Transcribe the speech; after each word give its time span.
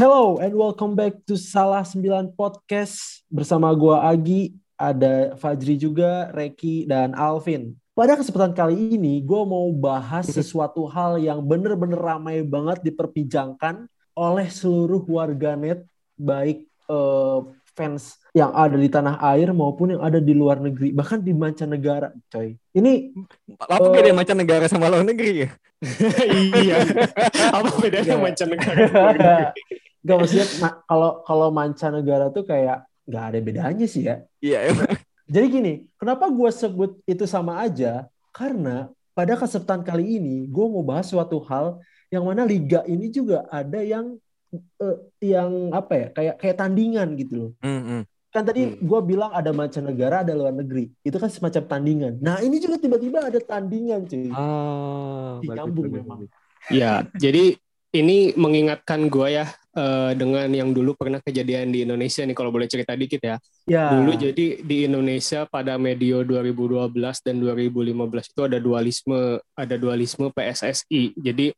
Hello 0.00 0.40
and 0.40 0.56
welcome 0.56 0.96
back 0.96 1.12
to 1.28 1.36
Salah 1.36 1.84
9 1.84 2.32
Podcast. 2.32 3.20
Bersama 3.28 3.68
gua 3.76 4.00
Agi, 4.08 4.56
ada 4.72 5.36
Fajri 5.36 5.76
juga, 5.76 6.32
Reki 6.32 6.88
dan 6.88 7.12
Alvin. 7.12 7.76
Pada 7.92 8.16
kesempatan 8.16 8.56
kali 8.56 8.96
ini 8.96 9.20
gue 9.20 9.42
mau 9.44 9.68
bahas 9.76 10.24
sesuatu 10.24 10.88
hal 10.88 11.20
yang 11.20 11.44
bener-bener 11.44 12.00
ramai 12.00 12.40
banget 12.40 12.80
diperbincangkan 12.80 13.84
oleh 14.16 14.48
seluruh 14.48 15.04
warganet 15.04 15.84
baik 16.16 16.64
uh, 16.88 17.44
fans 17.76 18.16
yang 18.32 18.56
ada 18.56 18.80
di 18.80 18.88
tanah 18.88 19.20
air 19.36 19.52
maupun 19.52 20.00
yang 20.00 20.00
ada 20.00 20.16
di 20.16 20.32
luar 20.32 20.64
negeri 20.64 20.96
bahkan 20.96 21.20
di 21.20 21.36
mancanegara 21.36 22.08
coy. 22.32 22.56
Ini 22.72 23.20
apa 23.68 23.84
uh, 23.84 23.92
beda 23.92 24.16
mancanegara 24.16 24.64
sama 24.64 24.88
luar 24.88 25.04
negeri 25.04 25.44
ya? 25.44 25.50
Iya. 26.56 26.88
Apa 27.52 27.68
bedanya 27.84 28.16
mancanegara 28.16 29.52
Gak 30.00 30.16
maksudnya 30.16 30.46
kalau 30.88 31.20
kalau 31.28 31.48
mancanegara 31.52 32.32
tuh 32.32 32.48
kayak 32.48 32.88
nggak 33.10 33.24
ada 33.34 33.38
bedanya 33.42 33.86
sih 33.90 34.06
ya 34.06 34.22
iya 34.38 34.70
emang 34.70 34.86
jadi 35.26 35.46
gini 35.50 35.72
kenapa 35.98 36.30
gue 36.30 36.50
sebut 36.54 37.02
itu 37.04 37.26
sama 37.26 37.58
aja 37.58 38.06
karena 38.30 38.88
pada 39.10 39.34
kesempatan 39.34 39.82
kali 39.82 40.22
ini 40.22 40.46
gue 40.46 40.66
mau 40.70 40.86
bahas 40.86 41.10
suatu 41.10 41.42
hal 41.42 41.82
yang 42.08 42.22
mana 42.22 42.46
liga 42.46 42.86
ini 42.86 43.10
juga 43.10 43.46
ada 43.50 43.82
yang 43.82 44.14
uh, 44.54 44.96
yang 45.22 45.74
apa 45.74 45.92
ya 45.94 46.06
kayak 46.14 46.34
kayak 46.42 46.56
tandingan 46.58 47.14
gitu 47.14 47.34
loh. 47.34 47.50
Mm 47.62 47.80
-hmm. 47.82 48.00
Kan 48.30 48.42
tadi 48.46 48.62
mm. 48.66 48.82
gue 48.82 49.00
bilang 49.06 49.30
ada 49.34 49.50
mancanegara, 49.50 50.22
ada 50.26 50.34
luar 50.34 50.54
negeri. 50.54 50.90
Itu 51.06 51.18
kan 51.22 51.30
semacam 51.30 51.62
tandingan. 51.66 52.14
Nah 52.18 52.42
ini 52.42 52.58
juga 52.58 52.78
tiba-tiba 52.78 53.30
ada 53.30 53.38
tandingan 53.38 54.06
cuy. 54.06 54.30
Oh, 54.34 55.38
Nyambung 55.42 55.90
memang. 55.90 56.20
Ya, 56.70 57.06
jadi 57.14 57.58
ini 57.90 58.34
mengingatkan 58.38 59.10
gue 59.10 59.42
ya 59.42 59.50
uh, 59.76 60.12
dengan 60.16 60.48
yang 60.50 60.70
dulu 60.74 60.96
pernah 60.98 61.22
kejadian 61.22 61.70
di 61.70 61.86
Indonesia 61.86 62.24
nih 62.26 62.36
kalau 62.36 62.50
boleh 62.50 62.66
cerita 62.66 62.96
dikit 62.96 63.20
ya. 63.22 63.36
ya. 63.68 63.94
Dulu 63.94 64.12
jadi 64.16 64.46
di 64.62 64.76
Indonesia 64.86 65.46
pada 65.46 65.78
medio 65.78 66.22
2012 66.26 66.90
dan 67.26 67.36
2015 67.38 68.32
itu 68.32 68.42
ada 68.46 68.58
dualisme 68.58 69.38
ada 69.54 69.74
dualisme 69.78 70.26
PSSI. 70.34 71.14
Jadi 71.18 71.52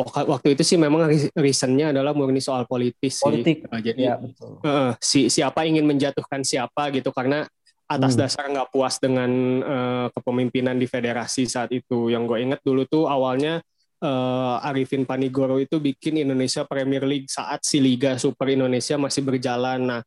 waktu 0.00 0.56
itu 0.56 0.62
sih 0.64 0.78
memang 0.80 1.04
reasonnya 1.36 1.92
adalah 1.92 2.16
murni 2.16 2.40
soal 2.40 2.64
politis 2.64 3.20
Politik. 3.20 3.66
sih. 3.66 3.68
Nah, 3.68 3.80
jadi 3.80 4.02
ya, 4.02 4.14
betul. 4.16 4.58
Uh, 4.64 4.92
si 4.98 5.28
siapa 5.28 5.68
ingin 5.68 5.84
menjatuhkan 5.84 6.40
siapa 6.42 6.88
gitu 6.96 7.12
karena 7.12 7.44
atas 7.92 8.16
hmm. 8.16 8.20
dasar 8.24 8.44
nggak 8.48 8.70
puas 8.72 8.96
dengan 8.96 9.30
uh, 9.60 10.06
kepemimpinan 10.16 10.80
di 10.80 10.88
federasi 10.88 11.44
saat 11.44 11.68
itu. 11.76 12.08
Yang 12.08 12.22
gue 12.24 12.38
inget 12.40 12.60
dulu 12.64 12.88
tuh 12.88 13.04
awalnya 13.04 13.60
uh, 14.02 14.58
Arifin 14.66 15.06
Panigoro 15.06 15.62
itu 15.62 15.78
bikin 15.78 16.20
Indonesia 16.20 16.66
Premier 16.66 17.06
League 17.06 17.30
saat 17.30 17.62
si 17.62 17.78
Liga 17.78 18.18
Super 18.18 18.52
Indonesia 18.52 18.98
masih 18.98 19.22
berjalan. 19.22 19.80
Nah 19.86 20.00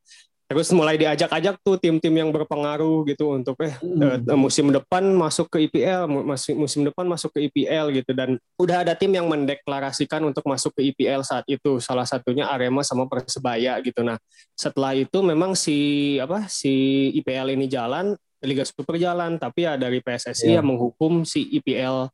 terus 0.45 0.69
mulai 0.69 0.93
diajak-ajak 0.93 1.57
tuh 1.65 1.81
tim-tim 1.81 2.13
yang 2.13 2.29
berpengaruh 2.29 3.01
gitu 3.09 3.33
untuk 3.33 3.57
eh 3.65 3.73
hmm. 3.81 4.29
uh, 4.29 4.37
musim 4.37 4.69
depan 4.69 5.01
masuk 5.01 5.49
ke 5.49 5.65
IPL 5.65 6.05
musim 6.05 6.53
musim 6.61 6.85
depan 6.85 7.09
masuk 7.09 7.33
ke 7.33 7.49
IPL 7.49 7.89
gitu 7.97 8.13
dan 8.13 8.37
udah 8.61 8.85
ada 8.85 8.93
tim 8.93 9.09
yang 9.09 9.25
mendeklarasikan 9.25 10.21
untuk 10.21 10.45
masuk 10.45 10.69
ke 10.77 10.93
IPL 10.93 11.25
saat 11.25 11.49
itu 11.49 11.81
salah 11.81 12.05
satunya 12.05 12.45
Arema 12.45 12.85
sama 12.85 13.09
Persebaya 13.09 13.81
gitu 13.81 14.05
nah 14.05 14.21
setelah 14.53 14.93
itu 14.93 15.17
memang 15.25 15.57
si 15.57 16.21
apa 16.21 16.45
si 16.45 17.09
IPL 17.17 17.57
ini 17.57 17.65
jalan 17.65 18.13
Liga 18.45 18.61
Super 18.69 19.01
jalan 19.01 19.41
tapi 19.41 19.65
ya 19.65 19.81
dari 19.81 19.97
PSSI 19.97 20.53
yeah. 20.53 20.61
yang 20.61 20.69
menghukum 20.69 21.25
si 21.25 21.57
IPL 21.57 22.05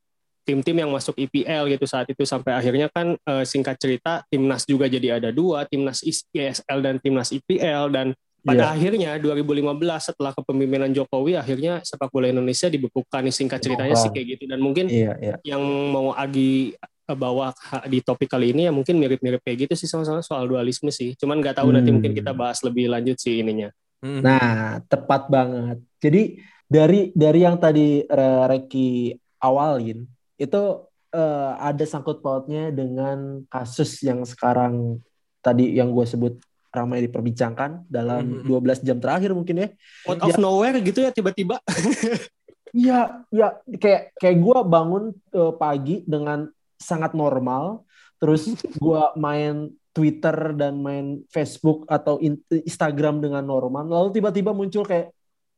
tim-tim 0.41 0.73
yang 0.73 0.89
masuk 0.89 1.13
IPL 1.17 1.69
gitu 1.69 1.85
saat 1.85 2.09
itu 2.09 2.25
sampai 2.25 2.57
akhirnya 2.57 2.89
kan 2.89 3.13
uh, 3.29 3.45
singkat 3.45 3.77
cerita 3.77 4.25
timnas 4.27 4.65
juga 4.65 4.89
jadi 4.89 5.21
ada 5.21 5.29
dua 5.29 5.69
timnas 5.69 6.01
ISL 6.01 6.79
dan 6.81 6.97
timnas 6.97 7.29
IPL 7.29 7.93
dan 7.93 8.07
pada 8.41 8.73
yeah. 8.73 8.73
akhirnya 8.73 9.11
2015 9.21 9.77
setelah 10.01 10.33
kepemimpinan 10.33 10.89
Jokowi 10.89 11.37
akhirnya 11.37 11.85
sepak 11.85 12.09
bola 12.09 12.25
Indonesia 12.25 12.65
dibekukan 12.73 13.21
nih 13.29 13.35
singkat 13.37 13.61
ceritanya 13.61 13.93
oh. 13.93 14.01
sih 14.01 14.09
kayak 14.09 14.27
gitu 14.37 14.43
dan 14.49 14.57
mungkin 14.57 14.89
yeah, 14.89 15.13
yeah. 15.21 15.37
yang 15.45 15.61
mau 15.93 16.09
Agi 16.17 16.73
eh, 16.81 17.17
bawa 17.17 17.53
di 17.85 18.01
topik 18.01 18.33
kali 18.33 18.49
ini 18.57 18.65
ya 18.65 18.73
mungkin 18.73 18.97
mirip-mirip 18.97 19.45
kayak 19.45 19.69
gitu 19.69 19.85
sih 19.85 19.85
sama-sama 19.85 20.25
soal 20.25 20.49
dualisme 20.49 20.89
sih 20.89 21.13
cuman 21.21 21.37
nggak 21.37 21.61
tahu 21.61 21.69
hmm. 21.69 21.75
nanti 21.77 21.89
mungkin 21.93 22.13
kita 22.17 22.33
bahas 22.33 22.65
lebih 22.65 22.89
lanjut 22.89 23.21
sih 23.21 23.45
ininya 23.45 23.69
hmm. 24.01 24.21
nah 24.25 24.81
tepat 24.89 25.29
banget 25.29 25.77
jadi 26.01 26.41
dari 26.65 27.13
dari 27.13 27.39
yang 27.45 27.61
tadi 27.61 28.09
Reki 28.09 29.13
awalin 29.37 30.09
itu 30.41 30.89
uh, 31.13 31.51
ada 31.61 31.85
sangkut 31.85 32.25
pautnya 32.25 32.73
dengan 32.73 33.45
kasus 33.45 34.01
yang 34.01 34.25
sekarang 34.25 34.97
tadi 35.45 35.77
yang 35.77 35.93
gue 35.93 36.05
sebut 36.09 36.41
ramai 36.71 37.03
diperbincangkan 37.05 37.85
dalam 37.91 38.41
mm 38.41 38.47
-hmm. 38.47 38.81
12 38.81 38.87
jam 38.87 38.97
terakhir 38.97 39.35
mungkin 39.37 39.55
ya. 39.61 39.67
Out 40.07 40.23
of 40.23 40.33
ya, 40.33 40.35
nowhere 40.39 40.79
gitu 40.81 41.05
ya 41.05 41.11
tiba-tiba. 41.13 41.61
Iya, 42.71 43.27
ya 43.35 43.59
kayak 43.67 44.15
kayak 44.15 44.37
gue 44.39 44.59
bangun 44.63 45.11
uh, 45.35 45.51
pagi 45.59 46.07
dengan 46.07 46.47
sangat 46.79 47.11
normal, 47.11 47.83
terus 48.15 48.47
gue 48.63 49.03
main 49.19 49.75
Twitter 49.91 50.55
dan 50.55 50.79
main 50.79 51.19
Facebook 51.27 51.83
atau 51.91 52.15
Instagram 52.47 53.19
dengan 53.19 53.43
normal, 53.43 53.91
lalu 53.91 54.15
tiba-tiba 54.15 54.55
muncul 54.55 54.87
kayak 54.87 55.11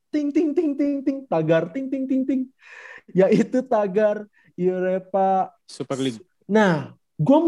ting 0.09 0.33
ting 0.33 0.57
ting 0.57 0.73
ting 0.73 1.05
ting 1.05 1.17
tagar 1.29 1.69
ting 1.69 1.85
ting 1.85 2.09
ting 2.09 2.25
ting, 2.25 2.41
ya 3.13 3.29
itu 3.29 3.61
tagar 3.61 4.25
Europa 4.57 5.51
Super 5.65 5.97
League. 5.99 6.21
Nah, 6.49 6.93
gue 7.17 7.39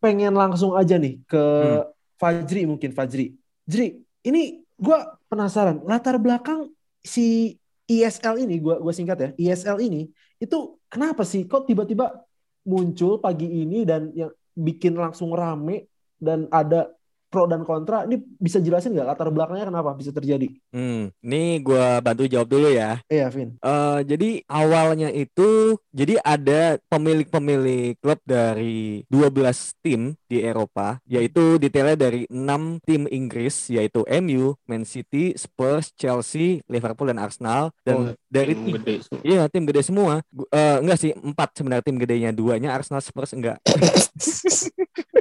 pengen 0.00 0.36
langsung 0.36 0.76
aja 0.76 1.00
nih 1.00 1.20
ke 1.24 1.42
hmm. 1.42 1.84
Fajri 2.20 2.62
mungkin 2.68 2.90
Fajri. 2.92 3.34
Jri, 3.64 4.00
ini 4.24 4.60
gue 4.76 4.98
penasaran 5.28 5.80
latar 5.84 6.20
belakang 6.20 6.68
si 7.00 7.56
ISL 7.84 8.40
ini, 8.44 8.60
gue 8.60 8.80
gue 8.80 8.92
singkat 8.96 9.16
ya, 9.20 9.28
ISL 9.36 9.80
ini 9.84 10.08
itu 10.40 10.80
kenapa 10.88 11.24
sih 11.24 11.44
kok 11.44 11.68
tiba-tiba 11.68 12.24
muncul 12.64 13.20
pagi 13.20 13.44
ini 13.44 13.84
dan 13.84 14.08
yang 14.16 14.32
bikin 14.56 14.96
langsung 14.96 15.36
rame 15.36 15.92
dan 16.16 16.48
ada 16.48 16.88
pro 17.28 17.44
dan 17.44 17.66
kontra. 17.66 18.08
Ini 18.08 18.16
bisa 18.40 18.62
jelasin 18.62 18.96
nggak 18.96 19.08
latar 19.10 19.28
belakangnya 19.28 19.68
kenapa 19.68 19.92
bisa 19.98 20.14
terjadi? 20.14 20.48
Hmm, 20.74 21.14
ini 21.22 21.62
gue 21.62 21.86
bantu 22.02 22.26
jawab 22.26 22.50
dulu 22.50 22.66
ya. 22.66 22.98
Iya, 23.06 23.30
Vin. 23.30 23.54
Uh, 23.62 24.02
jadi 24.02 24.42
awalnya 24.50 25.06
itu, 25.14 25.78
jadi 25.94 26.18
ada 26.26 26.82
pemilik-pemilik 26.90 27.94
klub 28.02 28.18
dari 28.26 29.06
12 29.06 29.54
tim 29.86 30.18
di 30.26 30.42
Eropa, 30.42 30.98
yaitu 31.06 31.62
detailnya 31.62 31.94
dari 31.94 32.26
6 32.26 32.82
tim 32.82 33.06
Inggris, 33.06 33.70
yaitu 33.70 34.02
MU, 34.18 34.58
Man 34.66 34.82
City, 34.82 35.38
Spurs, 35.38 35.94
Chelsea, 35.94 36.58
Liverpool, 36.66 37.06
dan 37.06 37.22
Arsenal. 37.22 37.70
Dan 37.86 37.94
oh, 37.94 38.10
dari 38.26 38.58
tim 38.58 38.74
gede. 38.74 39.06
Iya, 39.22 39.46
tim 39.46 39.70
gede 39.70 39.86
semua. 39.86 40.26
Uh, 40.34 40.82
enggak 40.82 40.98
sih, 40.98 41.14
empat 41.14 41.54
sebenarnya 41.54 41.86
tim 41.86 42.02
gedenya. 42.02 42.34
Duanya 42.34 42.74
Arsenal, 42.74 42.98
Spurs 42.98 43.30
enggak. 43.30 43.62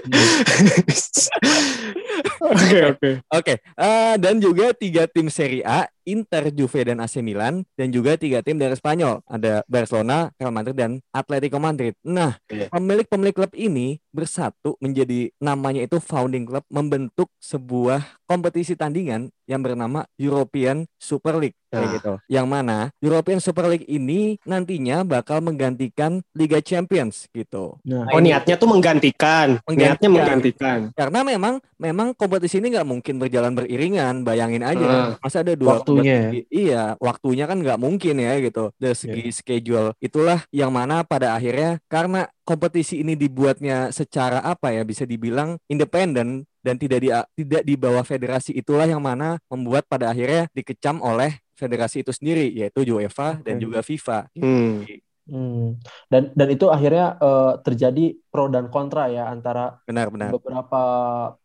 Oke 2.43 2.77
oke. 2.91 3.09
Oke. 3.31 3.53
Eh, 3.63 4.15
dan 4.19 4.35
juga 4.37 4.75
tiga 4.75 5.07
tim 5.07 5.31
Serie 5.43 5.63
A 5.65 5.92
Inter, 6.03 6.51
Juve 6.51 6.83
dan 6.83 6.99
AC 6.99 7.19
Milan 7.19 7.63
dan 7.75 7.89
juga 7.89 8.15
tiga 8.19 8.43
tim 8.43 8.59
dari 8.59 8.75
Spanyol 8.75 9.23
ada 9.25 9.63
Barcelona, 9.65 10.29
Real 10.37 10.53
Madrid 10.53 10.75
dan 10.75 10.91
Atletico 11.11 11.57
Madrid. 11.57 11.95
Nah, 12.03 12.37
yeah. 12.51 12.69
pemilik-pemilik 12.69 13.35
klub 13.35 13.53
ini 13.55 13.99
bersatu 14.13 14.77
menjadi 14.77 15.33
namanya 15.41 15.81
itu 15.83 15.97
founding 15.97 16.45
club 16.45 16.63
membentuk 16.69 17.33
sebuah 17.41 18.21
kompetisi 18.29 18.77
tandingan 18.77 19.33
yang 19.49 19.59
bernama 19.59 20.07
European 20.15 20.87
Super 20.95 21.35
League 21.41 21.57
kayak 21.73 21.83
nah. 21.83 21.93
gitu. 21.97 22.13
Yang 22.29 22.47
mana 22.47 22.77
European 23.01 23.39
Super 23.41 23.65
League 23.67 23.89
ini 23.89 24.37
nantinya 24.45 25.01
bakal 25.01 25.41
menggantikan 25.41 26.21
Liga 26.37 26.61
Champions 26.61 27.27
gitu. 27.33 27.81
Nah, 27.83 28.07
oh 28.13 28.21
niatnya 28.21 28.55
tuh 28.55 28.69
menggantikan. 28.69 29.59
menggantikan. 29.65 29.97
Niatnya 29.97 30.09
menggantikan. 30.09 30.79
Karena 30.93 31.19
memang 31.25 31.53
memang 31.81 32.07
kompetisi 32.13 32.61
ini 32.61 32.77
nggak 32.77 32.87
mungkin 32.87 33.17
berjalan 33.17 33.57
beriringan. 33.57 34.21
Bayangin 34.21 34.63
aja, 34.63 34.85
uh, 34.85 35.09
masa 35.19 35.41
ada 35.41 35.57
dua 35.57 35.81
waktu 35.81 35.92
waktunya. 35.99 36.19
Iya, 36.49 36.83
waktunya 36.97 37.45
kan 37.45 37.57
nggak 37.61 37.79
mungkin 37.81 38.15
ya 38.17 38.33
gitu. 38.41 38.73
Dari 38.79 38.95
segi 38.97 39.23
yeah. 39.29 39.35
schedule 39.35 39.89
itulah 40.01 40.39
yang 40.49 40.71
mana 40.73 41.05
pada 41.05 41.37
akhirnya 41.37 41.77
karena 41.91 42.29
kompetisi 42.47 43.05
ini 43.05 43.13
dibuatnya 43.13 43.93
secara 43.93 44.41
apa 44.41 44.73
ya 44.73 44.81
bisa 44.83 45.05
dibilang 45.05 45.59
independen 45.69 46.47
dan 46.63 46.75
tidak 46.79 46.99
di 47.03 47.09
tidak 47.11 47.63
di 47.67 47.75
bawah 47.75 48.03
federasi 48.07 48.55
itulah 48.55 48.87
yang 48.87 49.03
mana 49.03 49.37
membuat 49.51 49.83
pada 49.85 50.09
akhirnya 50.09 50.47
dikecam 50.55 51.03
oleh 51.03 51.43
federasi 51.53 52.01
itu 52.01 52.11
sendiri 52.11 52.49
yaitu 52.51 52.83
UEFA 52.83 53.39
okay. 53.39 53.43
dan 53.45 53.55
juga 53.61 53.79
FIFA. 53.85 54.19
Hmm. 54.35 54.83
Hmm. 55.23 55.79
Dan 56.11 56.35
dan 56.35 56.47
itu 56.51 56.67
akhirnya 56.67 57.15
uh, 57.15 57.55
terjadi 57.63 58.11
pro 58.27 58.51
dan 58.51 58.67
kontra 58.67 59.07
ya 59.07 59.31
antara 59.31 59.79
benar, 59.87 60.11
benar. 60.11 60.35
beberapa 60.35 60.83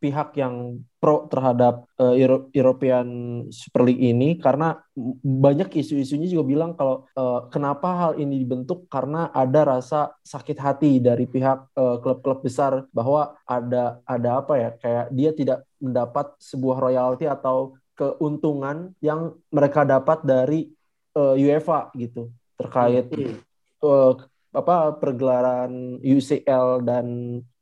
pihak 0.02 0.34
yang 0.34 0.82
pro 0.98 1.30
terhadap 1.30 1.86
uh, 2.02 2.10
European 2.50 3.06
Super 3.54 3.86
League 3.86 4.02
ini 4.02 4.34
karena 4.42 4.82
banyak 5.22 5.78
isu-isunya 5.78 6.26
juga 6.26 6.44
bilang 6.50 6.74
kalau 6.74 7.06
uh, 7.14 7.46
kenapa 7.54 7.88
hal 7.94 8.12
ini 8.18 8.42
dibentuk 8.42 8.90
karena 8.90 9.30
ada 9.30 9.78
rasa 9.78 10.10
sakit 10.26 10.58
hati 10.58 10.98
dari 10.98 11.30
pihak 11.30 11.70
klub-klub 12.02 12.42
uh, 12.42 12.42
besar 12.42 12.82
bahwa 12.90 13.38
ada 13.46 14.02
ada 14.02 14.42
apa 14.42 14.54
ya 14.58 14.70
kayak 14.74 15.06
dia 15.14 15.30
tidak 15.38 15.58
mendapat 15.78 16.34
sebuah 16.42 16.82
royalti 16.82 17.30
atau 17.30 17.78
keuntungan 17.94 18.90
yang 18.98 19.38
mereka 19.54 19.86
dapat 19.86 20.18
dari 20.26 20.66
uh, 21.14 21.38
UEFA 21.38 21.94
gitu 21.94 22.34
terkait 22.58 23.06
hmm 23.06 23.46
uh, 23.82 24.12
apa 24.54 24.96
pergelaran 24.96 26.00
UCL 26.00 26.82
dan 26.82 27.06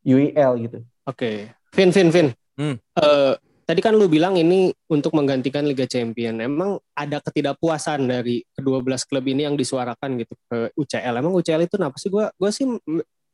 UEL 0.06 0.52
gitu. 0.62 0.78
Oke, 1.06 1.16
okay. 1.16 1.36
Vin, 1.74 1.90
Vin, 1.90 2.08
Vin. 2.14 2.28
Hmm. 2.56 2.76
Uh, 2.96 3.34
tadi 3.66 3.82
kan 3.82 3.92
lu 3.92 4.06
bilang 4.06 4.38
ini 4.38 4.70
untuk 4.86 5.12
menggantikan 5.12 5.66
Liga 5.66 5.84
Champion. 5.84 6.38
Emang 6.38 6.78
ada 6.94 7.18
ketidakpuasan 7.18 8.06
dari 8.06 8.46
kedua 8.54 8.80
belas 8.80 9.02
klub 9.02 9.26
ini 9.26 9.44
yang 9.44 9.58
disuarakan 9.58 10.22
gitu 10.22 10.34
ke 10.46 10.70
UCL. 10.78 11.14
Emang 11.18 11.34
UCL 11.34 11.66
itu 11.66 11.74
kenapa 11.74 11.98
sih? 11.98 12.08
Gue 12.08 12.30
gue 12.38 12.50
sih 12.54 12.64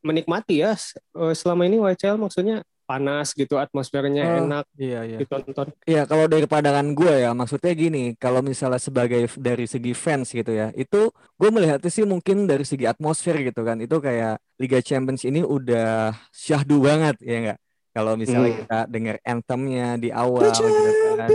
menikmati 0.03 0.67
ya 0.67 0.75
eh, 0.75 1.35
selama 1.37 1.63
ini 1.69 1.79
UCL 1.79 2.19
maksudnya 2.19 2.67
panas 2.85 3.33
gitu 3.33 3.57
atmosfernya 3.57 4.25
oh, 4.25 4.39
enak 4.47 4.65
iya 4.77 5.01
iya 5.07 5.19
ditonton 5.19 5.71
iya 5.89 6.03
kalau 6.05 6.27
dari 6.27 6.45
pandangan 6.45 6.93
gue 6.93 7.15
ya 7.23 7.31
maksudnya 7.33 7.73
gini 7.73 8.15
kalau 8.19 8.43
misalnya 8.43 8.83
sebagai 8.83 9.27
dari 9.39 9.65
segi 9.65 9.95
fans 9.95 10.35
gitu 10.35 10.53
ya 10.53 10.71
itu 10.77 11.11
gue 11.13 11.49
melihatnya 11.49 11.91
sih 11.91 12.05
mungkin 12.05 12.45
dari 12.45 12.67
segi 12.67 12.85
atmosfer 12.85 13.39
gitu 13.43 13.63
kan 13.63 13.79
itu 13.81 13.97
kayak 13.99 14.43
Liga 14.59 14.79
Champions 14.83 15.23
ini 15.27 15.41
udah 15.41 16.13
syahdu 16.31 16.83
banget 16.83 17.17
ya 17.23 17.37
enggak 17.39 17.59
kalau 17.93 18.13
misalnya 18.17 18.51
hmm. 18.51 18.61
kita 18.65 18.79
dengar 18.89 19.17
anthemnya 19.23 19.87
di 20.01 20.09
awal 20.09 20.49
gitu 20.49 21.17
kan 21.19 21.31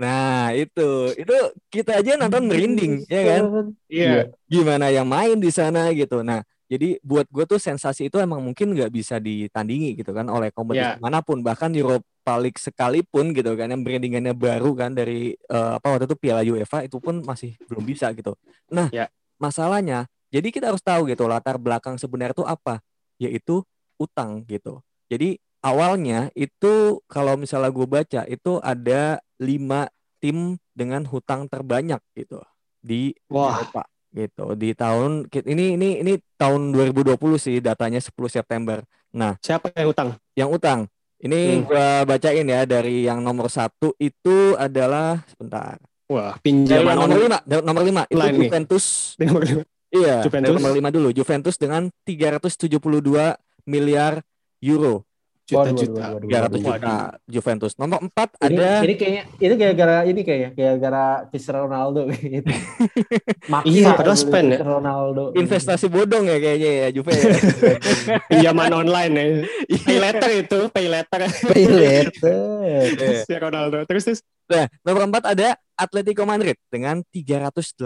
Nah 0.00 0.56
itu 0.56 1.12
itu 1.12 1.36
kita 1.68 2.00
aja 2.00 2.16
nonton 2.16 2.48
merinding 2.48 3.04
ya 3.04 3.22
kan? 3.36 3.42
Iya. 3.84 4.08
Yeah. 4.08 4.24
Gimana 4.48 4.88
yang 4.88 5.04
main 5.04 5.36
di 5.36 5.52
sana 5.52 5.92
gitu. 5.92 6.24
Nah 6.24 6.40
jadi 6.70 7.02
buat 7.02 7.26
gue 7.26 7.44
tuh 7.50 7.58
sensasi 7.58 8.06
itu 8.06 8.16
emang 8.22 8.38
mungkin 8.38 8.70
nggak 8.70 8.94
bisa 8.94 9.18
ditandingi 9.18 9.98
gitu 9.98 10.14
kan 10.14 10.30
oleh 10.30 10.54
kompetisi 10.54 10.86
yeah. 10.86 11.02
mana 11.02 11.18
pun 11.18 11.42
bahkan 11.42 11.74
Europa 11.74 12.38
League 12.38 12.62
sekalipun 12.62 13.34
gitu 13.34 13.58
kan 13.58 13.74
yang 13.74 13.82
brandingannya 13.82 14.30
baru 14.38 14.70
kan 14.78 14.94
dari 14.94 15.34
uh, 15.50 15.82
apa 15.82 15.98
waktu 15.98 16.06
itu 16.06 16.14
Piala 16.14 16.46
UEFA 16.46 16.86
itu 16.86 17.02
pun 17.02 17.26
masih 17.26 17.58
belum 17.66 17.82
bisa 17.82 18.14
gitu. 18.14 18.38
Nah 18.70 18.86
yeah. 18.94 19.10
masalahnya 19.42 20.06
jadi 20.30 20.46
kita 20.54 20.70
harus 20.70 20.78
tahu 20.78 21.10
gitu 21.10 21.26
latar 21.26 21.58
belakang 21.58 21.98
sebenarnya 21.98 22.38
itu 22.38 22.46
apa 22.46 22.78
yaitu 23.18 23.66
utang 23.98 24.46
gitu. 24.46 24.78
Jadi 25.10 25.42
awalnya 25.66 26.30
itu 26.38 27.02
kalau 27.10 27.34
misalnya 27.34 27.74
gue 27.74 27.86
baca 27.90 28.22
itu 28.30 28.62
ada 28.62 29.18
lima 29.42 29.90
tim 30.22 30.54
dengan 30.70 31.02
hutang 31.02 31.50
terbanyak 31.50 31.98
gitu 32.14 32.38
di 32.78 33.10
Wah. 33.26 33.58
Eropa 33.58 33.90
gitu 34.10 34.58
di 34.58 34.74
tahun 34.74 35.30
ini 35.30 35.78
ini 35.78 35.88
ini 36.02 36.12
tahun 36.34 36.74
2020 36.74 37.14
sih 37.38 37.56
datanya 37.62 38.02
10 38.02 38.10
September. 38.26 38.82
Nah, 39.14 39.38
siapa 39.42 39.70
yang 39.74 39.90
utang? 39.90 40.08
Yang 40.34 40.50
utang. 40.54 40.80
Ini 41.20 41.40
hmm. 41.60 41.64
gua 41.68 41.86
bacain 42.08 42.46
ya 42.48 42.64
dari 42.64 43.04
yang 43.04 43.20
nomor 43.20 43.52
satu 43.52 43.92
itu 44.00 44.56
adalah 44.56 45.20
sebentar. 45.28 45.76
Wah, 46.10 46.34
pinjaman 46.42 46.96
nomor 46.96 47.18
lima, 47.20 47.38
nomor 47.46 47.82
lima 47.86 48.02
itu 48.08 48.18
Juventus. 48.46 49.14
Nomor 49.20 49.42
lima. 49.46 49.62
Iya, 49.90 50.22
Juventus. 50.22 50.54
nomor 50.54 50.70
lima 50.74 50.88
dulu. 50.90 51.08
Juventus 51.10 51.58
dengan 51.58 51.90
372 52.06 53.36
miliar 53.66 54.22
euro 54.62 55.06
juta-juta. 55.50 56.04
Tiga 56.22 56.38
ratus 56.46 56.60
juta 56.62 56.94
Juventus. 57.26 57.72
Nomor 57.74 57.98
empat 58.06 58.28
ini, 58.46 58.56
ada. 58.56 58.70
Ini 58.86 58.94
kayaknya 58.94 59.22
ini 59.42 59.54
kayak 59.58 59.74
gara 59.74 59.96
ini 60.06 60.20
kayak 60.22 60.50
kayak 60.54 60.74
gara 60.78 61.04
Cristiano 61.26 61.66
Ronaldo 61.66 62.06
gitu. 62.34 62.50
iya, 63.66 63.98
padahal 63.98 64.18
spend 64.18 64.54
ya. 64.54 64.58
Ronaldo. 64.62 65.34
Investasi 65.34 65.90
bodong 65.90 66.30
ya 66.30 66.38
kayaknya 66.38 66.70
ya 66.70 66.88
Juve. 66.94 67.10
Ya. 67.10 67.34
Pinjaman 68.30 68.72
online 68.86 69.12
ya. 69.12 69.24
Pay 69.82 69.98
letter 69.98 70.30
itu, 70.46 70.58
pay 70.70 70.86
letter. 70.86 71.20
Pay 71.50 71.64
letter. 71.66 72.40
Cristiano 73.00 73.50
Ronaldo. 73.50 73.76
Terus 73.90 74.02
terus. 74.06 74.20
Nah, 74.50 74.66
nomor 74.82 75.06
empat 75.06 75.30
ada 75.30 75.54
Atletico 75.78 76.26
Madrid 76.26 76.58
dengan 76.66 77.00
384. 77.14 77.78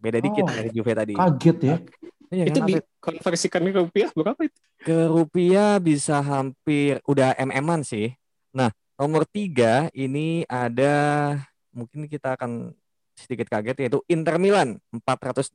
Beda 0.00 0.18
dikit 0.18 0.44
oh, 0.44 0.48
dari 0.48 0.70
Juve 0.72 0.92
tadi. 0.96 1.14
Kaget 1.14 1.58
ya. 1.60 1.76
Iya, 2.32 2.44
itu 2.48 2.58
kan? 2.64 2.68
dikonversikan 2.68 3.60
ke 3.60 3.80
rupiah 3.84 4.10
berapa 4.16 4.40
itu? 4.40 4.58
Ke 4.80 4.98
rupiah 5.04 5.76
bisa 5.76 6.24
hampir 6.24 7.04
udah 7.04 7.36
mm-an 7.36 7.84
sih. 7.84 8.16
Nah, 8.56 8.72
nomor 8.96 9.28
tiga 9.28 9.92
ini 9.92 10.48
ada 10.48 11.36
mungkin 11.76 12.08
kita 12.08 12.40
akan 12.40 12.72
sedikit 13.12 13.52
kaget 13.52 13.76
yaitu 13.84 14.00
Inter 14.08 14.40
Milan 14.40 14.80
460 15.04 15.52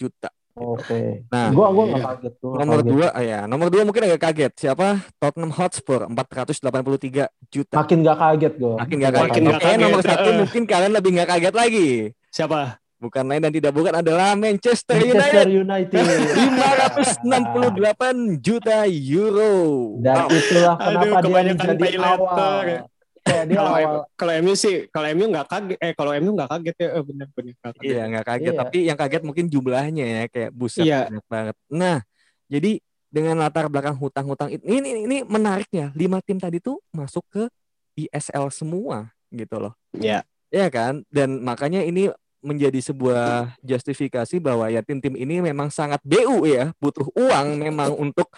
juta. 0.00 0.32
Oke. 0.52 0.84
Okay. 0.84 1.08
Nah, 1.32 1.48
gua 1.48 1.72
gua 1.72 1.84
iya. 1.88 2.04
kaget 2.12 2.34
tuh. 2.36 2.52
Nomor 2.60 2.80
kaget. 2.84 2.92
dua, 2.92 3.08
ya, 3.24 3.40
nomor 3.48 3.68
dua 3.72 3.82
mungkin 3.88 4.04
agak 4.04 4.20
kaget. 4.20 4.52
Siapa? 4.56 5.00
Tottenham 5.16 5.52
Hotspur 5.52 6.04
483 6.08 7.32
juta. 7.48 7.76
Makin 7.80 7.98
gak 8.04 8.18
kaget 8.20 8.52
gua. 8.60 8.74
Makin 8.84 8.96
gak 9.00 9.12
kaget. 9.16 9.24
Makin 9.28 9.42
gak 9.48 9.60
kaget. 9.64 9.80
nomor 9.80 10.00
satu 10.04 10.30
mungkin 10.36 10.62
kalian 10.68 10.92
lebih 10.92 11.10
gak 11.16 11.28
kaget 11.36 11.54
lagi. 11.56 11.88
Siapa? 12.28 12.81
Bukan 13.02 13.24
lain 13.26 13.42
dan 13.42 13.50
tidak 13.50 13.72
bukan 13.74 13.94
adalah 13.98 14.38
Manchester, 14.38 14.94
Manchester 14.94 15.50
United. 15.50 15.98
United. 15.98 17.18
568 17.26 18.38
juta 18.38 18.86
euro. 18.86 19.54
Dan 19.98 20.14
wow. 20.22 20.28
itulah 20.30 20.74
kenapa 20.78 21.18
Aduh, 21.18 21.26
dia 21.26 21.42
menjadi 21.50 21.98
awal. 21.98 22.78
kalau 23.22 23.74
awal. 23.74 24.02
kalau 24.18 24.32
MU 24.42 24.54
sih 24.58 24.90
kalau 24.90 25.06
MU 25.14 25.30
nggak 25.30 25.46
kaget 25.46 25.78
eh 25.78 25.92
kalau 25.94 26.10
MU 26.18 26.34
nggak 26.34 26.50
kaget 26.58 26.74
ya 26.74 26.88
eh, 26.90 27.04
benar 27.06 27.28
benar 27.30 27.72
iya 27.78 28.02
nggak 28.10 28.26
kaget 28.26 28.50
iya. 28.50 28.58
tapi 28.58 28.78
yang 28.82 28.98
kaget 28.98 29.22
mungkin 29.22 29.46
jumlahnya 29.46 30.04
ya 30.10 30.22
kayak 30.26 30.50
buset 30.50 30.82
iya. 30.82 31.06
banyak 31.06 31.26
banget 31.30 31.56
nah 31.70 32.02
jadi 32.50 32.82
dengan 33.14 33.38
latar 33.38 33.70
belakang 33.70 33.94
hutang-hutang 33.94 34.50
ini 34.50 34.82
ini 34.82 34.90
ini 35.06 35.16
menariknya 35.22 35.94
lima 35.94 36.18
tim 36.18 36.42
tadi 36.42 36.58
tuh 36.58 36.82
masuk 36.90 37.22
ke 37.30 37.46
ISL 37.94 38.50
semua 38.50 39.14
gitu 39.30 39.54
loh 39.62 39.78
Iya. 39.96 40.24
Ya 40.52 40.68
kan 40.68 41.04
dan 41.08 41.40
makanya 41.40 41.80
ini 41.80 42.12
menjadi 42.42 42.82
sebuah 42.82 43.56
justifikasi 43.62 44.36
bahwa 44.42 44.66
ya 44.68 44.82
tim-tim 44.82 45.14
ini 45.14 45.38
memang 45.38 45.70
sangat 45.70 46.02
BU 46.02 46.44
ya, 46.44 46.74
butuh 46.82 47.06
uang 47.14 47.62
memang 47.62 47.94
untuk 48.10 48.28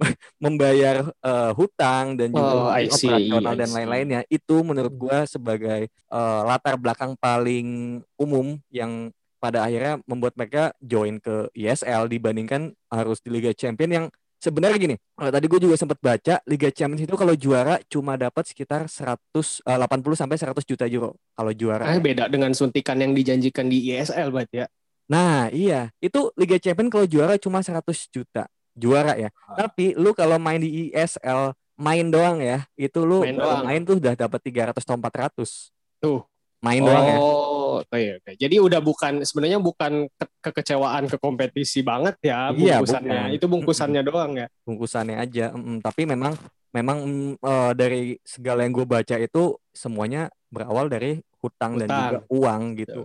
membayar 0.44 1.12
uh, 1.20 1.52
hutang 1.52 2.16
dan 2.16 2.32
juga 2.32 2.52
oh, 2.56 2.72
operasional 2.72 3.54
dan 3.54 3.70
lain-lainnya. 3.70 4.20
Itu 4.32 4.64
menurut 4.64 4.96
gua 4.96 5.28
sebagai 5.28 5.92
uh, 6.08 6.42
latar 6.48 6.80
belakang 6.80 7.14
paling 7.20 8.00
umum 8.16 8.56
yang 8.72 9.12
pada 9.40 9.64
akhirnya 9.64 10.00
membuat 10.04 10.36
mereka 10.36 10.72
join 10.84 11.16
ke 11.16 11.48
ISL 11.56 12.08
dibandingkan 12.12 12.76
harus 12.92 13.24
di 13.24 13.32
Liga 13.32 13.52
Champion 13.56 13.90
yang 13.92 14.06
sebenarnya 14.40 14.78
gini, 14.80 14.96
uh, 15.20 15.30
tadi 15.30 15.46
gue 15.46 15.60
juga 15.60 15.76
sempat 15.76 16.00
baca 16.00 16.40
Liga 16.48 16.72
Champions 16.72 17.04
itu 17.04 17.14
kalau 17.14 17.36
juara 17.36 17.76
cuma 17.86 18.16
dapat 18.16 18.48
sekitar 18.48 18.88
100 18.88 19.20
uh, 19.36 19.78
80 19.86 20.16
sampai 20.16 20.36
100 20.40 20.64
juta 20.64 20.84
euro 20.88 21.20
kalau 21.36 21.52
juara. 21.52 21.84
Eh, 21.92 22.00
beda 22.00 22.26
dengan 22.32 22.56
suntikan 22.56 22.96
yang 22.96 23.12
dijanjikan 23.12 23.68
di 23.68 23.92
ISL 23.92 24.32
berarti 24.32 24.64
ya. 24.64 24.66
Nah, 25.12 25.52
iya. 25.52 25.92
Itu 26.00 26.32
Liga 26.34 26.56
Champions 26.56 26.88
kalau 26.88 27.06
juara 27.06 27.36
cuma 27.36 27.60
100 27.60 27.84
juta. 28.08 28.48
Juara 28.72 29.18
ya. 29.20 29.28
Ah. 29.44 29.68
Tapi 29.68 29.92
lu 29.94 30.16
kalau 30.16 30.40
main 30.40 30.62
di 30.62 30.88
ISL 30.88 31.52
main 31.76 32.06
doang 32.08 32.40
ya, 32.40 32.64
itu 32.76 33.00
lu 33.04 33.24
main, 33.24 33.36
doang. 33.36 33.64
main 33.64 33.80
tuh 33.84 33.96
udah 34.00 34.14
dapat 34.16 34.40
300 34.40 34.72
atau 34.72 34.96
400. 34.96 35.72
Tuh. 36.00 36.20
Main 36.64 36.80
oh. 36.80 36.86
doang 36.88 37.04
ya. 37.04 37.16
Oh, 37.70 37.82
iya, 37.94 38.18
iya. 38.18 38.34
Jadi 38.34 38.56
udah 38.58 38.80
bukan 38.82 39.22
sebenarnya 39.22 39.62
bukan 39.62 40.10
ke 40.10 40.26
kekecewaan 40.42 41.06
ke 41.06 41.16
kompetisi 41.22 41.86
banget 41.86 42.18
ya 42.18 42.50
iya, 42.50 42.82
bungkusannya. 42.82 43.20
Iya, 43.30 43.36
Itu 43.38 43.46
bungkusannya 43.46 44.02
doang 44.02 44.32
ya. 44.34 44.46
Bungkusannya 44.66 45.16
aja. 45.22 45.54
Mm, 45.54 45.78
tapi 45.78 46.02
memang 46.10 46.34
memang 46.74 46.98
uh, 47.38 47.72
dari 47.74 48.18
segala 48.26 48.66
yang 48.66 48.74
gue 48.74 48.86
baca 48.86 49.16
itu 49.18 49.54
semuanya 49.70 50.30
berawal 50.50 50.90
dari 50.90 51.22
hutang, 51.38 51.78
hutang. 51.78 51.86
dan 51.86 51.88
juga 51.88 52.18
uang 52.30 52.62
gitu. 52.78 53.02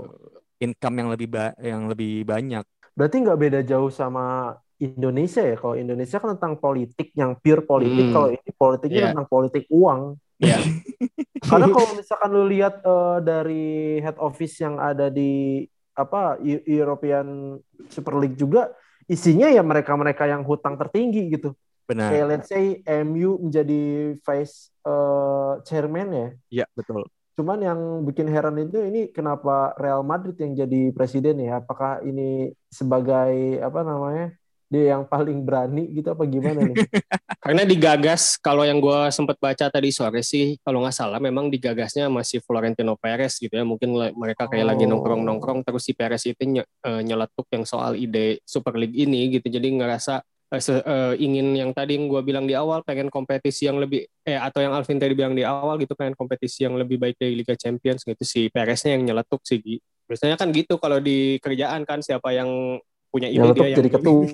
Income 0.57 0.95
yang 0.97 1.09
lebih 1.13 1.27
ba 1.29 1.45
yang 1.61 1.85
lebih 1.85 2.25
banyak. 2.25 2.65
Berarti 2.95 3.15
nggak 3.21 3.39
beda 3.39 3.59
jauh 3.67 3.91
sama 3.91 4.55
Indonesia 4.79 5.43
ya. 5.43 5.55
Kalau 5.55 5.75
Indonesia 5.75 6.17
kan 6.19 6.35
tentang 6.35 6.55
politik 6.59 7.11
yang 7.15 7.35
pure 7.39 7.63
politik, 7.63 8.11
hmm. 8.11 8.13
kalau 8.15 8.29
ini 8.31 8.49
politiknya 8.55 8.99
yeah. 8.99 9.09
tentang 9.11 9.29
politik 9.29 9.63
uang. 9.71 10.19
Ya. 10.41 10.59
Karena 11.49 11.67
kalau 11.69 11.89
misalkan 11.95 12.29
lu 12.33 12.45
lihat 12.49 12.81
uh, 12.83 13.21
dari 13.21 13.99
head 14.01 14.17
office 14.17 14.59
yang 14.59 14.81
ada 14.81 15.07
di 15.13 15.63
apa 15.95 16.35
European 16.67 17.55
Super 17.87 18.19
League 18.19 18.35
juga 18.35 18.75
isinya 19.07 19.47
ya 19.47 19.63
mereka-mereka 19.63 20.27
yang 20.27 20.43
hutang 20.43 20.75
tertinggi 20.75 21.31
gitu. 21.31 21.55
Benar. 21.85 22.09
Kayak 22.11 22.27
let's 22.27 22.49
say 22.49 22.81
MU 23.05 23.37
menjadi 23.37 24.15
vice 24.19 24.73
uh, 24.83 25.61
chairman 25.63 26.09
ya. 26.09 26.29
Iya, 26.49 26.65
betul. 26.73 27.05
Cuman 27.37 27.61
yang 27.61 27.79
bikin 28.07 28.31
heran 28.31 28.57
itu 28.57 28.81
ini 28.81 29.13
kenapa 29.13 29.75
Real 29.77 30.01
Madrid 30.01 30.39
yang 30.41 30.55
jadi 30.55 30.89
presiden 30.95 31.45
ya? 31.45 31.61
Apakah 31.61 32.01
ini 32.01 32.55
sebagai 32.73 33.61
apa 33.61 33.85
namanya? 33.85 34.33
Dia 34.65 34.97
yang 34.97 35.05
paling 35.05 35.45
berani 35.45 35.87
gitu 35.93 36.11
apa 36.11 36.25
gimana 36.25 36.65
nih? 36.65 36.75
Karena 37.43 37.63
digagas 37.63 38.41
kalau 38.41 38.65
yang 38.65 38.81
gue 38.81 38.99
sempat 39.13 39.37
baca 39.37 39.69
tadi 39.69 39.93
sore 39.93 40.25
sih 40.25 40.57
kalau 40.65 40.81
nggak 40.81 40.95
salah 40.95 41.21
memang 41.21 41.53
digagasnya 41.53 42.09
masih 42.09 42.41
Florentino 42.41 42.97
Perez 42.97 43.37
gitu 43.37 43.53
ya 43.53 43.61
mungkin 43.61 43.93
mereka 44.17 44.49
kayak 44.49 44.65
oh. 44.65 44.69
lagi 44.73 44.85
nongkrong 44.89 45.21
nongkrong 45.21 45.61
terus 45.61 45.85
si 45.85 45.93
Perez 45.93 46.25
itu 46.25 46.41
ny 46.41 46.61
eh, 46.65 47.01
nyeletuk 47.05 47.45
yang 47.53 47.63
soal 47.63 47.93
ide 47.93 48.41
Super 48.41 48.73
League 48.73 48.97
ini 48.97 49.37
gitu 49.37 49.45
jadi 49.53 49.69
ngerasa 49.69 50.25
uh, 50.51 50.61
uh, 50.61 51.13
ingin 51.17 51.53
yang 51.57 51.71
tadi 51.73 51.97
yang 51.97 52.09
gue 52.09 52.21
bilang 52.21 52.45
di 52.45 52.53
awal 52.53 52.81
pengen 52.85 53.09
kompetisi 53.09 53.65
yang 53.69 53.81
lebih 53.81 54.05
eh 54.25 54.37
atau 54.37 54.61
yang 54.61 54.73
Alvin 54.73 54.97
tadi 54.97 55.13
bilang 55.17 55.33
di 55.33 55.45
awal 55.45 55.77
gitu 55.81 55.97
pengen 55.97 56.13
kompetisi 56.13 56.65
yang 56.65 56.77
lebih 56.77 57.01
baik 57.01 57.17
dari 57.17 57.33
Liga 57.33 57.57
Champions 57.57 58.05
gitu 58.05 58.23
si 58.25 58.47
Pereznya 58.49 58.97
yang 58.97 59.03
nyeletuk 59.05 59.41
sih 59.45 59.61
biasanya 60.05 60.37
kan 60.37 60.53
gitu 60.53 60.77
kalau 60.77 61.01
di 61.01 61.41
kerjaan 61.41 61.81
kan 61.83 61.99
siapa 62.05 62.29
yang 62.33 62.77
punya 63.15 63.31
ide 63.31 63.39
yang 63.39 63.55
dia 63.55 63.63
yang 63.71 63.77
jadi 63.79 63.89
ketua. 63.95 64.27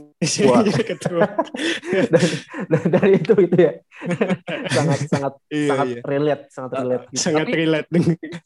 ketua. 0.89 1.25
dan, 2.17 2.25
dan 2.65 2.83
dari 2.89 3.11
itu 3.21 3.33
itu 3.37 3.57
ya 3.61 3.71
sangat 4.73 4.99
sangat 5.05 5.33
iya, 5.53 5.69
sangat 5.69 5.85
iya. 5.85 6.01
relate 6.01 6.43
sangat 6.49 6.71
relate 6.81 7.05
gitu. 7.05 7.21
sangat 7.21 7.45
tapi, 7.45 7.53
relate 7.53 7.87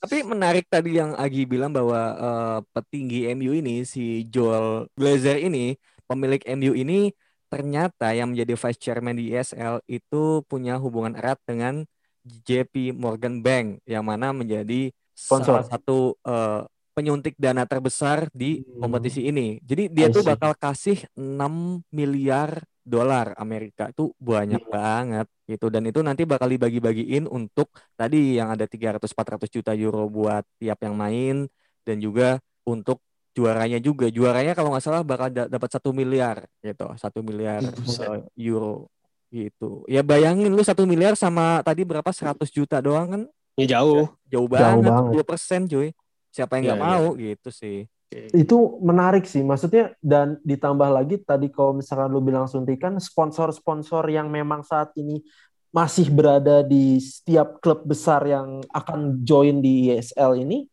tapi 0.04 0.18
menarik 0.28 0.66
tadi 0.68 0.92
yang 1.00 1.16
Agi 1.16 1.48
bilang 1.48 1.72
bahwa 1.72 2.02
uh, 2.20 2.60
petinggi 2.76 3.32
MU 3.32 3.56
ini 3.56 3.88
si 3.88 4.28
Joel 4.28 4.92
Glazer 5.00 5.40
ini 5.40 5.80
pemilik 6.04 6.44
MU 6.60 6.76
ini 6.76 7.16
ternyata 7.48 8.12
yang 8.12 8.36
menjadi 8.36 8.60
vice 8.60 8.82
chairman 8.84 9.16
di 9.16 9.32
ESL 9.32 9.80
itu 9.88 10.44
punya 10.52 10.76
hubungan 10.76 11.16
erat 11.16 11.40
dengan 11.48 11.88
JP 12.28 12.92
Morgan 13.00 13.40
Bank 13.40 13.80
yang 13.88 14.04
mana 14.04 14.36
menjadi 14.36 14.92
Sponsor. 15.16 15.64
salah 15.64 15.66
satu 15.72 16.20
uh, 16.28 16.68
penyuntik 16.96 17.36
dana 17.36 17.68
terbesar 17.68 18.32
di 18.32 18.64
hmm. 18.64 18.80
kompetisi 18.80 19.28
ini. 19.28 19.60
Jadi 19.60 19.92
dia 19.92 20.08
tuh 20.08 20.24
bakal 20.24 20.56
kasih 20.56 21.04
6 21.20 21.84
miliar 21.92 22.64
dolar 22.88 23.36
Amerika. 23.36 23.92
Itu 23.92 24.16
banyak 24.16 24.64
hmm. 24.64 24.72
banget 24.72 25.28
gitu. 25.44 25.68
Dan 25.68 25.92
itu 25.92 26.00
nanti 26.00 26.24
bakal 26.24 26.48
dibagi-bagiin 26.48 27.28
untuk 27.28 27.68
tadi 28.00 28.40
yang 28.40 28.56
ada 28.56 28.64
300 28.64 29.04
400 29.04 29.52
juta 29.52 29.76
euro 29.76 30.08
buat 30.08 30.48
tiap 30.56 30.80
yang 30.88 30.96
main 30.96 31.52
dan 31.84 32.00
juga 32.00 32.40
untuk 32.64 33.04
juaranya 33.36 33.84
juga. 33.84 34.08
Juaranya 34.08 34.56
kalau 34.56 34.72
nggak 34.72 34.86
salah 34.88 35.04
bakal 35.04 35.28
dapat 35.28 35.68
satu 35.68 35.92
miliar 35.92 36.48
gitu. 36.64 36.88
Satu 36.96 37.20
miliar 37.20 37.60
uh, 38.08 38.24
euro 38.40 38.88
gitu. 39.36 39.84
Ya 39.92 40.00
bayangin 40.00 40.56
lu 40.56 40.64
satu 40.64 40.88
miliar 40.88 41.20
sama 41.20 41.60
tadi 41.60 41.84
berapa 41.84 42.08
100 42.08 42.40
juta 42.56 42.80
doang 42.80 43.12
kan? 43.12 43.24
Ya 43.60 43.76
jauh. 43.76 44.08
Jauh 44.32 44.48
banget. 44.48 44.88
dua 45.12 45.24
persen 45.28 45.68
cuy 45.68 45.92
siapa 46.36 46.60
yang 46.60 46.76
nggak 46.76 46.80
ya, 46.80 46.84
mau 46.84 47.06
ya. 47.16 47.32
gitu 47.32 47.50
sih. 47.56 47.88
Itu 48.36 48.80
menarik 48.84 49.24
sih 49.24 49.44
maksudnya 49.44 49.96
dan 50.04 50.40
ditambah 50.44 50.88
lagi 50.92 51.20
tadi 51.24 51.48
kalau 51.48 51.80
misalkan 51.80 52.12
lu 52.12 52.20
bilang 52.20 52.48
suntikan 52.48 53.00
sponsor-sponsor 53.00 54.04
yang 54.12 54.28
memang 54.28 54.64
saat 54.68 54.92
ini 55.00 55.24
masih 55.72 56.08
berada 56.12 56.64
di 56.64 57.00
setiap 57.00 57.60
klub 57.60 57.84
besar 57.84 58.24
yang 58.28 58.64
akan 58.72 59.24
join 59.24 59.60
di 59.60 59.92
ESL 59.92 60.44
ini 60.44 60.68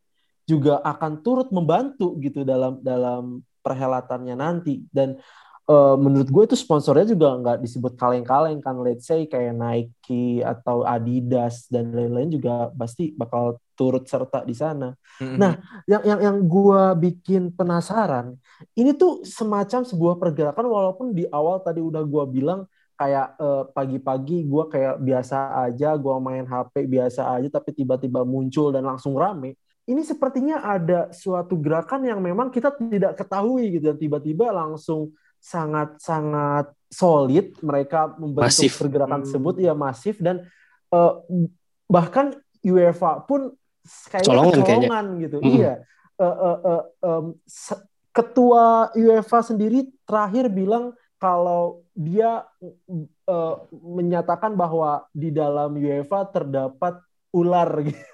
juga 0.47 0.83
akan 0.83 1.23
turut 1.23 1.49
membantu 1.51 2.19
gitu 2.19 2.43
dalam 2.43 2.79
dalam 2.83 3.43
perhelatannya 3.63 4.35
nanti. 4.35 4.83
Dan 4.91 5.19
uh, 5.69 5.97
menurut 5.99 6.29
gue 6.31 6.43
itu 6.51 6.57
sponsornya 6.59 7.07
juga 7.07 7.35
nggak 7.39 7.59
disebut 7.63 7.93
kaleng-kaleng 7.95 8.59
kan 8.59 8.79
let's 8.83 9.07
say 9.07 9.27
kayak 9.29 9.55
Nike 9.55 10.43
atau 10.43 10.83
Adidas 10.83 11.71
dan 11.71 11.95
lain-lain 11.95 12.33
juga 12.33 12.71
pasti 12.75 13.15
bakal 13.15 13.61
turut 13.79 14.07
serta 14.07 14.47
di 14.47 14.55
sana. 14.55 14.95
Mm-hmm. 15.19 15.39
Nah, 15.39 15.53
yang 15.91 16.03
yang 16.07 16.21
yang 16.23 16.37
gue 16.47 16.83
bikin 17.11 17.51
penasaran 17.55 18.39
ini 18.79 18.95
tuh 18.95 19.27
semacam 19.27 19.83
sebuah 19.83 20.15
pergerakan 20.19 20.67
walaupun 20.71 21.07
di 21.15 21.27
awal 21.31 21.63
tadi 21.63 21.83
udah 21.83 22.03
gue 22.07 22.25
bilang 22.31 22.67
kayak 22.95 23.35
uh, 23.43 23.67
pagi-pagi 23.75 24.47
gue 24.47 24.65
kayak 24.71 25.03
biasa 25.03 25.67
aja 25.67 25.99
gue 25.99 26.17
main 26.23 26.47
HP 26.47 26.87
biasa 26.87 27.35
aja 27.35 27.49
tapi 27.51 27.75
tiba-tiba 27.75 28.23
muncul 28.23 28.71
dan 28.71 28.87
langsung 28.87 29.19
rame 29.19 29.59
ini 29.91 30.07
sepertinya 30.07 30.63
ada 30.63 31.11
suatu 31.11 31.59
gerakan 31.59 32.07
yang 32.07 32.23
memang 32.23 32.55
kita 32.55 32.71
tidak 32.79 33.19
ketahui 33.19 33.75
gitu 33.75 33.91
dan 33.91 33.99
tiba-tiba 33.99 34.55
langsung 34.55 35.11
sangat-sangat 35.43 36.71
solid 36.87 37.59
mereka 37.67 38.15
membentuk 38.15 38.47
masif. 38.47 38.79
pergerakan 38.79 39.21
hmm. 39.21 39.25
tersebut 39.27 39.55
ya 39.59 39.75
masif 39.75 40.23
dan 40.23 40.47
uh, 40.95 41.19
bahkan 41.91 42.39
UEFA 42.63 43.27
pun 43.27 43.51
kayaknya 44.07 44.29
colongan, 44.31 44.63
colongan 44.63 45.07
gitu 45.19 45.37
hmm. 45.43 45.51
iya 45.51 45.73
uh, 46.23 46.25
uh, 46.31 46.59
uh, 46.63 46.83
um, 47.03 47.25
ketua 48.15 48.95
UEFA 48.95 49.41
sendiri 49.43 49.91
terakhir 50.07 50.47
bilang 50.53 50.95
kalau 51.19 51.83
dia 51.91 52.47
uh, 53.27 53.55
menyatakan 53.73 54.55
bahwa 54.55 55.07
di 55.11 55.35
dalam 55.35 55.75
UEFA 55.75 56.29
terdapat 56.31 57.03
ular 57.33 57.71
gitu 57.89 58.05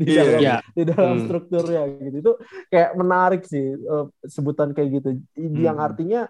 di 0.00 0.16
yeah, 0.16 0.24
dalam 0.24 0.40
yeah. 0.40 0.60
di 0.72 0.82
dalam 0.88 1.14
hmm. 1.20 1.24
strukturnya 1.28 1.82
gitu 2.00 2.16
itu 2.24 2.32
kayak 2.72 2.90
menarik 2.96 3.42
sih 3.44 3.76
uh, 3.76 4.08
sebutan 4.24 4.72
kayak 4.72 4.88
gitu 4.98 5.10
hmm. 5.36 5.60
yang 5.60 5.76
artinya 5.76 6.24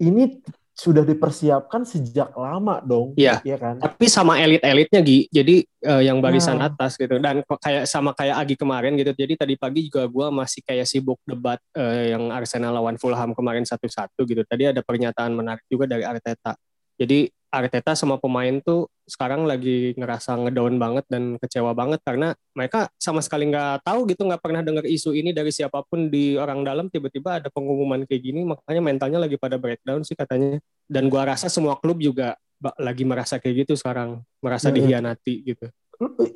ini 0.00 0.40
sudah 0.78 1.02
dipersiapkan 1.02 1.82
sejak 1.82 2.30
lama 2.38 2.78
dong 2.78 3.10
Iya. 3.18 3.42
ya 3.42 3.58
kan? 3.58 3.82
Tapi 3.82 4.06
sama 4.06 4.38
elit-elitnya 4.38 5.02
Gi. 5.02 5.26
Jadi 5.26 5.66
uh, 5.90 5.98
yang 5.98 6.22
barisan 6.22 6.62
nah. 6.62 6.70
atas 6.70 6.94
gitu. 6.94 7.18
Dan 7.18 7.42
kayak 7.42 7.90
sama 7.90 8.14
kayak 8.14 8.46
Agi 8.46 8.54
kemarin 8.54 8.94
gitu. 8.94 9.10
Jadi 9.10 9.34
tadi 9.34 9.54
pagi 9.58 9.90
juga 9.90 10.06
gue 10.06 10.26
masih 10.30 10.62
kayak 10.62 10.86
sibuk 10.86 11.18
debat 11.26 11.58
uh, 11.74 12.04
yang 12.14 12.30
Arsenal 12.30 12.78
lawan 12.78 12.94
Fulham 12.94 13.34
kemarin 13.34 13.66
satu-satu 13.66 14.22
gitu. 14.22 14.46
Tadi 14.46 14.70
ada 14.70 14.78
pernyataan 14.78 15.34
menarik 15.34 15.66
juga 15.66 15.90
dari 15.90 16.06
Arteta. 16.06 16.54
Jadi 16.94 17.26
Arteta 17.48 17.96
sama 17.96 18.20
pemain 18.20 18.60
tuh 18.60 18.92
sekarang 19.08 19.48
lagi 19.48 19.96
ngerasa 19.96 20.36
ngedown 20.36 20.76
banget 20.76 21.04
dan 21.08 21.40
kecewa 21.40 21.72
banget 21.72 22.00
karena 22.04 22.36
mereka 22.52 22.92
sama 23.00 23.24
sekali 23.24 23.48
nggak 23.48 23.88
tahu 23.88 24.04
gitu 24.12 24.28
nggak 24.28 24.42
pernah 24.44 24.60
dengar 24.60 24.84
isu 24.84 25.16
ini 25.16 25.32
dari 25.32 25.48
siapa 25.48 25.80
pun 25.88 26.12
di 26.12 26.36
orang 26.36 26.60
dalam. 26.62 26.92
Tiba-tiba 26.92 27.40
ada 27.40 27.48
pengumuman 27.48 28.04
kayak 28.04 28.22
gini 28.22 28.44
makanya 28.44 28.82
mentalnya 28.84 29.18
lagi 29.24 29.40
pada 29.40 29.56
breakdown 29.56 30.04
sih 30.04 30.12
katanya. 30.12 30.60
Dan 30.84 31.08
gua 31.08 31.28
rasa 31.32 31.48
semua 31.48 31.80
klub 31.80 32.00
juga 32.00 32.36
lagi 32.76 33.06
merasa 33.08 33.40
kayak 33.40 33.64
gitu 33.64 33.80
sekarang 33.80 34.20
merasa 34.44 34.68
dihianati 34.68 35.34
gitu. 35.46 35.66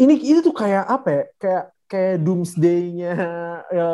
Ini 0.01 0.15
ini 0.17 0.39
tuh 0.41 0.55
kayak 0.57 0.85
apa 0.89 1.09
ya? 1.13 1.25
Kayak 1.37 1.65
kayak 1.93 2.17
doomsday-nya 2.25 3.13
ya, 3.69 3.89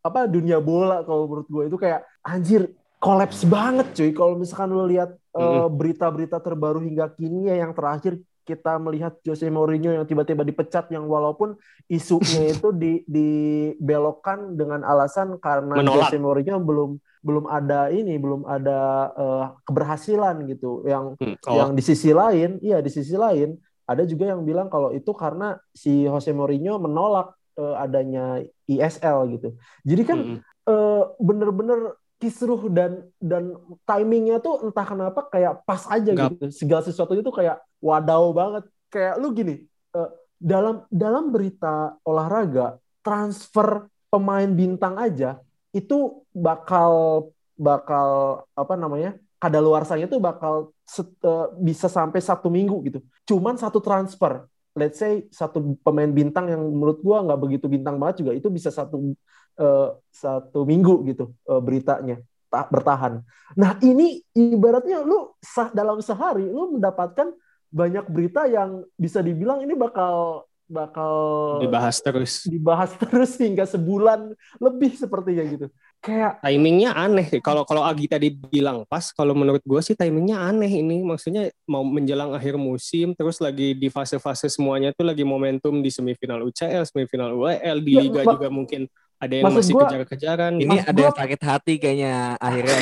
apa 0.00 0.20
dunia 0.30 0.62
bola 0.62 1.02
kalau 1.02 1.26
menurut 1.26 1.48
gue 1.50 1.64
itu 1.66 1.76
kayak 1.76 2.00
anjir 2.22 2.70
kolaps 3.00 3.48
banget 3.48 3.96
cuy 3.96 4.12
kalau 4.12 4.36
misalkan 4.36 4.70
lo 4.70 4.84
lihat 4.84 5.16
uh, 5.32 5.66
berita-berita 5.72 6.36
terbaru 6.38 6.84
hingga 6.84 7.08
kini 7.16 7.48
ya 7.48 7.64
yang 7.64 7.72
terakhir 7.72 8.20
kita 8.44 8.76
melihat 8.76 9.14
Jose 9.22 9.46
Mourinho 9.48 9.94
yang 9.94 10.04
tiba-tiba 10.04 10.42
dipecat 10.42 10.92
yang 10.92 11.08
walaupun 11.08 11.56
isunya 11.88 12.44
itu 12.52 12.68
di 12.76 13.06
dibelokkan 13.08 14.52
dengan 14.58 14.84
alasan 14.84 15.40
karena 15.40 15.80
Menolak. 15.80 16.12
Jose 16.12 16.20
Mourinho 16.20 16.60
belum 16.60 17.00
belum 17.20 17.44
ada 17.48 17.92
ini 17.92 18.16
belum 18.16 18.48
ada 18.48 19.12
uh, 19.12 19.46
keberhasilan 19.64 20.44
gitu 20.48 20.84
yang 20.88 21.16
hmm. 21.20 21.36
oh. 21.48 21.56
yang 21.56 21.70
di 21.76 21.82
sisi 21.84 22.16
lain 22.16 22.60
iya 22.64 22.80
di 22.80 22.88
sisi 22.88 23.16
lain 23.16 23.60
ada 23.84 24.06
juga 24.08 24.32
yang 24.32 24.44
bilang 24.44 24.72
kalau 24.72 24.92
itu 24.92 25.10
karena 25.12 25.56
si 25.72 26.08
Jose 26.08 26.32
Mourinho 26.32 26.80
menolak 26.80 27.36
uh, 27.60 27.76
adanya 27.76 28.40
ISL 28.64 29.36
gitu 29.36 29.48
jadi 29.84 30.02
kan 30.04 30.18
hmm. 30.18 30.38
uh, 30.64 31.12
bener-bener 31.20 31.99
kisruh 32.20 32.68
dan 32.68 33.08
dan 33.16 33.56
timingnya 33.88 34.44
tuh 34.44 34.68
entah 34.68 34.84
kenapa 34.84 35.24
kayak 35.32 35.64
pas 35.64 35.88
aja 35.88 36.12
Gap. 36.12 36.36
gitu. 36.36 36.52
Segala 36.52 36.84
sesuatu 36.84 37.16
itu 37.16 37.32
kayak 37.32 37.56
wadau 37.80 38.36
banget. 38.36 38.68
Kayak 38.92 39.14
lu 39.16 39.32
gini 39.32 39.64
uh, 39.96 40.10
dalam 40.36 40.84
dalam 40.92 41.32
berita 41.32 41.96
olahraga 42.04 42.76
transfer 43.00 43.88
pemain 44.12 44.46
bintang 44.52 45.00
aja 45.00 45.40
itu 45.72 46.20
bakal 46.36 47.24
bakal 47.56 48.42
apa 48.52 48.74
namanya 48.76 49.16
kadaluarsanya 49.40 50.04
itu 50.04 50.20
bakal 50.20 50.76
set, 50.84 51.08
uh, 51.24 51.48
bisa 51.56 51.88
sampai 51.88 52.20
satu 52.20 52.52
minggu 52.52 52.76
gitu. 52.84 53.00
Cuman 53.24 53.56
satu 53.56 53.80
transfer 53.80 54.44
let's 54.76 55.02
say 55.02 55.26
satu 55.34 55.74
pemain 55.82 56.10
bintang 56.12 56.46
yang 56.52 56.62
menurut 56.62 57.02
gua 57.02 57.24
nggak 57.26 57.40
begitu 57.40 57.66
bintang 57.66 57.98
banget 57.98 58.22
juga 58.22 58.32
itu 58.36 58.48
bisa 58.52 58.70
satu 58.70 59.16
uh, 59.58 59.96
satu 60.12 60.62
minggu 60.62 61.02
gitu 61.10 61.32
uh, 61.48 61.58
beritanya 61.58 62.20
tak 62.50 62.66
bertahan. 62.74 63.22
Nah 63.54 63.78
ini 63.80 64.20
ibaratnya 64.34 65.06
lu 65.06 65.32
sah 65.38 65.70
dalam 65.70 66.02
sehari 66.02 66.50
lu 66.50 66.76
mendapatkan 66.76 67.30
banyak 67.70 68.10
berita 68.10 68.50
yang 68.50 68.82
bisa 68.98 69.22
dibilang 69.22 69.62
ini 69.62 69.78
bakal 69.78 70.44
bakal 70.70 71.14
dibahas 71.58 71.98
terus. 71.98 72.46
dibahas 72.46 72.94
terus 72.94 73.34
hingga 73.38 73.66
sebulan 73.66 74.34
lebih 74.58 74.94
sepertinya 74.98 75.46
gitu. 75.46 75.66
Kayak 76.00 76.40
timingnya 76.40 76.96
aneh 76.96 77.28
kalau 77.44 77.66
kalau 77.66 77.84
Agi 77.84 78.08
tadi 78.08 78.32
bilang 78.32 78.88
pas 78.88 79.12
kalau 79.12 79.36
menurut 79.36 79.60
gue 79.62 79.80
sih 79.82 79.98
timingnya 79.98 80.42
aneh 80.42 80.70
ini. 80.70 81.02
Maksudnya 81.06 81.50
mau 81.66 81.86
menjelang 81.86 82.34
akhir 82.34 82.58
musim 82.58 83.14
terus 83.14 83.42
lagi 83.42 83.74
di 83.78 83.90
fase-fase 83.90 84.50
semuanya 84.50 84.94
tuh 84.94 85.06
lagi 85.06 85.26
momentum 85.26 85.82
di 85.82 85.90
semifinal 85.90 86.42
UCL 86.46 86.86
semifinal 86.86 87.34
UEL 87.34 87.78
di 87.82 87.92
ya, 87.94 88.00
liga 88.06 88.22
juga 88.26 88.48
mungkin 88.48 88.86
ada 89.20 89.32
yang 89.36 89.44
Maksud 89.52 89.60
masih 89.60 89.74
kejar-kejaran. 89.76 90.52
Ini 90.56 90.76
ada 90.80 90.96
gua... 90.96 91.04
yang 91.04 91.16
sakit 91.20 91.40
hati 91.44 91.74
kayaknya 91.76 92.40
akhirnya 92.40 92.76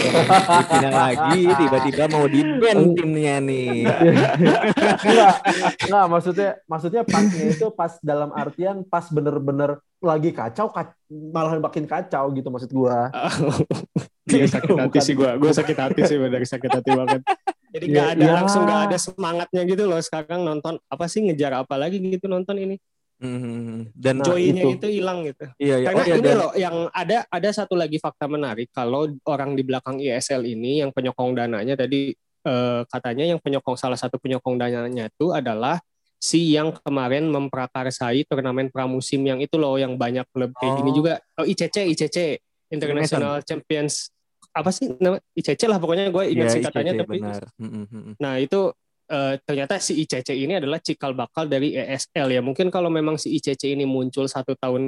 ada 0.71 0.91
lagi 1.03 1.43
tiba-tiba 1.51 2.05
mau 2.07 2.25
di 2.31 2.41
band 2.47 2.83
timnya 2.95 3.37
nih. 3.43 3.71
enggak, 5.11 5.35
enggak 5.83 6.07
maksudnya 6.07 6.51
maksudnya 6.71 7.03
pasnya 7.03 7.45
itu 7.51 7.67
pas 7.75 7.99
dalam 7.99 8.31
artian 8.31 8.87
pas 8.87 9.03
bener-bener 9.11 9.83
lagi 9.99 10.31
kacau, 10.31 10.71
kac 10.71 10.95
malah 11.11 11.59
makin 11.59 11.91
kacau 11.91 12.31
gitu 12.31 12.49
maksud 12.49 12.71
gua. 12.71 13.11
Iya 14.29 14.45
sakit 14.45 14.77
hati 14.77 14.99
sih 15.01 15.17
gua. 15.17 15.41
Gua 15.41 15.57
sakit 15.57 15.73
hati 15.73 16.05
sih 16.05 16.21
dari 16.21 16.45
sakit 16.45 16.69
hati 16.69 16.91
banget. 16.93 17.25
Jadi 17.73 17.85
nggak 17.97 18.07
ya, 18.07 18.13
ada 18.13 18.25
ya. 18.29 18.33
langsung 18.37 18.63
nggak 18.69 18.81
ada 18.93 18.99
semangatnya 19.01 19.63
gitu 19.65 19.89
loh 19.89 20.01
sekarang 20.05 20.45
nonton 20.45 20.77
apa 20.85 21.05
sih 21.09 21.25
ngejar 21.25 21.57
apa 21.57 21.81
lagi 21.81 21.97
gitu 21.97 22.29
nonton 22.29 22.61
ini. 22.61 22.77
Hmm, 23.19 23.91
dan 23.99 24.23
nah, 24.23 24.31
joy-nya 24.31 24.63
itu 24.79 24.87
hilang 24.87 25.27
gitu. 25.27 25.51
Iya, 25.59 25.83
iya. 25.83 25.87
Karena 25.91 26.03
oh, 26.03 26.07
iya, 26.07 26.15
ini 26.15 26.29
dan... 26.31 26.37
loh 26.39 26.53
yang 26.55 26.77
ada 26.95 27.19
ada 27.27 27.51
satu 27.51 27.75
lagi 27.75 27.99
fakta 27.99 28.31
menarik 28.31 28.71
kalau 28.71 29.11
orang 29.27 29.59
di 29.59 29.67
belakang 29.67 29.99
ISL 29.99 30.47
ini 30.47 30.87
yang 30.87 30.95
penyokong 30.95 31.35
dananya 31.35 31.75
tadi 31.75 32.15
eh, 32.47 32.81
katanya 32.87 33.27
yang 33.27 33.43
penyokong 33.43 33.75
salah 33.75 33.99
satu 33.99 34.23
penyokong 34.23 34.55
dananya 34.55 35.11
itu 35.11 35.35
adalah 35.35 35.83
si 36.19 36.55
yang 36.55 36.71
kemarin 36.87 37.27
memprakarsai 37.27 38.23
turnamen 38.23 38.71
pramusim 38.71 39.23
yang 39.27 39.43
itu 39.43 39.59
loh 39.59 39.75
yang 39.79 39.99
banyak 39.99 40.27
klub 40.31 40.55
kayak 40.55 40.73
oh. 40.75 40.77
gini 40.79 40.91
juga. 40.95 41.19
Oh 41.43 41.47
ICC 41.47 41.91
ICC 41.99 42.19
International 42.71 43.43
Champions 43.43 44.15
apa 44.55 44.71
sih 44.71 44.95
nama 44.99 45.19
ICC 45.35 45.67
lah 45.71 45.79
pokoknya 45.79 46.11
gue 46.11 46.25
ingat 46.35 46.47
ya, 46.51 46.55
singkatannya 46.59 46.93
tapi 46.99 47.19
benar. 47.21 47.43
nah 48.19 48.41
itu 48.43 48.75
uh, 49.09 49.35
ternyata 49.43 49.81
si 49.81 50.05
ICC 50.05 50.37
ini 50.37 50.61
adalah 50.61 50.79
cikal 50.79 51.17
bakal 51.17 51.49
dari 51.49 51.75
ESL 51.75 52.29
ya. 52.39 52.41
Mungkin 52.45 52.69
kalau 52.69 52.93
memang 52.93 53.17
si 53.17 53.35
ICC 53.37 53.75
ini 53.75 53.85
muncul 53.89 54.29
satu 54.29 54.55
tahun 54.55 54.83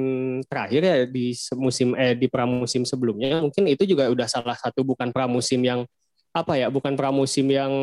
terakhir 0.45 0.81
ya 0.81 0.95
di 1.09 1.33
musim 1.57 1.97
eh 1.97 2.13
di 2.15 2.29
pramusim 2.29 2.85
sebelumnya, 2.85 3.41
mungkin 3.41 3.67
itu 3.67 3.83
juga 3.83 4.07
udah 4.07 4.27
salah 4.29 4.55
satu 4.55 4.85
bukan 4.85 5.09
pramusim 5.11 5.61
yang 5.65 5.83
apa 6.31 6.55
ya, 6.55 6.71
bukan 6.71 6.95
pramusim 6.95 7.49
yang 7.51 7.73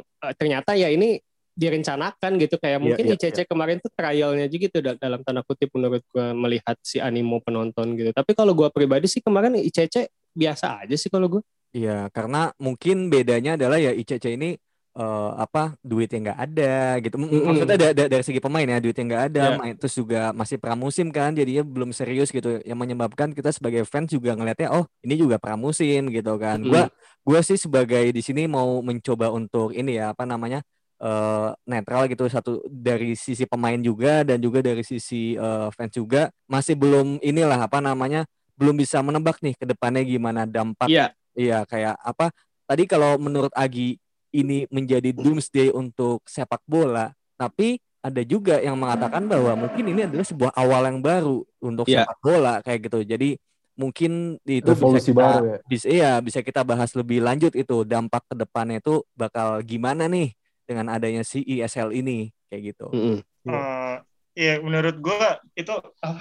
uh, 0.00 0.32
ternyata 0.38 0.72
ya 0.78 0.88
ini 0.88 1.20
direncanakan 1.56 2.36
gitu 2.36 2.60
kayak 2.60 2.76
iya, 2.76 2.84
mungkin 2.84 3.04
yeah, 3.08 3.16
yeah, 3.16 3.32
ICC 3.32 3.38
yeah. 3.40 3.48
kemarin 3.48 3.76
tuh 3.80 3.88
trialnya 3.96 4.44
aja 4.44 4.56
gitu 4.60 4.78
dalam 4.84 5.24
tanda 5.24 5.40
kutip 5.40 5.72
menurut 5.72 6.04
gue 6.12 6.26
melihat 6.36 6.76
si 6.84 7.00
animo 7.00 7.40
penonton 7.40 7.96
gitu. 7.96 8.12
Tapi 8.12 8.36
kalau 8.36 8.52
gue 8.52 8.68
pribadi 8.68 9.08
sih 9.08 9.24
kemarin 9.24 9.56
ICC 9.56 10.12
biasa 10.36 10.84
aja 10.84 10.96
sih 11.00 11.08
kalau 11.08 11.40
gue. 11.40 11.42
Iya, 11.72 12.12
karena 12.12 12.52
mungkin 12.60 13.08
bedanya 13.08 13.56
adalah 13.56 13.80
ya 13.80 13.92
ICC 13.92 14.36
ini 14.36 14.56
uh, 14.96 15.30
apa 15.36 15.76
duit 15.84 16.08
yang 16.08 16.32
nggak 16.32 16.40
ada 16.40 16.76
gitu. 17.04 17.14
Maksudnya 17.20 17.76
dari, 17.78 18.08
dari 18.08 18.24
segi 18.24 18.40
pemain 18.40 18.64
ya 18.64 18.80
duit 18.80 18.96
yang 18.96 19.08
nggak 19.12 19.24
ada 19.32 19.44
yeah. 19.52 19.58
main 19.60 19.74
terus 19.76 19.94
juga 19.94 20.32
masih 20.32 20.56
pramusim 20.56 21.12
kan 21.12 21.36
jadinya 21.36 21.62
belum 21.62 21.92
serius 21.92 22.32
gitu. 22.32 22.64
Yang 22.64 22.78
menyebabkan 22.80 23.36
kita 23.36 23.52
sebagai 23.52 23.84
fans 23.84 24.10
juga 24.10 24.32
ngelihatnya 24.32 24.72
oh 24.72 24.88
ini 25.04 25.14
juga 25.20 25.36
pramusim 25.36 26.08
gitu 26.08 26.34
kan. 26.40 26.64
Mm. 26.64 26.68
gua 26.72 26.82
gua 27.22 27.40
sih 27.44 27.60
sebagai 27.60 28.08
di 28.10 28.22
sini 28.24 28.48
mau 28.48 28.80
mencoba 28.80 29.28
untuk 29.30 29.76
ini 29.76 30.00
ya 30.00 30.16
apa 30.16 30.24
namanya 30.24 30.64
uh, 30.98 31.52
netral 31.68 32.08
gitu. 32.08 32.24
Satu 32.32 32.64
dari 32.66 33.14
sisi 33.14 33.44
pemain 33.44 33.78
juga 33.78 34.24
dan 34.24 34.40
juga 34.40 34.64
dari 34.64 34.82
sisi 34.82 35.36
uh, 35.36 35.68
fans 35.76 35.92
juga. 35.92 36.32
Masih 36.48 36.74
belum 36.74 37.20
inilah 37.20 37.68
apa 37.68 37.84
namanya 37.84 38.24
belum 38.56 38.80
bisa 38.80 39.04
menebak 39.04 39.44
nih 39.44 39.52
ke 39.52 39.68
depannya 39.68 40.00
gimana 40.02 40.48
dampak. 40.48 40.88
Iya. 40.88 40.98
Yeah. 40.98 41.10
iya 41.36 41.58
kayak 41.68 42.00
apa 42.00 42.32
tadi 42.64 42.88
kalau 42.88 43.20
menurut 43.20 43.52
Agi 43.52 44.00
ini 44.44 44.68
menjadi 44.68 45.16
doomsday 45.16 45.72
untuk 45.72 46.20
sepak 46.28 46.60
bola, 46.68 47.16
tapi 47.40 47.80
ada 48.04 48.22
juga 48.22 48.62
yang 48.62 48.78
mengatakan 48.78 49.26
bahwa 49.26 49.66
mungkin 49.66 49.84
ini 49.90 50.06
adalah 50.06 50.22
sebuah 50.22 50.52
awal 50.54 50.82
yang 50.86 51.00
baru 51.02 51.42
untuk 51.58 51.90
yeah. 51.90 52.06
sepak 52.06 52.18
bola 52.22 52.54
kayak 52.62 52.80
gitu. 52.86 52.98
Jadi 53.02 53.30
mungkin 53.76 54.40
itu 54.46 54.72
Revolusi 54.72 55.12
bisa 55.12 55.12
kita, 55.12 55.20
baru 55.20 55.44
ya. 55.44 55.58
bisa 55.68 55.86
iya 55.86 56.12
bisa 56.24 56.40
kita 56.40 56.64
bahas 56.64 56.96
lebih 56.96 57.20
lanjut 57.20 57.52
itu 57.52 57.84
dampak 57.84 58.24
ke 58.24 58.34
depannya 58.34 58.80
itu 58.80 59.04
bakal 59.12 59.60
gimana 59.60 60.08
nih 60.08 60.32
dengan 60.64 60.88
adanya 60.88 61.20
si 61.22 61.44
ESL 61.44 61.92
ini 61.92 62.32
kayak 62.48 62.72
gitu. 62.72 62.88
Mm 62.88 63.20
-hmm. 63.20 63.52
uh, 63.52 63.96
ya 64.32 64.64
menurut 64.64 64.96
gue 64.96 65.28
itu 65.60 65.74
uh, 65.76 66.20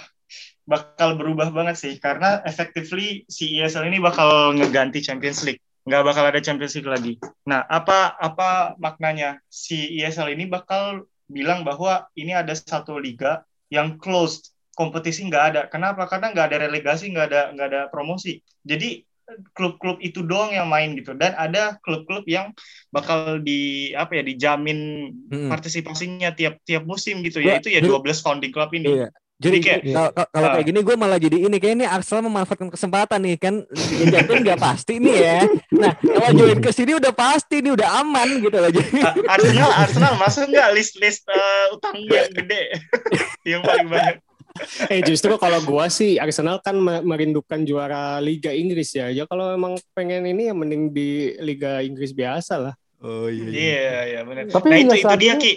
bakal 0.67 1.15
berubah 1.15 1.53
banget 1.53 1.75
sih 1.79 1.93
karena 2.01 2.43
effectively 2.43 3.23
si 3.31 3.55
ESL 3.61 3.87
ini 3.87 4.03
bakal 4.03 4.51
ngeganti 4.57 4.99
Champions 4.99 5.45
League 5.47 5.63
nggak 5.85 6.03
bakal 6.03 6.23
ada 6.25 6.41
Champions 6.41 6.73
League 6.75 6.89
lagi. 6.89 7.13
Nah, 7.45 7.61
apa 7.69 8.17
apa 8.17 8.73
maknanya? 8.81 9.37
Si 9.47 10.01
ESL 10.01 10.33
ini 10.33 10.49
bakal 10.49 11.05
bilang 11.29 11.61
bahwa 11.61 12.09
ini 12.17 12.33
ada 12.33 12.53
satu 12.57 12.97
liga 12.97 13.45
yang 13.69 14.01
closed, 14.01 14.53
kompetisi 14.73 15.25
nggak 15.29 15.45
ada. 15.53 15.61
Kenapa? 15.69 16.09
Karena 16.09 16.33
nggak 16.33 16.47
ada 16.49 16.57
relegasi, 16.65 17.13
nggak 17.13 17.27
ada 17.29 17.41
nggak 17.53 17.67
ada 17.69 17.81
promosi. 17.93 18.41
Jadi 18.65 19.05
klub-klub 19.57 19.97
itu 20.05 20.21
doang 20.21 20.53
yang 20.53 20.69
main 20.69 20.93
gitu 20.93 21.17
dan 21.17 21.33
ada 21.33 21.81
klub-klub 21.81 22.29
yang 22.29 22.53
bakal 22.93 23.41
di 23.41 23.89
apa 23.97 24.21
ya 24.21 24.23
dijamin 24.23 25.09
hmm. 25.33 25.49
partisipasinya 25.49 26.29
tiap 26.37 26.61
tiap 26.61 26.85
musim 26.85 27.25
gitu 27.25 27.41
ya 27.41 27.57
itu 27.57 27.73
ya 27.73 27.81
12 27.81 28.05
founding 28.21 28.53
club 28.53 28.69
ini. 28.77 29.01
Iya. 29.01 29.09
Jadi 29.35 29.57
kayak 29.59 29.81
kalau 29.91 30.47
uh, 30.47 30.53
kayak 30.55 30.67
gini 30.71 30.79
gue 30.79 30.95
malah 30.95 31.19
jadi 31.19 31.37
ini 31.43 31.59
kayak 31.59 31.75
ini 31.75 31.85
Arsenal 31.85 32.31
memanfaatkan 32.31 32.71
kesempatan 32.71 33.19
nih 33.19 33.35
kan 33.35 33.67
Champions 34.07 34.43
nggak 34.47 34.61
pasti 34.63 34.95
nih 34.95 35.15
ya. 35.19 35.39
Nah 35.75 35.91
kalau 35.99 36.29
join 36.31 36.59
ke 36.63 36.71
sini 36.71 36.95
udah 36.95 37.11
pasti 37.11 37.59
nih 37.59 37.75
udah 37.75 37.99
aman 37.99 38.39
gitu 38.39 38.55
aja. 38.55 38.79
Arsenal 39.27 39.71
Arsenal 39.75 40.13
masuk 40.15 40.47
nggak 40.47 40.69
list 40.71 40.95
list 41.03 41.27
uh, 41.27 41.75
utang 41.75 41.99
yang 42.07 42.31
gede 42.31 42.79
yang 43.51 43.61
paling 43.67 43.91
banyak. 43.91 44.23
Eh 44.87 45.03
justru 45.03 45.35
kalau 45.35 45.59
gue 45.59 45.85
sih 45.91 46.15
Arsenal 46.15 46.63
kan 46.63 46.79
merindukan 46.79 47.67
juara 47.67 48.23
Liga 48.23 48.55
Inggris 48.55 48.95
ya. 48.95 49.11
Ya 49.11 49.27
kalau 49.27 49.51
emang 49.51 49.75
pengen 49.91 50.23
ini 50.23 50.47
ya 50.47 50.55
mending 50.55 50.95
di 50.95 51.35
Liga 51.43 51.83
Inggris 51.83 52.15
biasa 52.15 52.55
lah. 52.55 52.73
Oh 53.03 53.27
iya. 53.27 53.51
Iya 53.51 53.51
iya, 53.51 53.99
iya 54.07 54.19
benar. 54.23 54.47
Tapi 54.47 54.67
nah 54.71 54.79
itu 54.79 54.95
itu 54.95 55.15
dia 55.19 55.35
Ki 55.35 55.53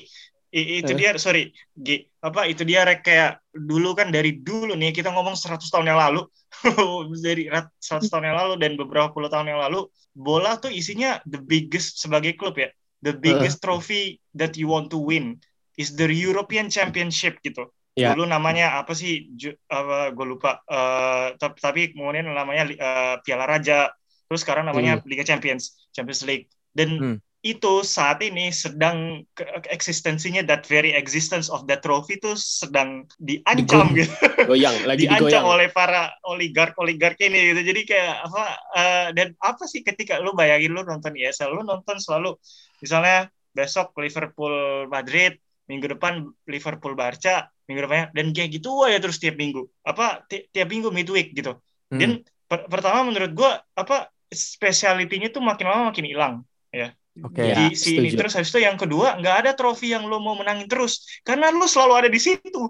itu 0.53 0.93
dia 0.97 1.13
sorry 1.21 1.53
G, 1.77 2.09
apa 2.25 2.49
itu 2.49 2.65
dia 2.65 2.89
kayak 2.89 3.45
dulu 3.53 3.93
kan 3.93 4.09
dari 4.09 4.41
dulu 4.41 4.73
nih 4.73 4.97
kita 4.97 5.13
ngomong 5.13 5.37
100 5.37 5.61
tahun 5.69 5.93
yang 5.93 6.01
lalu. 6.01 6.25
Dari 7.21 7.45
100 7.53 8.09
tahun 8.09 8.25
yang 8.33 8.37
lalu 8.41 8.55
dan 8.57 8.73
beberapa 8.81 9.13
puluh 9.13 9.29
tahun 9.29 9.53
yang 9.53 9.61
lalu 9.61 9.85
bola 10.17 10.57
tuh 10.57 10.73
isinya 10.73 11.21
the 11.29 11.37
biggest 11.37 12.01
sebagai 12.01 12.35
klub 12.41 12.57
ya. 12.57 12.73
The 13.05 13.15
biggest 13.15 13.63
trophy 13.63 14.19
that 14.35 14.59
you 14.59 14.67
want 14.67 14.91
to 14.91 14.99
win 14.99 15.39
is 15.79 15.95
the 15.95 16.09
European 16.09 16.73
Championship 16.73 17.39
gitu. 17.45 17.69
Yeah. 17.99 18.15
dulu 18.15 18.31
namanya 18.31 18.79
apa 18.79 18.95
sih 18.95 19.27
apa 19.67 20.15
gue 20.15 20.23
lupa 20.23 20.63
uh, 20.71 21.35
tapi 21.35 21.91
kemudian 21.91 22.31
namanya 22.31 22.65
uh, 22.79 23.15
Piala 23.21 23.45
Raja. 23.45 23.93
Terus 24.31 24.41
sekarang 24.47 24.65
namanya 24.71 24.99
hmm. 24.99 25.07
Liga 25.07 25.29
Champions 25.29 25.77
Champions 25.93 26.25
League. 26.25 26.49
Dan 26.73 26.89
hmm 26.97 27.19
itu 27.55 27.81
saat 27.81 28.21
ini 28.21 28.53
sedang 28.53 29.25
eksistensinya 29.73 30.45
that 30.45 30.69
very 30.69 30.93
existence 30.93 31.49
of 31.49 31.65
that 31.65 31.81
trophy 31.81 32.21
itu 32.21 32.37
sedang 32.37 33.09
diancam 33.17 33.89
gitu. 33.97 34.13
Goyang, 34.51 34.77
lagi 34.85 35.09
diancam 35.09 35.29
digoyang. 35.31 35.45
oleh 35.47 35.69
para 35.73 36.13
oligark 36.29 36.77
oligark 36.77 37.17
ini 37.25 37.55
gitu. 37.55 37.61
Jadi 37.73 37.81
kayak 37.89 38.15
apa 38.29 38.45
uh, 38.77 39.09
dan 39.17 39.33
apa 39.41 39.65
sih 39.65 39.81
ketika 39.81 40.21
lu 40.21 40.37
bayangin 40.37 40.77
lu 40.77 40.85
nonton 40.85 41.17
ESL 41.17 41.57
lu 41.57 41.63
nonton 41.65 41.97
selalu 41.97 42.37
misalnya 42.85 43.33
besok 43.57 43.97
Liverpool 43.99 44.87
Madrid, 44.93 45.41
minggu 45.67 45.99
depan 45.99 46.29
Liverpool 46.47 46.95
Barca, 46.95 47.49
minggu 47.67 47.89
depannya 47.89 48.07
dan 48.13 48.27
kayak 48.37 48.61
gitu 48.61 48.87
ya 48.87 49.01
terus 49.01 49.17
tiap 49.17 49.41
minggu. 49.41 49.65
Apa 49.83 50.25
ti 50.29 50.47
tiap 50.53 50.69
minggu 50.69 50.93
midweek 50.93 51.33
gitu. 51.33 51.57
Hmm. 51.89 51.99
Dan 51.99 52.11
per 52.49 52.69
pertama 52.69 53.09
menurut 53.09 53.33
gua 53.33 53.61
apa 53.73 54.13
spesialitinya 54.29 55.33
tuh 55.33 55.41
makin 55.41 55.67
lama 55.69 55.83
makin 55.89 56.05
hilang 56.05 56.35
ya 56.69 56.93
Oke. 57.27 57.43
Okay. 57.43 57.55
Di 57.55 57.67
ya, 57.73 57.79
sini 57.79 58.09
terus 58.15 58.35
habis 58.39 58.51
itu 58.55 58.63
yang 58.63 58.79
kedua 58.79 59.19
nggak 59.19 59.37
ada 59.43 59.51
trofi 59.59 59.91
yang 59.91 60.07
lo 60.07 60.23
mau 60.23 60.39
menangin 60.39 60.71
terus 60.71 61.03
karena 61.27 61.51
lo 61.51 61.67
selalu 61.67 61.93
ada 62.05 62.09
di 62.11 62.21
situ. 62.23 62.63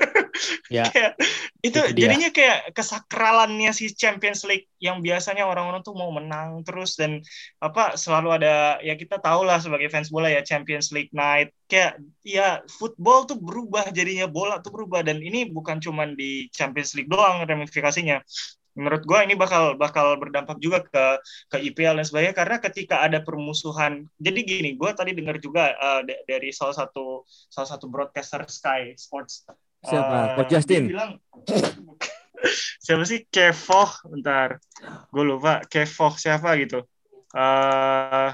ya. 0.76 0.88
kayak, 0.88 1.12
itu, 1.60 1.80
itu 1.80 1.96
jadinya 1.96 2.28
kayak 2.32 2.72
kesakralannya 2.72 3.70
si 3.76 3.92
Champions 3.92 4.48
League 4.48 4.68
yang 4.80 5.04
biasanya 5.04 5.44
orang-orang 5.44 5.84
tuh 5.84 5.96
mau 5.96 6.08
menang 6.12 6.64
terus 6.64 6.96
dan 6.96 7.20
apa 7.60 7.96
selalu 8.00 8.40
ada 8.40 8.80
ya 8.80 8.96
kita 8.96 9.20
tahu 9.20 9.44
lah 9.44 9.60
sebagai 9.60 9.92
fans 9.92 10.08
bola 10.08 10.32
ya 10.32 10.40
Champions 10.40 10.92
League 10.92 11.12
night 11.12 11.52
kayak 11.68 12.00
ya 12.22 12.62
football 12.68 13.28
tuh 13.28 13.36
berubah 13.36 13.92
jadinya 13.92 14.28
bola 14.28 14.60
tuh 14.62 14.72
berubah 14.72 15.04
dan 15.04 15.20
ini 15.20 15.48
bukan 15.48 15.82
cuma 15.82 16.08
di 16.08 16.48
Champions 16.52 16.96
League 16.96 17.10
doang 17.10 17.44
ramifikasinya 17.44 18.22
menurut 18.76 19.02
gue 19.08 19.18
ini 19.24 19.34
bakal 19.34 19.74
bakal 19.80 20.20
berdampak 20.20 20.60
juga 20.60 20.84
ke 20.84 21.04
ke 21.50 21.56
IPL 21.72 21.98
dan 21.98 22.06
sebagainya. 22.06 22.36
Karena 22.36 22.56
ketika 22.60 23.02
ada 23.02 23.24
permusuhan 23.24 24.04
jadi 24.20 24.40
gini 24.44 24.76
gue 24.76 24.90
tadi 24.92 25.16
dengar 25.16 25.40
juga 25.40 25.72
uh, 25.80 26.04
dari 26.04 26.52
salah 26.52 26.76
satu 26.76 27.24
salah 27.48 27.68
satu 27.72 27.88
broadcaster 27.88 28.44
Sky 28.46 28.92
Sports. 28.94 29.48
Siapa? 29.82 30.14
Uh, 30.14 30.26
Coach 30.38 30.52
Justin? 30.52 30.92
bilang 30.92 31.16
siapa 32.84 33.02
sih? 33.08 33.24
Kevoh 33.26 33.90
bentar. 34.12 34.60
Gue 35.08 35.24
lupa 35.24 35.64
Kevoh 35.64 36.14
siapa 36.20 36.54
gitu. 36.60 36.84
Uh, 37.32 38.30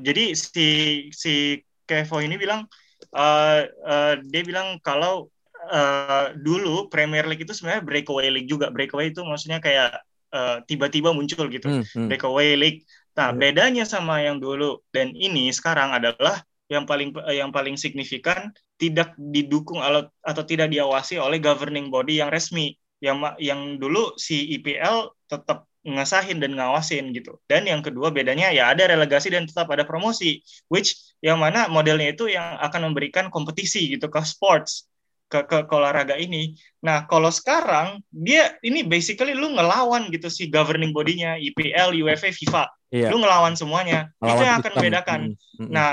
jadi 0.00 0.32
si 0.38 0.68
si 1.10 1.60
Kevoh 1.84 2.22
ini 2.22 2.38
bilang 2.38 2.64
uh, 3.12 3.60
uh, 3.84 4.14
dia 4.22 4.42
bilang 4.46 4.78
kalau 4.80 5.33
uh, 5.70 6.24
dulu 6.36 6.88
Premier 6.92 7.24
League 7.24 7.44
itu 7.44 7.54
sebenarnya 7.56 7.82
breakaway 7.84 8.28
league 8.32 8.50
juga. 8.50 8.68
Breakaway 8.68 9.12
itu 9.12 9.20
maksudnya 9.24 9.58
kayak 9.60 10.00
uh, 10.34 10.60
tiba-tiba 10.66 11.14
muncul 11.14 11.46
gitu. 11.48 11.66
Hmm, 11.68 11.84
hmm. 11.84 12.08
Breakaway 12.10 12.58
league. 12.58 12.80
Nah, 13.14 13.30
hmm. 13.30 13.38
bedanya 13.38 13.84
sama 13.86 14.20
yang 14.20 14.42
dulu 14.42 14.82
dan 14.90 15.14
ini 15.14 15.48
sekarang 15.54 15.94
adalah 15.94 16.42
yang 16.72 16.88
paling 16.88 17.12
yang 17.30 17.52
paling 17.52 17.76
signifikan 17.76 18.50
tidak 18.80 19.12
didukung 19.20 19.78
atau 20.24 20.42
tidak 20.42 20.72
diawasi 20.72 21.20
oleh 21.20 21.38
governing 21.38 21.92
body 21.92 22.18
yang 22.20 22.32
resmi. 22.32 22.74
Yang 22.98 23.36
yang 23.38 23.76
dulu 23.76 24.16
si 24.16 24.56
IPL 24.58 25.12
tetap 25.28 25.68
ngesahin 25.84 26.40
dan 26.40 26.56
ngawasin 26.56 27.12
gitu. 27.12 27.36
Dan 27.44 27.68
yang 27.68 27.84
kedua 27.84 28.08
bedanya 28.08 28.48
ya 28.48 28.72
ada 28.72 28.88
relegasi 28.88 29.28
dan 29.28 29.44
tetap 29.44 29.68
ada 29.68 29.84
promosi, 29.84 30.40
which 30.72 30.96
yang 31.20 31.36
mana 31.36 31.68
modelnya 31.68 32.16
itu 32.16 32.32
yang 32.32 32.56
akan 32.56 32.90
memberikan 32.90 33.28
kompetisi 33.28 33.92
gitu 33.92 34.08
ke 34.08 34.20
sports 34.24 34.88
ke, 35.34 35.40
ke, 35.50 35.58
ke 35.66 35.74
olahraga 35.74 36.14
ini. 36.14 36.54
Nah, 36.86 37.10
kalau 37.10 37.34
sekarang 37.34 37.98
dia 38.14 38.54
ini 38.62 38.86
basically 38.86 39.34
lu 39.34 39.50
ngelawan 39.58 40.06
gitu 40.14 40.30
si 40.30 40.46
governing 40.46 40.94
bodinya 40.94 41.34
IPL, 41.34 41.98
UEFA, 41.98 42.30
FIFA. 42.30 42.70
Iya. 42.94 43.10
Lu 43.10 43.18
ngelawan 43.18 43.58
semuanya. 43.58 44.14
Ngelawan 44.22 44.38
itu 44.38 44.44
yang 44.46 44.58
akan 44.62 44.72
membedakan. 44.78 45.20
Mm-hmm. 45.34 45.70
Nah, 45.74 45.90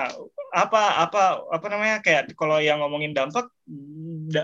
apa 0.51 1.07
apa 1.07 1.23
apa 1.47 1.65
namanya 1.71 2.03
kayak 2.03 2.35
kalau 2.35 2.59
yang 2.59 2.83
ngomongin 2.83 3.15
dampak 3.15 3.47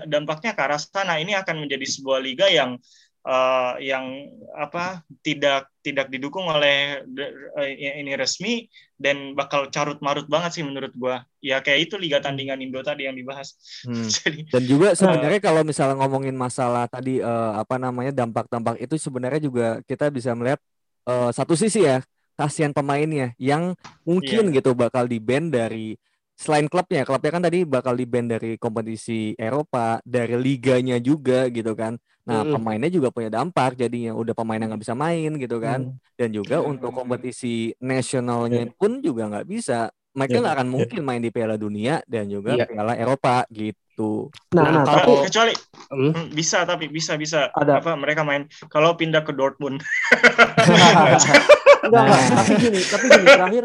dampaknya 0.08 0.56
ke 0.56 0.62
arah 0.64 0.80
sana 0.80 1.20
ini 1.20 1.36
akan 1.36 1.68
menjadi 1.68 1.84
sebuah 1.84 2.18
liga 2.24 2.48
yang 2.48 2.80
uh, 3.28 3.76
yang 3.76 4.32
apa 4.56 5.04
tidak 5.20 5.68
tidak 5.84 6.08
didukung 6.08 6.48
oleh 6.48 7.04
uh, 7.04 7.68
ini 7.68 8.16
resmi 8.16 8.66
dan 8.96 9.36
bakal 9.36 9.68
carut 9.68 10.00
marut 10.00 10.26
banget 10.26 10.58
sih 10.58 10.64
menurut 10.64 10.90
gua 10.96 11.22
ya 11.44 11.60
kayak 11.60 11.92
itu 11.92 11.94
liga 12.00 12.18
tandingan 12.24 12.58
Indo 12.64 12.80
tadi 12.80 13.04
yang 13.04 13.14
dibahas 13.14 13.54
hmm. 13.84 14.08
Jadi, 14.16 14.40
dan 14.48 14.64
juga 14.64 14.96
sebenarnya 14.96 15.40
uh, 15.40 15.44
kalau 15.44 15.62
misalnya 15.62 15.96
ngomongin 16.00 16.34
masalah 16.34 16.88
tadi 16.88 17.20
uh, 17.20 17.60
apa 17.60 17.76
namanya 17.76 18.10
dampak-dampak 18.24 18.80
itu 18.80 18.96
sebenarnya 18.96 19.40
juga 19.44 19.68
kita 19.84 20.08
bisa 20.08 20.32
melihat 20.32 20.58
uh, 21.04 21.28
satu 21.30 21.52
sisi 21.52 21.84
ya 21.84 22.00
kasihan 22.38 22.70
pemainnya 22.70 23.34
yang 23.36 23.74
mungkin 24.06 24.50
yeah. 24.50 24.62
gitu 24.62 24.72
bakal 24.72 25.04
di 25.10 25.18
band 25.18 25.52
dari 25.52 25.98
selain 26.38 26.70
klubnya, 26.70 27.02
klubnya 27.02 27.30
kan 27.34 27.42
tadi 27.42 27.66
bakal 27.66 27.98
di 27.98 28.06
band 28.06 28.38
dari 28.38 28.54
kompetisi 28.54 29.34
Eropa, 29.34 29.98
dari 30.06 30.38
liganya 30.38 31.02
juga 31.02 31.50
gitu 31.50 31.74
kan. 31.74 31.98
Nah, 32.28 32.44
mm. 32.46 32.52
pemainnya 32.54 32.90
juga 32.92 33.08
punya 33.10 33.32
dampak 33.32 33.74
jadinya 33.74 34.14
udah 34.14 34.36
pemain 34.38 34.60
yang 34.62 34.70
nggak 34.70 34.82
bisa 34.86 34.94
main 34.94 35.34
gitu 35.34 35.58
kan. 35.58 35.90
Mm. 35.90 35.98
Dan 36.14 36.28
juga 36.30 36.56
mm. 36.62 36.70
untuk 36.70 36.94
kompetisi 36.94 37.74
nasionalnya 37.82 38.70
yeah. 38.70 38.76
pun 38.78 39.02
juga 39.02 39.26
nggak 39.26 39.48
bisa. 39.50 39.90
Mereka 40.14 40.30
iya, 40.30 40.40
nggak 40.40 40.54
yeah. 40.54 40.62
akan 40.62 40.68
iya. 40.70 40.74
mungkin 40.78 41.00
main 41.02 41.22
di 41.26 41.30
Piala 41.34 41.56
Dunia 41.58 41.94
dan 42.06 42.30
juga 42.30 42.54
yeah. 42.54 42.68
Piala 42.70 42.94
Eropa 42.94 43.42
gitu. 43.50 44.30
Nah, 44.54 44.62
nah, 44.62 44.86
nah 44.86 45.02
tapi 45.02 45.10
kecuali 45.26 45.54
hmm? 45.90 46.30
bisa 46.30 46.62
tapi 46.62 46.86
bisa 46.86 47.18
bisa 47.18 47.50
ada 47.50 47.82
apa 47.82 47.98
mereka 47.98 48.22
main 48.22 48.46
kalau 48.70 48.94
pindah 48.94 49.26
ke 49.26 49.34
Dortmund. 49.34 49.82
Enggak, 51.78 52.04
nah. 52.04 52.30
tapi 52.42 52.52
gini, 52.58 52.80
tapi 52.84 53.06
gini 53.08 53.26
terakhir. 53.26 53.64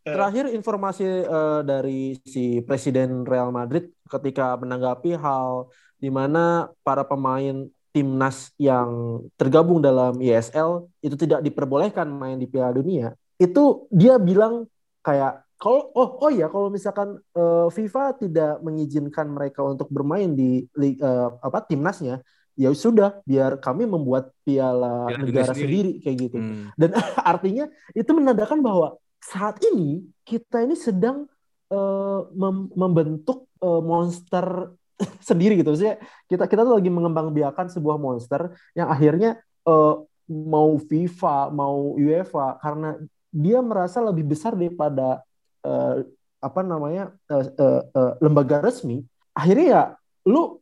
Terakhir 0.00 0.48
informasi 0.48 1.04
uh, 1.28 1.60
dari 1.60 2.16
si 2.24 2.64
Presiden 2.64 3.28
Real 3.28 3.52
Madrid 3.52 3.92
ketika 4.08 4.56
menanggapi 4.56 5.12
hal 5.12 5.68
di 6.00 6.08
mana 6.08 6.72
para 6.80 7.04
pemain 7.04 7.68
timnas 7.92 8.54
yang 8.56 9.20
tergabung 9.36 9.82
dalam 9.84 10.16
ISL 10.16 10.88
itu 11.04 11.18
tidak 11.20 11.44
diperbolehkan 11.44 12.08
main 12.08 12.40
di 12.40 12.48
Piala 12.48 12.72
Dunia, 12.72 13.12
itu 13.36 13.84
dia 13.92 14.16
bilang 14.16 14.64
kayak 15.04 15.44
kalau 15.60 15.92
oh 15.92 16.16
oh 16.24 16.30
ya 16.32 16.48
kalau 16.48 16.72
misalkan 16.72 17.20
uh, 17.36 17.68
FIFA 17.68 18.16
tidak 18.16 18.64
mengizinkan 18.64 19.28
mereka 19.28 19.60
untuk 19.60 19.92
bermain 19.92 20.32
di 20.32 20.64
uh, 21.04 21.36
apa 21.44 21.60
timnasnya, 21.68 22.24
ya 22.56 22.72
sudah 22.72 23.20
biar 23.28 23.60
kami 23.60 23.84
membuat 23.84 24.32
piala, 24.40 25.12
piala 25.12 25.20
negara 25.20 25.52
sendiri. 25.52 25.60
sendiri 25.60 25.92
kayak 26.00 26.16
gitu. 26.16 26.38
Hmm. 26.40 26.64
Dan 26.80 26.96
artinya 27.36 27.64
itu 27.92 28.10
menandakan 28.16 28.64
bahwa 28.64 28.96
saat 29.30 29.62
ini 29.62 30.02
kita 30.26 30.66
ini 30.66 30.74
sedang 30.74 31.30
uh, 31.70 32.20
mem 32.34 32.66
membentuk 32.74 33.46
uh, 33.62 33.78
monster 33.78 34.74
sendiri 35.28 35.54
gitu. 35.62 35.70
Sih 35.78 35.94
kita 36.26 36.50
kita 36.50 36.66
tuh 36.66 36.74
lagi 36.74 36.90
mengembangbiakan 36.90 37.70
sebuah 37.70 37.96
monster 37.96 38.50
yang 38.74 38.90
akhirnya 38.90 39.38
uh, 39.70 40.02
mau 40.30 40.78
FIFA 40.78 41.54
mau 41.54 41.94
UEFA 41.94 42.58
karena 42.58 42.98
dia 43.30 43.62
merasa 43.62 44.02
lebih 44.02 44.26
besar 44.34 44.58
daripada 44.58 45.22
uh, 45.62 46.02
apa 46.42 46.60
namanya 46.66 47.14
uh, 47.30 47.46
uh, 47.54 47.82
uh, 47.94 48.12
lembaga 48.18 48.58
resmi. 48.58 49.06
Akhirnya 49.30 49.66
ya 49.66 49.82
lu 50.26 50.58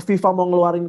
FIFA 0.00 0.28
mau 0.32 0.48
ngeluarin 0.48 0.88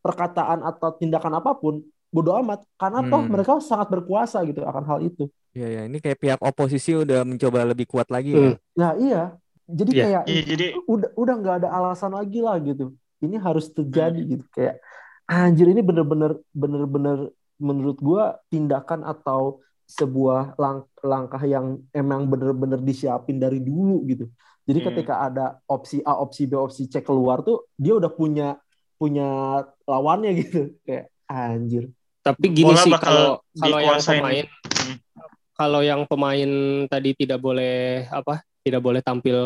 perkataan 0.00 0.62
atau 0.62 0.94
tindakan 0.96 1.42
apa 1.42 1.50
pun 1.58 1.82
bodoh 2.10 2.34
amat 2.42 2.66
karena 2.74 3.00
hmm. 3.06 3.10
toh 3.10 3.22
mereka 3.30 3.52
sangat 3.62 3.88
berkuasa 3.88 4.42
gitu 4.46 4.66
akan 4.66 4.84
hal 4.86 5.00
itu 5.02 5.30
Iya 5.50 5.66
ya, 5.66 5.80
ini 5.90 5.98
kayak 5.98 6.18
pihak 6.22 6.40
oposisi 6.46 6.94
udah 6.94 7.26
mencoba 7.26 7.66
lebih 7.66 7.90
kuat 7.90 8.06
lagi 8.06 8.38
ya. 8.38 8.54
Nah 8.78 8.94
iya, 8.94 9.34
jadi 9.66 9.90
yeah. 9.90 10.04
kayak 10.06 10.22
yeah, 10.30 10.44
jadi... 10.46 10.66
udah 10.86 11.10
udah 11.18 11.34
nggak 11.42 11.56
ada 11.64 11.68
alasan 11.74 12.14
lagi 12.14 12.38
lah 12.38 12.54
gitu. 12.62 12.94
Ini 13.18 13.36
harus 13.42 13.66
terjadi 13.74 14.22
hmm. 14.22 14.30
gitu 14.30 14.44
kayak 14.54 14.78
anjir 15.26 15.66
ini 15.66 15.82
bener-bener 15.82 16.38
bener-bener 16.54 17.34
menurut 17.58 17.98
gua 17.98 18.38
tindakan 18.46 19.02
atau 19.02 19.58
sebuah 19.90 20.54
lang 20.54 20.86
langkah 21.02 21.42
yang 21.42 21.82
emang 21.90 22.30
bener-bener 22.30 22.78
disiapin 22.78 23.42
dari 23.42 23.58
dulu 23.58 24.06
gitu. 24.06 24.30
Jadi 24.70 24.78
hmm. 24.78 24.88
ketika 24.94 25.14
ada 25.26 25.58
opsi 25.66 25.98
A, 26.06 26.14
opsi 26.14 26.46
B, 26.46 26.54
opsi 26.54 26.86
C 26.86 27.02
keluar 27.02 27.42
tuh 27.42 27.66
dia 27.74 27.98
udah 27.98 28.10
punya 28.14 28.54
punya 28.94 29.60
lawannya 29.82 30.30
gitu 30.46 30.78
kayak 30.86 31.10
anjir. 31.26 31.90
Tapi 32.20 32.46
gini 32.52 32.68
Bola 32.68 32.84
sih 32.84 32.92
kalau 33.00 33.40
kalau 33.56 33.78
yang 33.80 34.00
pemain 34.00 34.46
kalau 35.56 35.80
yang 35.84 36.02
pemain 36.08 36.50
tadi 36.88 37.10
tidak 37.16 37.40
boleh 37.40 38.08
apa 38.08 38.44
tidak 38.60 38.80
boleh 38.84 39.00
tampil 39.00 39.38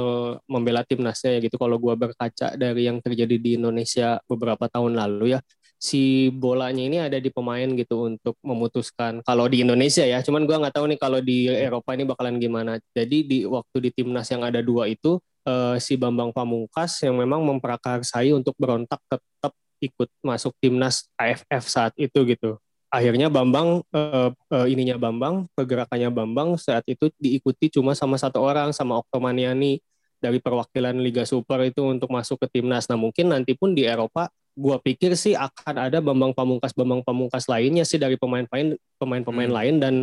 membela 0.50 0.82
timnasnya 0.82 1.38
ya 1.38 1.40
gitu. 1.46 1.54
Kalau 1.54 1.78
gua 1.78 1.94
berkaca 1.94 2.58
dari 2.58 2.90
yang 2.90 2.98
terjadi 2.98 3.38
di 3.38 3.58
Indonesia 3.58 4.18
beberapa 4.26 4.66
tahun 4.66 4.98
lalu 4.98 5.38
ya 5.38 5.40
si 5.78 6.32
bolanya 6.32 6.80
ini 6.80 6.96
ada 6.96 7.20
di 7.20 7.28
pemain 7.28 7.68
gitu 7.76 8.08
untuk 8.08 8.40
memutuskan 8.42 9.22
kalau 9.22 9.46
di 9.46 9.62
Indonesia 9.62 10.02
ya. 10.02 10.18
Cuman 10.22 10.42
gua 10.46 10.66
nggak 10.66 10.74
tahu 10.74 10.86
nih 10.90 10.98
kalau 10.98 11.22
di 11.22 11.46
Eropa 11.46 11.94
ini 11.94 12.04
bakalan 12.06 12.42
gimana. 12.42 12.78
Jadi 12.90 13.18
di 13.22 13.38
waktu 13.46 13.76
di 13.78 13.90
timnas 13.94 14.26
yang 14.34 14.42
ada 14.42 14.58
dua 14.58 14.90
itu 14.90 15.22
uh, 15.46 15.76
si 15.78 15.94
Bambang 15.94 16.34
Pamungkas 16.34 16.98
yang 17.06 17.14
memang 17.14 17.42
memprakarsai 17.46 18.34
untuk 18.34 18.58
berontak 18.58 18.98
tetap 19.06 19.54
ikut 19.82 20.08
masuk 20.22 20.54
timnas 20.62 21.08
AFF 21.18 21.64
saat 21.66 21.92
itu 21.98 22.18
gitu 22.26 22.58
akhirnya 22.94 23.26
Bambang 23.26 23.82
uh, 23.90 24.30
uh, 24.30 24.66
ininya 24.70 24.94
Bambang 24.94 25.50
pergerakannya 25.58 26.14
Bambang 26.14 26.54
saat 26.54 26.86
itu 26.86 27.10
diikuti 27.18 27.66
cuma 27.66 27.98
sama 27.98 28.14
satu 28.14 28.38
orang 28.38 28.70
sama 28.70 29.02
Oktomaniani 29.02 29.82
dari 30.22 30.38
perwakilan 30.38 30.94
Liga 31.02 31.26
Super 31.26 31.66
itu 31.66 31.84
untuk 31.84 32.08
masuk 32.08 32.46
ke 32.46 32.46
timnas. 32.56 32.86
Nah 32.86 32.96
mungkin 32.96 33.28
nanti 33.28 33.52
pun 33.52 33.76
di 33.76 33.84
Eropa, 33.84 34.30
gua 34.56 34.78
pikir 34.78 35.18
sih 35.18 35.34
akan 35.34 35.90
ada 35.90 35.98
Bambang 35.98 36.32
Pamungkas 36.32 36.72
Bambang 36.72 37.02
Pamungkas 37.02 37.50
lainnya 37.50 37.82
sih 37.82 37.98
dari 37.98 38.14
pemain-pemain 38.14 38.78
pemain-pemain 39.02 39.50
hmm. 39.50 39.58
lain 39.58 39.74
dan 39.82 39.94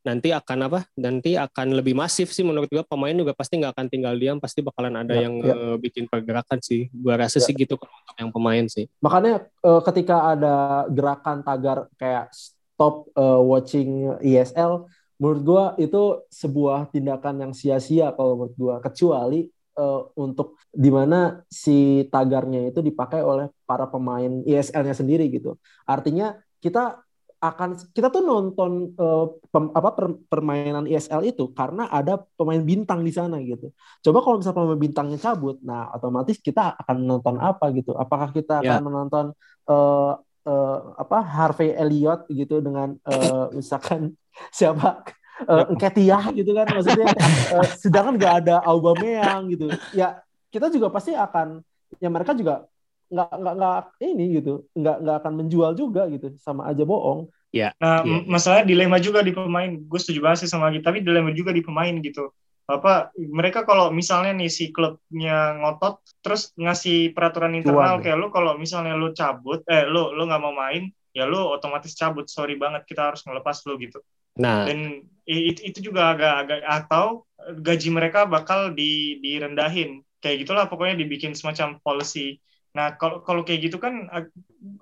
nanti 0.00 0.32
akan 0.32 0.58
apa? 0.66 0.80
Nanti 0.96 1.36
akan 1.36 1.76
lebih 1.76 1.92
masif 1.92 2.32
sih 2.32 2.44
menurut 2.44 2.68
gua 2.72 2.84
pemain 2.84 3.12
juga 3.12 3.36
pasti 3.36 3.60
nggak 3.60 3.72
akan 3.76 3.86
tinggal 3.92 4.14
diam, 4.16 4.38
pasti 4.40 4.64
bakalan 4.64 4.96
ada 4.96 5.14
ya, 5.16 5.28
yang 5.28 5.34
ya. 5.44 5.54
Uh, 5.54 5.76
bikin 5.76 6.08
pergerakan 6.08 6.58
sih. 6.64 6.88
Gua 6.92 7.20
rasa 7.20 7.38
ya. 7.40 7.44
sih 7.48 7.54
gitu 7.56 7.76
untuk 7.76 8.16
yang 8.16 8.30
pemain 8.32 8.64
sih. 8.66 8.88
Makanya 9.04 9.46
uh, 9.64 9.80
ketika 9.84 10.36
ada 10.36 10.86
gerakan 10.88 11.44
tagar 11.44 11.86
kayak 12.00 12.32
stop 12.32 13.08
uh, 13.16 13.40
watching 13.40 14.16
ESL, 14.24 14.88
menurut 15.20 15.40
gua 15.44 15.64
itu 15.76 16.24
sebuah 16.32 16.88
tindakan 16.88 17.48
yang 17.48 17.52
sia-sia 17.52 18.12
kalau 18.16 18.40
menurut 18.40 18.56
gua 18.56 18.74
kecuali 18.80 19.48
uh, 19.76 20.08
untuk 20.16 20.56
di 20.72 20.88
mana 20.88 21.44
si 21.48 22.08
tagarnya 22.08 22.72
itu 22.72 22.80
dipakai 22.80 23.20
oleh 23.20 23.52
para 23.68 23.84
pemain 23.88 24.40
ESL-nya 24.48 24.96
sendiri 24.96 25.28
gitu. 25.28 25.60
Artinya 25.84 26.40
kita 26.60 27.04
akan 27.40 27.72
kita 27.96 28.12
tuh 28.12 28.20
nonton 28.20 28.92
uh, 29.00 29.32
pem, 29.48 29.72
apa 29.72 29.90
per, 29.96 30.12
permainan 30.28 30.84
ESL 30.84 31.24
itu 31.24 31.48
karena 31.56 31.88
ada 31.88 32.20
pemain 32.36 32.60
bintang 32.60 33.00
di 33.00 33.08
sana 33.08 33.40
gitu. 33.40 33.72
Coba 34.04 34.20
kalau 34.20 34.36
misalnya 34.44 34.56
pemain 34.60 34.76
bintangnya 34.76 35.18
cabut, 35.18 35.56
nah 35.64 35.88
otomatis 35.96 36.36
kita 36.36 36.76
akan 36.84 36.96
menonton 37.00 37.40
apa 37.40 37.72
gitu? 37.72 37.96
Apakah 37.96 38.28
kita 38.36 38.60
yeah. 38.60 38.76
akan 38.76 38.80
menonton 38.84 39.24
uh, 39.72 40.20
uh, 40.44 40.78
apa 41.00 41.18
Harvey 41.24 41.72
Elliott 41.72 42.28
gitu 42.28 42.60
dengan 42.60 42.96
uh, 43.08 43.48
misalkan 43.56 44.12
siapa 44.56 45.04
uh, 45.48 45.72
Ketia 45.80 46.20
gitu 46.36 46.52
kan 46.52 46.68
maksudnya 46.68 47.08
uh, 47.56 47.66
sedangkan 47.82 48.14
nggak 48.20 48.34
ada 48.44 48.56
Aubameyang 48.64 49.48
gitu 49.52 49.72
ya 49.96 50.20
kita 50.52 50.68
juga 50.68 50.92
pasti 50.92 51.16
akan 51.16 51.64
ya 51.98 52.08
mereka 52.12 52.34
juga 52.36 52.66
nggak 53.10 53.30
nggak 53.34 53.54
nggak 53.58 53.80
ini 54.06 54.24
gitu. 54.40 54.54
Nggak 54.78 54.96
nggak 55.02 55.16
akan 55.20 55.32
menjual 55.42 55.72
juga 55.74 56.06
gitu 56.08 56.32
sama 56.38 56.70
aja 56.70 56.86
bohong. 56.86 57.28
Ya 57.50 57.74
nah 57.82 58.06
ya. 58.06 58.22
masalah 58.30 58.62
dilema 58.62 59.02
juga 59.02 59.20
di 59.20 59.34
pemain. 59.34 59.74
Gue 59.74 59.98
setuju 59.98 60.22
banget 60.22 60.46
sih 60.46 60.50
sama 60.50 60.70
gitu 60.70 60.86
tapi 60.86 61.02
dilema 61.02 61.34
juga 61.34 61.50
di 61.50 61.60
pemain 61.60 61.92
gitu. 61.98 62.30
Apa 62.70 63.10
mereka 63.18 63.66
kalau 63.66 63.90
misalnya 63.90 64.30
nih 64.38 64.46
si 64.46 64.70
klubnya 64.70 65.58
ngotot 65.58 65.98
terus 66.22 66.54
ngasih 66.54 67.10
peraturan 67.10 67.58
internal 67.58 67.98
Tuan, 67.98 68.04
kayak 68.06 68.16
lu 68.22 68.30
kalau 68.30 68.54
misalnya 68.54 68.94
lu 68.94 69.10
cabut 69.10 69.66
eh 69.66 69.82
lu 69.90 70.14
lu 70.14 70.22
nggak 70.30 70.42
mau 70.42 70.54
main 70.54 70.86
ya 71.10 71.26
lu 71.26 71.42
otomatis 71.50 71.98
cabut. 71.98 72.30
Sorry 72.30 72.54
banget 72.54 72.86
kita 72.86 73.10
harus 73.10 73.26
ngelepas 73.26 73.66
lu 73.66 73.74
gitu. 73.82 73.98
Nah. 74.38 74.70
Dan 74.70 75.02
itu, 75.26 75.60
itu 75.74 75.78
juga 75.90 76.14
agak 76.14 76.34
agak 76.46 76.60
atau 76.66 77.26
gaji 77.58 77.88
mereka 77.90 78.26
bakal 78.30 78.70
di 78.70 79.18
direndahin. 79.18 80.06
Kayak 80.20 80.46
gitulah 80.46 80.64
pokoknya 80.68 81.00
dibikin 81.00 81.32
semacam 81.32 81.80
policy 81.80 82.38
nah 82.70 82.94
kalau 82.94 83.20
kalau 83.26 83.42
kayak 83.42 83.66
gitu 83.70 83.82
kan 83.82 84.06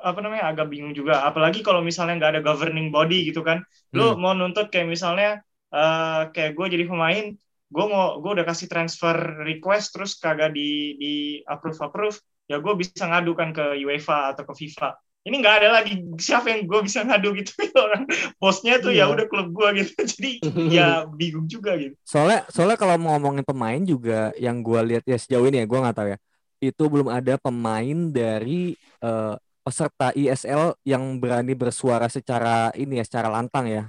apa 0.03 0.18
namanya 0.20 0.51
agak 0.51 0.68
bingung 0.68 0.92
juga. 0.92 1.24
Apalagi 1.24 1.64
kalau 1.64 1.81
misalnya 1.81 2.18
nggak 2.18 2.33
ada 2.38 2.42
governing 2.44 2.88
body 2.92 3.29
gitu 3.29 3.40
kan. 3.40 3.64
Lu 3.94 4.12
hmm. 4.12 4.18
mau 4.20 4.33
nuntut 4.35 4.68
kayak 4.68 4.88
misalnya 4.90 5.40
uh, 5.72 6.29
kayak 6.33 6.57
gue 6.57 6.66
jadi 6.79 6.85
pemain 6.88 7.35
gue 7.68 7.85
mau 7.85 8.16
gue 8.24 8.33
udah 8.33 8.46
kasih 8.48 8.64
transfer 8.64 9.44
request 9.44 9.92
terus 9.92 10.16
kagak 10.16 10.57
di 10.57 10.96
di 10.96 11.14
approve 11.44 11.77
approve 11.85 12.16
ya 12.48 12.64
gue 12.64 12.74
bisa 12.81 13.05
ngadukan 13.05 13.53
ke 13.53 13.64
UEFA 13.85 14.33
atau 14.33 14.48
ke 14.48 14.55
FIFA. 14.57 14.96
Ini 15.29 15.37
nggak 15.44 15.57
ada 15.61 15.68
lagi. 15.77 16.01
Siapa 16.16 16.48
yang 16.48 16.64
gue 16.64 16.81
bisa 16.81 17.05
ngadu 17.05 17.37
gitu? 17.37 17.53
Orang 17.85 18.09
bosnya 18.40 18.81
tuh 18.81 18.96
ya 18.96 19.05
iya. 19.05 19.12
ya 19.12 19.12
udah 19.12 19.27
klub 19.29 19.48
gue 19.53 19.68
gitu. 19.85 19.92
Jadi 20.16 20.33
ya 20.77 21.05
bingung 21.05 21.44
juga 21.44 21.77
gitu. 21.77 21.92
Soalnya 22.09 22.48
soalnya 22.48 22.81
kalau 22.81 22.96
mau 22.96 23.20
ngomongin 23.20 23.44
pemain 23.44 23.81
juga 23.85 24.33
yang 24.40 24.64
gue 24.64 24.81
lihat 24.88 25.05
ya 25.05 25.20
sejauh 25.20 25.44
ini 25.53 25.61
ya 25.61 25.66
gue 25.68 25.79
nggak 25.79 25.96
tahu 25.96 26.09
ya 26.16 26.18
itu 26.59 26.85
belum 26.90 27.09
ada 27.11 27.38
pemain 27.38 27.99
dari 28.11 28.75
uh, 29.03 29.35
peserta 29.62 30.11
ISL 30.16 30.75
yang 30.87 31.03
berani 31.21 31.53
bersuara 31.53 32.09
secara 32.09 32.73
ini 32.75 32.99
ya 33.01 33.05
secara 33.05 33.29
lantang 33.29 33.68
ya 33.68 33.85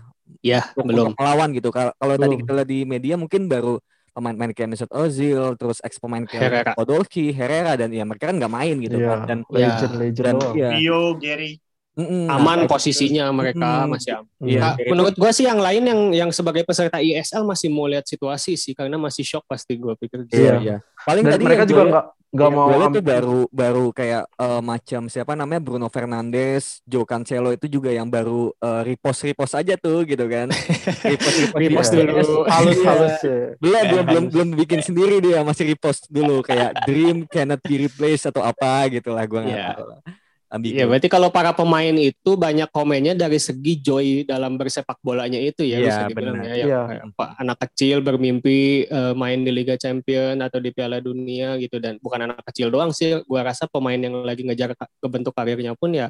Ya, 0.46 0.62
belum. 0.78 1.18
Melawan 1.18 1.50
gitu. 1.58 1.74
Kalau 1.74 2.16
tadi 2.16 2.36
kita 2.40 2.52
lihat 2.54 2.70
di 2.70 2.80
media 2.86 3.16
mungkin 3.18 3.50
baru 3.50 3.82
pemain-pemain 4.14 4.52
kayak 4.54 4.70
Mesut 4.76 4.92
Ozil, 4.94 5.56
terus 5.58 5.82
ex 5.82 5.98
pemain 5.98 6.24
kayak 6.26 6.42
Herrera. 6.44 6.72
Podolski, 6.76 7.32
Herrera 7.34 7.74
dan 7.80 7.90
ya 7.94 8.04
mereka 8.06 8.30
kan 8.30 8.36
nggak 8.38 8.54
main 8.54 8.76
gitu 8.82 8.98
yeah. 9.00 9.10
kan. 9.10 9.20
Dan 9.26 9.40
legend 9.50 9.94
ya, 9.94 10.00
legend 10.00 10.26
dan, 10.26 10.38
ya. 10.58 10.70
Rio, 10.76 11.02
Gary. 11.18 11.54
Mm-mm, 12.00 12.32
aman 12.32 12.64
nah, 12.64 12.70
posisinya 12.72 13.28
mereka 13.36 13.84
mm, 13.84 13.88
masih 13.92 14.12
aman. 14.16 14.32
Iya. 14.40 14.62
Nah, 14.64 14.74
menurut 14.88 15.16
gue 15.20 15.32
sih 15.36 15.44
yang 15.44 15.60
lain 15.60 15.84
yang 15.84 16.02
yang 16.16 16.30
sebagai 16.32 16.64
peserta 16.64 17.04
ISL 17.04 17.44
masih 17.44 17.68
mau 17.68 17.92
lihat 17.92 18.08
situasi 18.08 18.56
sih 18.56 18.72
karena 18.72 18.96
masih 18.96 19.28
shock 19.28 19.44
pasti 19.44 19.76
gue 19.76 19.92
pikir. 20.00 20.24
Iya. 20.32 20.54
iya. 20.64 20.78
Paling 21.04 21.28
Dan 21.28 21.34
tadi 21.36 21.44
mereka 21.44 21.68
juga 21.68 21.84
nggak 21.92 22.06
nggak 22.30 22.50
mau 22.54 22.70
ambil. 22.70 22.90
itu 22.94 23.00
baru 23.02 23.40
baru 23.50 23.86
kayak 23.90 24.24
uh, 24.38 24.62
macam 24.62 25.10
siapa 25.10 25.34
namanya 25.34 25.62
Bruno 25.66 25.90
Fernandes, 25.90 26.86
Joe 26.86 27.02
Cancelo 27.06 27.50
itu 27.50 27.66
juga 27.66 27.90
yang 27.90 28.06
baru 28.06 28.54
uh, 28.62 28.82
repost 28.86 29.26
repost 29.26 29.58
aja 29.58 29.74
tuh 29.82 30.06
gitu 30.06 30.30
kan. 30.30 30.54
repost 31.10 31.36
repost, 31.58 31.58
repost 31.58 31.90
dulu. 31.94 32.46
Halus 32.54 32.80
halus. 32.86 33.18
Ya. 33.26 33.58
Belum 33.58 33.84
belum 33.90 34.06
belum 34.06 34.26
belum 34.30 34.50
bikin 34.62 34.82
sendiri 34.86 35.18
dia 35.26 35.42
masih 35.42 35.74
repost 35.74 36.06
dulu 36.14 36.46
kayak 36.46 36.86
dream 36.86 37.26
cannot 37.26 37.62
be 37.66 37.90
replaced 37.90 38.30
atau 38.30 38.46
apa 38.46 38.86
gitu 38.94 39.10
lah 39.10 39.26
gue 39.26 39.42
nggak 39.42 39.58
yeah. 39.58 39.74
tahu 39.74 39.86
lah. 39.90 40.00
Iya, 40.50 40.90
berarti 40.90 41.06
kalau 41.06 41.30
para 41.30 41.54
pemain 41.54 41.94
itu 41.94 42.34
banyak 42.34 42.74
komennya 42.74 43.14
dari 43.14 43.38
segi 43.38 43.78
joy 43.78 44.26
dalam 44.26 44.58
bersepak 44.58 44.98
bolanya 45.06 45.38
itu 45.38 45.62
ya, 45.62 45.78
ya 45.78 46.10
benar. 46.10 46.42
ya. 46.42 46.66
ya. 46.66 47.06
Anak 47.38 47.70
kecil 47.70 48.02
bermimpi 48.02 48.90
uh, 48.90 49.14
main 49.14 49.46
di 49.46 49.54
Liga 49.54 49.78
Champion 49.78 50.42
atau 50.42 50.58
di 50.58 50.74
Piala 50.74 50.98
Dunia 51.06 51.54
gitu 51.62 51.78
dan 51.78 52.02
bukan 52.02 52.34
anak 52.34 52.42
kecil 52.50 52.74
doang 52.74 52.90
sih, 52.90 53.22
gua 53.30 53.46
rasa 53.46 53.70
pemain 53.70 54.02
yang 54.02 54.26
lagi 54.26 54.42
ngejar 54.42 54.74
kebentuk 54.98 55.38
karirnya 55.38 55.78
pun 55.78 55.94
ya 55.94 56.10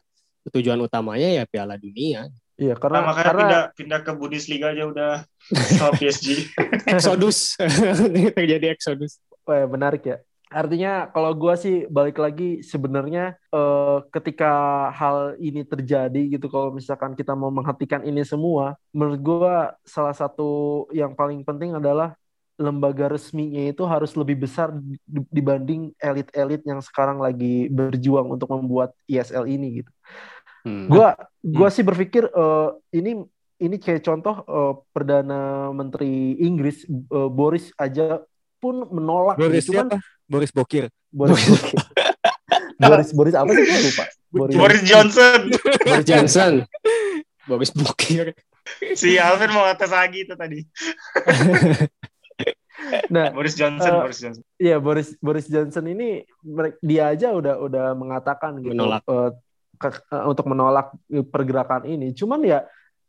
tujuan 0.56 0.80
utamanya 0.80 1.36
ya 1.36 1.44
Piala 1.44 1.76
Dunia. 1.76 2.32
Iya, 2.56 2.80
karena 2.80 3.04
nah, 3.04 3.06
makanya 3.12 3.28
karena... 3.28 3.44
pindah 3.44 3.64
pindah 3.76 4.00
ke 4.08 4.12
Bundesliga 4.16 4.72
aja 4.72 4.84
udah 4.88 5.14
sama 5.76 5.92
PSG. 6.00 6.28
Exodus. 6.88 7.60
Terjadi 8.40 8.72
Exodus. 8.72 9.20
Wah, 9.44 9.68
menarik 9.68 10.08
ya 10.08 10.24
artinya 10.50 11.06
kalau 11.14 11.32
gue 11.38 11.54
sih 11.62 11.76
balik 11.86 12.18
lagi 12.18 12.66
sebenarnya 12.66 13.38
uh, 13.54 14.02
ketika 14.10 14.50
hal 14.98 15.38
ini 15.38 15.62
terjadi 15.62 16.26
gitu 16.26 16.50
kalau 16.50 16.74
misalkan 16.74 17.14
kita 17.14 17.38
mau 17.38 17.54
menghentikan 17.54 18.02
ini 18.02 18.26
semua 18.26 18.74
menurut 18.90 19.22
gue 19.22 19.56
salah 19.86 20.16
satu 20.18 20.90
yang 20.90 21.14
paling 21.14 21.46
penting 21.46 21.78
adalah 21.78 22.18
lembaga 22.60 23.08
resminya 23.08 23.72
itu 23.72 23.88
harus 23.88 24.12
lebih 24.20 24.44
besar 24.44 24.76
dibanding 25.08 25.96
elit-elit 25.96 26.60
yang 26.68 26.84
sekarang 26.84 27.22
lagi 27.22 27.72
berjuang 27.72 28.28
untuk 28.28 28.52
membuat 28.52 28.92
ISL 29.08 29.48
ini 29.48 29.80
gitu. 29.80 29.92
Hmm. 30.68 30.92
Gua 30.92 31.16
gua 31.40 31.72
hmm. 31.72 31.76
sih 31.80 31.84
berpikir 31.88 32.28
uh, 32.36 32.76
ini 32.92 33.24
ini 33.64 33.76
kayak 33.80 34.04
contoh 34.04 34.44
uh, 34.44 34.74
perdana 34.92 35.72
menteri 35.72 36.36
Inggris 36.36 36.84
uh, 37.16 37.32
Boris 37.32 37.72
aja 37.80 38.20
pun 38.60 38.84
menolak 38.92 39.40
Boris 39.40 39.64
gitu 39.64 39.80
kan 39.80 39.96
Boris 40.30 40.54
Bokir. 40.54 40.94
Boris 41.10 41.42
Bokir. 41.50 41.78
Boris 42.80 43.10
Boris 43.12 43.36
apa 43.36 43.52
sih? 43.52 43.66
Gue 43.66 43.82
lupa. 43.90 44.06
Boris, 44.30 44.54
Boris 44.56 44.82
Johnson. 44.86 45.40
Boris 45.84 46.06
Johnson. 46.06 46.54
Boris 47.50 47.72
Bokir. 47.74 48.38
Si 48.94 49.18
Alvin 49.18 49.50
mau 49.50 49.66
atas 49.66 49.90
lagi 49.90 50.30
itu 50.30 50.38
tadi. 50.38 50.62
nah, 53.14 53.34
Boris 53.34 53.58
Johnson, 53.58 53.90
uh, 53.90 54.06
Boris 54.06 54.22
Johnson. 54.22 54.44
Iya, 54.62 54.78
Boris 54.78 55.18
Boris 55.18 55.50
Johnson 55.50 55.86
ini 55.90 56.24
dia 56.86 57.10
aja 57.10 57.34
udah 57.34 57.58
udah 57.58 57.86
mengatakan 57.98 58.62
gitu 58.62 58.78
menolak. 58.78 59.02
Uh, 59.10 59.34
ke, 59.82 59.90
uh, 60.14 60.30
untuk 60.30 60.46
menolak 60.46 60.94
pergerakan 61.34 61.90
ini. 61.90 62.14
Cuman 62.14 62.46
ya 62.46 62.62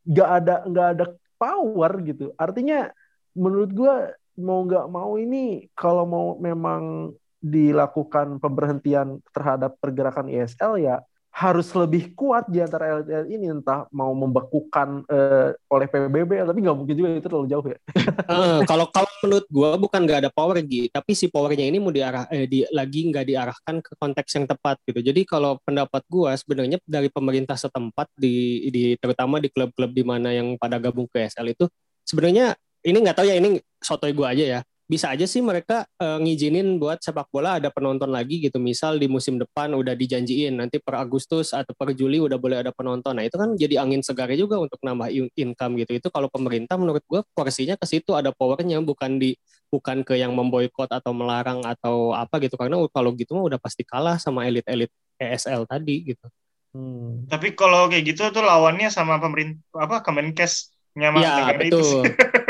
nggak 0.09 0.31
ada 0.41 0.55
nggak 0.65 0.89
ada 0.97 1.05
power 1.37 1.93
gitu. 2.01 2.33
Artinya 2.41 2.89
menurut 3.37 3.71
gue 3.71 3.95
mau 4.41 4.65
nggak 4.67 4.87
mau 4.91 5.15
ini 5.21 5.69
kalau 5.77 6.05
mau 6.09 6.27
memang 6.41 7.13
dilakukan 7.41 8.37
pemberhentian 8.37 9.21
terhadap 9.33 9.77
pergerakan 9.81 10.29
ISL 10.29 10.77
ya 10.77 11.01
harus 11.31 11.71
lebih 11.79 12.11
kuat 12.19 12.51
di 12.51 12.59
antara 12.59 13.01
elit 13.01 13.31
ini 13.31 13.55
entah 13.55 13.87
mau 13.95 14.11
membekukan 14.11 15.07
uh, 15.07 15.55
oleh 15.71 15.87
PBB 15.87 16.43
tapi 16.43 16.59
nggak 16.59 16.77
mungkin 16.77 16.95
juga 16.99 17.09
itu 17.17 17.29
terlalu 17.31 17.47
jauh 17.47 17.67
ya. 17.71 17.79
uh, 18.27 18.61
kalau 18.71 18.91
kalau 18.91 19.09
menurut 19.23 19.47
gue 19.47 19.71
bukan 19.79 20.01
nggak 20.05 20.21
ada 20.27 20.31
power 20.35 20.59
gitu, 20.67 20.91
tapi 20.91 21.15
si 21.15 21.31
powernya 21.31 21.71
ini 21.71 21.79
mau 21.79 21.95
diarah 21.95 22.27
eh, 22.35 22.51
di, 22.51 22.67
lagi 22.75 23.07
nggak 23.09 23.25
diarahkan 23.31 23.75
ke 23.79 23.93
konteks 23.95 24.31
yang 24.37 24.47
tepat 24.51 24.77
gitu. 24.83 25.01
Jadi 25.01 25.21
kalau 25.23 25.57
pendapat 25.63 26.03
gue 26.11 26.31
sebenarnya 26.35 26.79
dari 26.83 27.09
pemerintah 27.09 27.55
setempat 27.55 28.11
di 28.19 28.67
di 28.69 28.85
terutama 28.99 29.39
di 29.39 29.49
klub-klub 29.55 29.95
di 29.95 30.03
mana 30.03 30.35
yang 30.35 30.59
pada 30.59 30.83
gabung 30.83 31.07
ke 31.07 31.31
ISL 31.31 31.55
itu 31.55 31.71
sebenarnya 32.03 32.59
ini 32.85 32.99
nggak 33.01 33.17
tahu 33.17 33.27
ya 33.29 33.37
ini 33.37 33.61
sotoy 33.81 34.13
gue 34.13 34.27
aja 34.27 34.45
ya. 34.59 34.61
Bisa 34.91 35.15
aja 35.15 35.23
sih 35.23 35.39
mereka 35.39 35.87
uh, 36.03 36.19
ngizinin 36.19 36.83
buat 36.83 36.99
sepak 36.99 37.31
bola 37.31 37.63
ada 37.63 37.71
penonton 37.71 38.11
lagi 38.11 38.43
gitu. 38.43 38.59
Misal 38.59 38.99
di 38.99 39.07
musim 39.07 39.39
depan 39.39 39.71
udah 39.79 39.95
dijanjiin 39.95 40.59
nanti 40.59 40.83
per 40.83 40.99
Agustus 40.99 41.55
atau 41.55 41.71
per 41.79 41.95
Juli 41.95 42.19
udah 42.19 42.35
boleh 42.43 42.59
ada 42.59 42.75
penonton. 42.75 43.15
Nah 43.15 43.23
itu 43.23 43.39
kan 43.39 43.55
jadi 43.55 43.87
angin 43.87 44.03
segar 44.03 44.27
juga 44.35 44.59
untuk 44.59 44.83
nambah 44.83 45.07
income 45.39 45.79
gitu. 45.79 45.95
Itu 45.95 46.09
kalau 46.11 46.27
pemerintah 46.27 46.75
menurut 46.75 47.07
gue 47.07 47.23
porsinya 47.31 47.79
ke 47.79 47.87
situ 47.87 48.19
ada 48.19 48.35
powernya 48.35 48.83
bukan 48.83 49.23
di 49.23 49.39
bukan 49.71 50.03
ke 50.03 50.19
yang 50.19 50.35
memboikot 50.35 50.91
atau 50.91 51.15
melarang 51.15 51.63
atau 51.63 52.11
apa 52.11 52.43
gitu. 52.43 52.59
Karena 52.59 52.75
kalau 52.91 53.15
gitu 53.15 53.39
mah 53.39 53.47
udah 53.47 53.63
pasti 53.63 53.87
kalah 53.87 54.19
sama 54.19 54.51
elit-elit 54.51 54.91
ESL 55.23 55.71
tadi 55.71 56.03
gitu. 56.03 56.27
Hmm. 56.75 57.27
Tapi 57.27 57.55
kalau 57.59 57.87
kayak 57.87 58.15
gitu 58.15 58.27
tuh 58.31 58.43
lawannya 58.43 58.91
sama 58.91 59.23
pemerintah 59.23 59.63
apa 59.75 60.03
Kemenkes 60.03 60.71
nyaman 60.99 61.23
ya, 61.23 61.35
betul. 61.55 61.67
itu. 61.67 61.85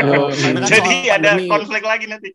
Oh, 0.00 0.28
kan 0.40 0.64
Jadi 0.64 1.12
ada 1.12 1.36
pandemi, 1.36 1.50
konflik 1.50 1.84
lagi 1.84 2.06
nanti. 2.08 2.28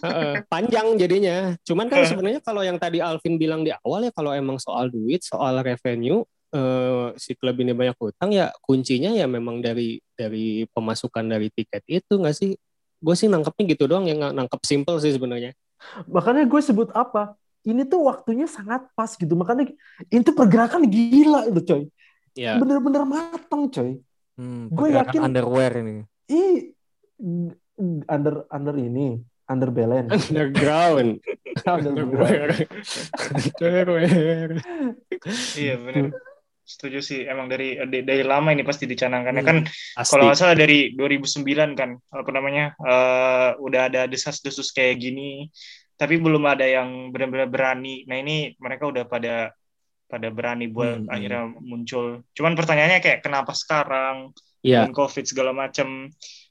Uh, 0.00 0.40
panjang 0.48 0.96
jadinya. 0.96 1.52
Cuman 1.64 1.86
kan 1.92 2.08
sebenarnya 2.08 2.40
kalau 2.40 2.64
yang 2.64 2.80
tadi 2.80 3.04
Alvin 3.04 3.36
bilang 3.36 3.60
di 3.60 3.72
awal 3.84 4.08
ya 4.08 4.12
kalau 4.14 4.32
emang 4.32 4.56
soal 4.56 4.88
duit, 4.88 5.20
soal 5.20 5.60
revenue, 5.60 6.24
uh, 6.56 7.12
si 7.20 7.36
klub 7.36 7.56
ini 7.60 7.76
banyak 7.76 7.96
hutang 8.00 8.32
ya 8.32 8.48
kuncinya 8.64 9.12
ya 9.12 9.28
memang 9.28 9.60
dari 9.60 10.00
dari 10.16 10.64
pemasukan 10.72 11.28
dari 11.28 11.52
tiket 11.52 11.84
itu 11.88 12.16
nggak 12.16 12.36
sih? 12.36 12.56
Gue 13.00 13.16
sih 13.16 13.28
nangkepnya 13.28 13.64
gitu 13.76 13.84
doang 13.88 14.08
yang 14.08 14.20
nangkep 14.32 14.60
simple 14.64 14.96
sih 15.00 15.12
sebenarnya. 15.12 15.56
Makanya 16.08 16.44
gue 16.48 16.60
sebut 16.60 16.92
apa? 16.92 17.36
Ini 17.60 17.84
tuh 17.84 18.08
waktunya 18.08 18.48
sangat 18.48 18.88
pas 18.96 19.12
gitu. 19.12 19.36
Makanya 19.36 19.68
itu 20.08 20.30
pergerakan 20.32 20.88
gila 20.88 21.48
itu 21.52 21.60
coy. 21.64 21.82
Ya. 22.32 22.56
Bener-bener 22.56 23.04
matang 23.04 23.68
coy 23.68 24.00
Hmm, 24.40 24.72
gue 24.72 24.88
yakin 24.96 25.20
underwear 25.20 25.72
ini. 25.84 26.00
I 26.32 26.72
under 28.08 28.48
under 28.48 28.74
ini 28.80 29.20
under 29.52 29.68
balance. 29.68 30.08
Underground. 30.32 31.20
underwear. 31.68 32.48
underwear. 33.60 34.48
iya 35.60 35.76
benar. 35.76 36.16
setuju 36.70 37.02
sih 37.02 37.26
emang 37.26 37.50
dari 37.50 37.74
dari 37.82 38.22
lama 38.22 38.54
ini 38.54 38.62
pasti 38.62 38.86
dicanangkan 38.86 39.42
hmm, 39.42 39.42
kan 39.42 39.56
kalau 40.06 40.30
nggak 40.30 40.38
salah 40.38 40.54
dari 40.54 40.94
2009 40.94 41.74
kan 41.74 41.98
apa 41.98 42.30
namanya 42.30 42.78
uh, 42.78 43.58
udah 43.58 43.90
ada 43.90 44.06
desas-desus 44.06 44.70
kayak 44.70 45.02
gini 45.02 45.50
tapi 45.98 46.22
belum 46.22 46.46
ada 46.46 46.62
yang 46.62 47.10
benar-benar 47.10 47.50
berani 47.50 48.06
nah 48.06 48.22
ini 48.22 48.54
mereka 48.62 48.86
udah 48.86 49.02
pada 49.02 49.50
pada 50.10 50.28
berani 50.34 50.66
buat 50.66 51.00
hmm, 51.00 51.06
hmm. 51.06 51.14
akhirnya 51.14 51.42
muncul 51.62 52.06
cuman 52.34 52.58
pertanyaannya 52.58 53.00
kayak 53.00 53.22
kenapa 53.22 53.54
sekarang 53.54 54.34
yeah. 54.66 54.82
dan 54.84 54.90
covid 54.90 55.24
segala 55.24 55.54
macam 55.54 56.10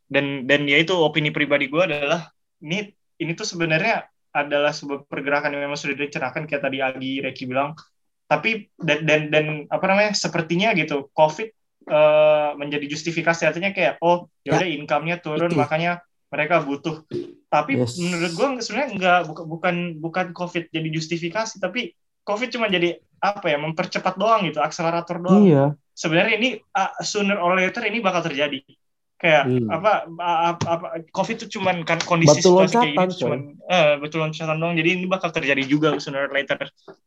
dan 0.10 0.48
dan 0.50 0.66
ya 0.66 0.80
itu 0.82 0.96
opini 0.96 1.30
pribadi 1.30 1.68
gue 1.68 1.84
adalah 1.84 2.32
ini 2.64 2.90
ini 3.20 3.32
tuh 3.36 3.46
sebenarnya 3.46 4.08
adalah 4.32 4.72
sebuah 4.72 5.06
pergerakan 5.06 5.54
yang 5.54 5.70
memang 5.70 5.78
sudah 5.78 5.98
dicerahkan 5.98 6.48
kayak 6.48 6.64
tadi 6.64 6.80
Agi 6.80 7.22
Reki 7.22 7.44
bilang 7.50 7.76
tapi 8.30 8.70
dan 8.78 9.06
dan 9.06 9.22
dan 9.34 9.46
apa 9.74 9.86
namanya 9.90 10.14
sepertinya 10.14 10.72
gitu 10.78 11.10
covid 11.18 11.50
uh, 11.90 12.54
menjadi 12.56 12.86
justifikasi 12.86 13.42
artinya 13.50 13.74
kayak 13.74 13.98
oh 14.06 14.30
ya 14.46 14.54
udah 14.58 14.70
ya, 14.70 14.78
income-nya 14.78 15.18
turun 15.20 15.50
itu. 15.50 15.58
makanya 15.58 16.02
mereka 16.30 16.62
butuh 16.62 17.02
tapi 17.50 17.82
yes. 17.82 17.98
menurut 17.98 18.32
gue 18.38 18.48
sebenarnya 18.62 18.90
enggak 18.94 19.20
bukan 19.26 19.46
bukan 19.50 19.76
bukan 19.98 20.28
covid 20.38 20.70
jadi 20.70 20.90
justifikasi 20.94 21.58
tapi 21.58 21.98
covid 22.30 22.54
cuma 22.54 22.70
jadi 22.70 23.02
apa 23.18 23.46
ya 23.50 23.58
mempercepat 23.58 24.16
doang 24.16 24.46
gitu 24.46 24.62
akselerator 24.62 25.18
doang 25.18 25.44
iya. 25.50 25.66
sebenarnya 25.98 26.38
ini 26.38 26.50
uh, 26.78 26.94
sooner 27.02 27.42
or 27.42 27.58
later 27.58 27.82
ini 27.84 28.00
bakal 28.00 28.22
terjadi 28.22 28.62
kayak 29.20 29.52
hmm. 29.52 29.68
apa, 29.68 30.08
apa 30.08 30.66
apa 30.70 30.88
covid 31.12 31.44
itu 31.44 31.60
cuman 31.60 31.84
kan 31.84 32.00
kondisi 32.08 32.40
betul 32.40 32.64
situasi 32.64 32.76
kayak 32.80 32.96
gini 32.96 33.16
cuman 33.20 33.40
eh, 33.68 33.94
betul 34.00 34.24
loncatan 34.24 34.56
doang 34.56 34.80
jadi 34.80 34.90
ini 34.96 35.06
bakal 35.12 35.28
terjadi 35.34 35.60
juga 35.68 36.00
sooner 36.00 36.30
or 36.30 36.32
later 36.32 36.56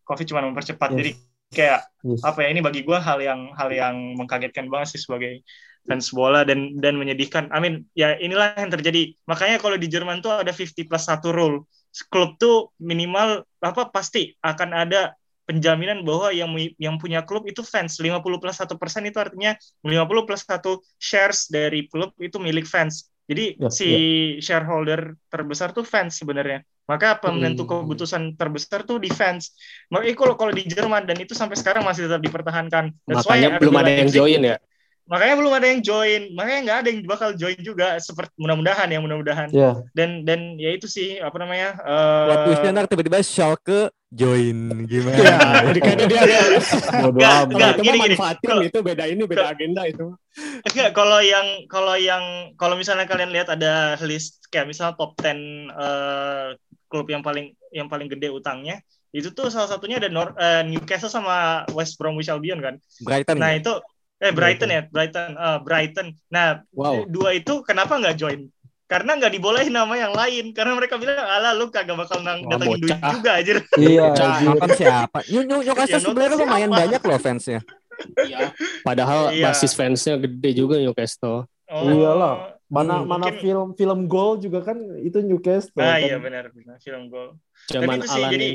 covid 0.05 0.29
cuma 0.29 0.45
mempercepat 0.45 0.93
yes. 0.93 0.99
jadi 1.01 1.11
kayak 1.53 1.81
yes. 2.05 2.21
apa 2.21 2.39
ya 2.45 2.49
ini 2.53 2.61
bagi 2.61 2.85
gue 2.85 2.99
hal 3.01 3.17
yang 3.25 3.57
hal 3.57 3.73
yang 3.73 3.97
mengkagetkan 4.21 4.69
banget 4.69 4.93
sih 4.93 5.01
sebagai 5.01 5.41
fans 5.87 6.15
bola 6.15 6.47
dan 6.47 6.79
dan 6.79 6.95
menyedihkan. 6.95 7.51
I 7.51 7.59
mean 7.59 7.87
ya 7.99 8.15
inilah 8.19 8.55
yang 8.55 8.71
terjadi. 8.71 9.15
Makanya 9.27 9.59
kalau 9.59 9.75
di 9.75 9.91
Jerman 9.91 10.23
tuh 10.23 10.43
ada 10.43 10.55
50 10.55 10.87
plus 10.87 11.05
satu 11.05 11.35
rule. 11.35 11.67
Klub 12.09 12.41
tuh 12.41 12.73
minimal 12.81 13.45
apa 13.61 13.93
pasti 13.93 14.33
akan 14.41 14.71
ada 14.73 15.13
penjaminan 15.45 16.07
bahwa 16.07 16.33
yang 16.33 16.49
yang 16.81 16.97
punya 16.97 17.21
klub 17.27 17.45
itu 17.45 17.61
fans. 17.61 18.01
50 18.01 18.23
plus 18.41 18.57
satu 18.57 18.81
persen 18.81 19.05
itu 19.05 19.21
artinya 19.21 19.53
50 19.85 20.27
plus 20.27 20.43
satu 20.47 20.81
shares 20.97 21.53
dari 21.53 21.87
klub 21.91 22.17
itu 22.17 22.41
milik 22.41 22.65
fans. 22.65 23.13
Jadi 23.29 23.61
ya, 23.61 23.71
si 23.71 23.89
ya. 23.89 23.99
shareholder 24.41 25.15
terbesar 25.29 25.77
tuh 25.77 25.85
fans 25.85 26.17
sebenarnya. 26.17 26.65
Maka 26.89 27.21
penentu 27.23 27.63
hmm. 27.63 27.71
keputusan 27.87 28.23
terbesar 28.35 28.83
tuh 28.83 28.99
di 28.99 29.13
fans. 29.13 29.55
Makanya 29.93 30.15
kalau 30.19 30.35
kalau 30.35 30.53
di 30.53 30.67
Jerman 30.67 31.07
dan 31.07 31.21
itu 31.21 31.37
sampai 31.37 31.55
sekarang 31.55 31.87
masih 31.87 32.11
tetap 32.11 32.25
dipertahankan. 32.25 32.91
That's 33.07 33.23
makanya 33.29 33.61
belum 33.61 33.77
ada 33.79 33.93
yang 33.93 34.11
join 34.11 34.43
ya 34.43 34.57
makanya 35.13 35.35
belum 35.37 35.53
ada 35.53 35.67
yang 35.69 35.81
join. 35.85 36.23
Makanya 36.33 36.59
nggak 36.65 36.79
ada 36.81 36.89
yang 36.89 37.01
bakal 37.05 37.31
join 37.37 37.59
juga 37.61 38.01
seperti 38.01 38.33
mudah-mudahan 38.41 38.89
ya 38.89 38.99
mudah-mudahan. 39.05 39.49
Yeah. 39.53 39.85
dan 39.93 40.25
dan 40.25 40.57
ya 40.57 40.73
itu 40.73 40.89
sih 40.89 41.21
apa 41.21 41.37
namanya 41.37 41.77
uh, 41.85 42.33
waktu 42.33 42.51
Schneider 42.57 42.89
tiba-tiba 42.89 43.21
ke 43.61 43.93
join. 44.09 44.89
Gimana? 44.89 45.17
Ya, 45.21 45.39
jadi 45.69 45.81
karena 45.85 46.05
dia 46.09 46.21
amat. 46.25 47.77
itu 47.77 47.83
gini, 47.85 47.99
gini. 48.09 48.17
itu 48.73 48.79
beda 48.81 49.05
ini 49.05 49.23
beda 49.29 49.47
agenda 49.53 49.83
itu. 49.85 50.17
Enggak 50.65 50.97
kalau 50.97 51.21
yang 51.21 51.69
kalau 51.69 51.97
yang 52.01 52.57
kalau 52.57 52.81
misalnya 52.81 53.05
kalian 53.05 53.37
lihat 53.37 53.53
ada 53.53 54.01
list 54.09 54.49
kayak 54.49 54.73
misalnya 54.73 54.97
top 54.97 55.13
10 55.21 55.29
uh, 55.29 55.33
eh, 55.33 56.49
klub 56.89 57.05
yang 57.13 57.21
paling 57.21 57.53
yang 57.69 57.89
paling 57.89 58.09
gede 58.09 58.33
utangnya 58.33 58.81
itu 59.13 59.29
tuh 59.37 59.53
salah 59.53 59.69
satunya 59.69 60.01
ada 60.01 60.09
Nor 60.09 60.33
uh, 60.41 60.65
Newcastle 60.65 61.13
sama 61.13 61.69
West 61.77 62.01
Bromwich 62.01 62.33
Albion 62.33 62.65
kan. 62.65 62.81
Brighton 63.05 63.37
nah 63.37 63.53
ya? 63.53 63.61
itu 63.61 63.73
eh 64.23 64.31
Brighton 64.31 64.71
ya 64.71 64.87
Brighton. 64.87 65.35
Uh, 65.35 65.59
Brighton. 65.67 66.07
Nah 66.31 66.63
wow. 66.71 67.03
dua 67.11 67.35
itu 67.35 67.67
kenapa 67.67 67.99
nggak 67.99 68.17
join? 68.17 68.47
Karena 68.87 69.17
nggak 69.19 69.33
dibolehin 69.35 69.75
nama 69.75 69.95
yang 69.99 70.15
lain. 70.15 70.55
Karena 70.55 70.79
mereka 70.79 70.95
bilang 71.01 71.19
ala 71.19 71.57
lu 71.59 71.73
kagak 71.75 71.99
bakal 71.99 72.23
nang 72.23 72.47
datangin 72.47 72.79
duit 72.79 73.01
juga 73.01 73.31
aja 73.41 73.53
iya 73.81 74.07
kapan 74.15 74.71
siapa? 74.79 75.19
New 75.27 75.43
Newcastle 75.43 75.99
ya, 75.99 75.99
sebenarnya 75.99 76.37
lumayan 76.39 76.71
banyak 76.71 77.03
loh 77.03 77.19
fansnya. 77.19 77.61
Iya. 78.21 78.55
Padahal 78.87 79.35
iya. 79.35 79.51
basis 79.51 79.75
fansnya 79.75 80.15
gede 80.23 80.51
juga 80.55 80.79
Newcastle. 80.79 81.51
Oh. 81.73 81.89
iyalah 81.89 82.61
mana 82.69 83.01
hmm, 83.01 83.09
mana 83.09 83.29
mungkin... 83.29 83.41
film 83.41 83.69
film 83.77 84.01
gol 84.09 84.37
juga 84.41 84.61
kan 84.61 84.77
itu 85.01 85.25
Newcastle 85.25 85.81
ah 85.81 85.97
kan? 85.97 86.05
iya 86.05 86.17
benar 86.21 86.53
benar. 86.53 86.77
Film 86.79 87.09
gol. 87.09 87.37
Zaman 87.69 88.05
Alan 88.05 88.31
jadi 88.33 88.51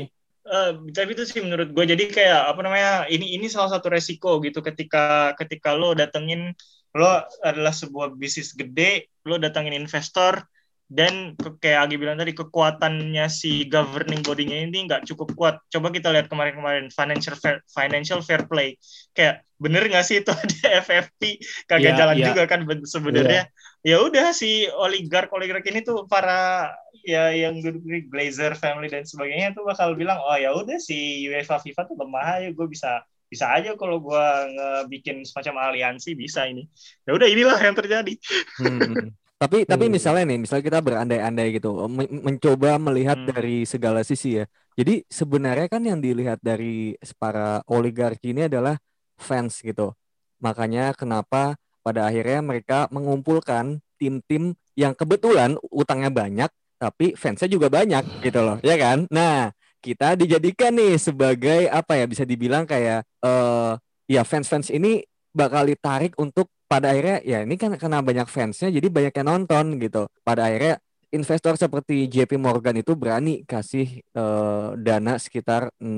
uh, 0.48 0.72
tapi 0.90 1.12
itu 1.14 1.24
sih 1.28 1.44
menurut 1.44 1.70
gue 1.70 1.84
jadi 1.84 2.04
kayak 2.08 2.40
apa 2.50 2.60
namanya 2.64 2.92
ini 3.06 3.36
ini 3.36 3.46
salah 3.46 3.76
satu 3.76 3.92
resiko 3.92 4.40
gitu 4.40 4.64
ketika 4.64 5.36
ketika 5.36 5.76
lo 5.76 5.92
datengin 5.92 6.56
lo 6.96 7.22
adalah 7.44 7.70
sebuah 7.70 8.16
bisnis 8.16 8.56
gede 8.56 9.12
lo 9.28 9.36
datengin 9.36 9.76
investor 9.76 10.42
dan 10.88 11.36
kayak 11.60 11.84
Agi 11.84 12.00
bilang 12.00 12.16
tadi 12.16 12.32
kekuatannya 12.32 13.28
si 13.28 13.68
governing 13.68 14.24
body-nya 14.24 14.64
ini 14.64 14.88
nggak 14.88 15.04
cukup 15.04 15.36
kuat. 15.36 15.54
Coba 15.68 15.92
kita 15.92 16.08
lihat 16.08 16.32
kemarin-kemarin 16.32 16.88
financial 16.88 17.36
fair, 17.36 17.60
financial 17.68 18.24
fair 18.24 18.48
play. 18.48 18.80
Kayak 19.12 19.44
bener 19.60 19.84
nggak 19.84 20.04
sih 20.08 20.24
itu 20.24 20.32
ada 20.40 20.80
FFP 20.80 21.44
kagak 21.68 21.92
yeah, 21.92 21.98
jalan 22.00 22.16
yeah. 22.16 22.26
juga 22.32 22.42
kan 22.48 22.64
sebenarnya. 22.88 23.44
Yeah. 23.44 23.67
Ya 23.86 24.02
udah 24.02 24.34
si 24.34 24.66
oligark 24.66 25.30
oligark 25.30 25.62
ini 25.70 25.86
tuh 25.86 26.10
para 26.10 26.74
ya 27.06 27.30
yang 27.32 27.62
Glazer 28.10 28.52
family 28.58 28.90
dan 28.90 29.06
sebagainya 29.06 29.54
tuh 29.54 29.64
bakal 29.64 29.94
bilang 29.94 30.18
oh 30.20 30.36
ya 30.36 30.52
udah 30.52 30.76
si 30.76 31.24
UEFA 31.30 31.62
FIFA 31.62 31.82
tuh 31.88 31.96
lemah 31.96 32.42
ya 32.44 32.50
gue 32.52 32.66
bisa 32.68 33.00
bisa 33.28 33.48
aja 33.52 33.76
kalau 33.76 34.00
gue 34.00 34.26
ngebikin 34.56 35.22
semacam 35.22 35.72
aliansi 35.72 36.16
bisa 36.16 36.48
ini 36.48 36.64
ya 37.04 37.12
udah 37.12 37.28
inilah 37.28 37.60
yang 37.60 37.76
terjadi 37.76 38.14
hmm. 38.60 39.12
tapi 39.36 39.64
tapi 39.72 39.84
hmm. 39.86 39.92
misalnya 39.92 40.24
nih 40.32 40.38
misalnya 40.40 40.64
kita 40.64 40.80
berandai-andai 40.80 41.48
gitu 41.60 41.70
men 41.88 42.08
mencoba 42.24 42.80
melihat 42.80 43.20
hmm. 43.20 43.28
dari 43.28 43.68
segala 43.68 44.00
sisi 44.00 44.40
ya 44.40 44.44
jadi 44.76 45.04
sebenarnya 45.08 45.68
kan 45.68 45.84
yang 45.84 46.00
dilihat 46.00 46.40
dari 46.40 46.96
para 47.20 47.60
oligarki 47.68 48.32
ini 48.32 48.48
adalah 48.48 48.80
fans 49.20 49.60
gitu 49.60 49.92
makanya 50.40 50.96
kenapa 50.96 51.60
pada 51.88 52.12
akhirnya 52.12 52.44
mereka 52.44 52.84
mengumpulkan 52.92 53.80
tim-tim 53.96 54.52
yang 54.76 54.92
kebetulan 54.92 55.56
utangnya 55.72 56.12
banyak 56.12 56.50
tapi 56.76 57.16
fansnya 57.16 57.48
juga 57.48 57.72
banyak 57.72 58.04
gitu 58.20 58.44
loh 58.44 58.60
ya 58.60 58.76
kan? 58.76 59.08
Nah 59.08 59.50
kita 59.80 60.20
dijadikan 60.20 60.76
nih 60.76 61.00
sebagai 61.00 61.66
apa 61.72 61.96
ya 61.96 62.04
bisa 62.04 62.28
dibilang 62.28 62.68
kayak 62.68 63.08
uh, 63.24 63.80
ya 64.04 64.22
fans-fans 64.22 64.68
ini 64.68 65.00
bakal 65.32 65.64
ditarik 65.64 66.12
untuk 66.20 66.52
pada 66.68 66.92
akhirnya 66.92 67.24
ya 67.24 67.40
ini 67.42 67.56
kan 67.56 67.72
karena 67.80 68.04
banyak 68.04 68.28
fansnya 68.28 68.68
jadi 68.68 68.86
banyak 68.92 69.14
yang 69.16 69.26
nonton 69.26 69.80
gitu. 69.80 70.04
Pada 70.20 70.52
akhirnya 70.52 70.76
investor 71.08 71.56
seperti 71.56 72.04
JP 72.08 72.36
Morgan 72.36 72.76
itu 72.76 72.92
berani 72.92 73.44
kasih 73.48 74.04
uh, 74.12 74.76
dana 74.76 75.16
sekitar 75.16 75.72
6 75.80 75.88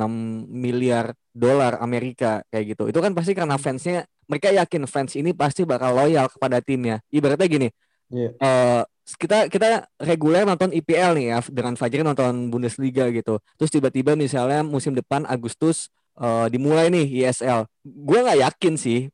miliar 0.46 1.14
dolar 1.34 1.82
Amerika 1.82 2.46
kayak 2.50 2.76
gitu. 2.76 2.82
Itu 2.90 2.98
kan 3.02 3.10
pasti 3.14 3.34
karena 3.34 3.58
fansnya 3.58 4.06
mereka 4.30 4.54
yakin 4.54 4.86
fans 4.86 5.18
ini 5.18 5.34
pasti 5.34 5.66
bakal 5.66 5.98
loyal 5.98 6.30
kepada 6.30 6.62
timnya. 6.62 7.02
Ibaratnya 7.10 7.48
gini, 7.50 7.68
yeah. 8.14 8.30
Iya. 8.30 8.30
uh, 8.38 8.82
kita 9.18 9.50
kita 9.50 9.90
reguler 9.98 10.46
nonton 10.46 10.70
IPL 10.70 11.18
nih 11.18 11.26
ya 11.34 11.38
dengan 11.50 11.74
Fajri 11.74 12.06
nonton 12.06 12.46
Bundesliga 12.46 13.10
gitu. 13.10 13.42
Terus 13.58 13.70
tiba-tiba 13.74 14.14
misalnya 14.14 14.62
musim 14.62 14.94
depan 14.94 15.26
Agustus 15.26 15.90
uh, 16.14 16.46
dimulai 16.46 16.86
nih 16.94 17.26
ISL. 17.26 17.66
Gue 17.82 18.22
nggak 18.22 18.38
yakin 18.38 18.74
sih 18.78 19.10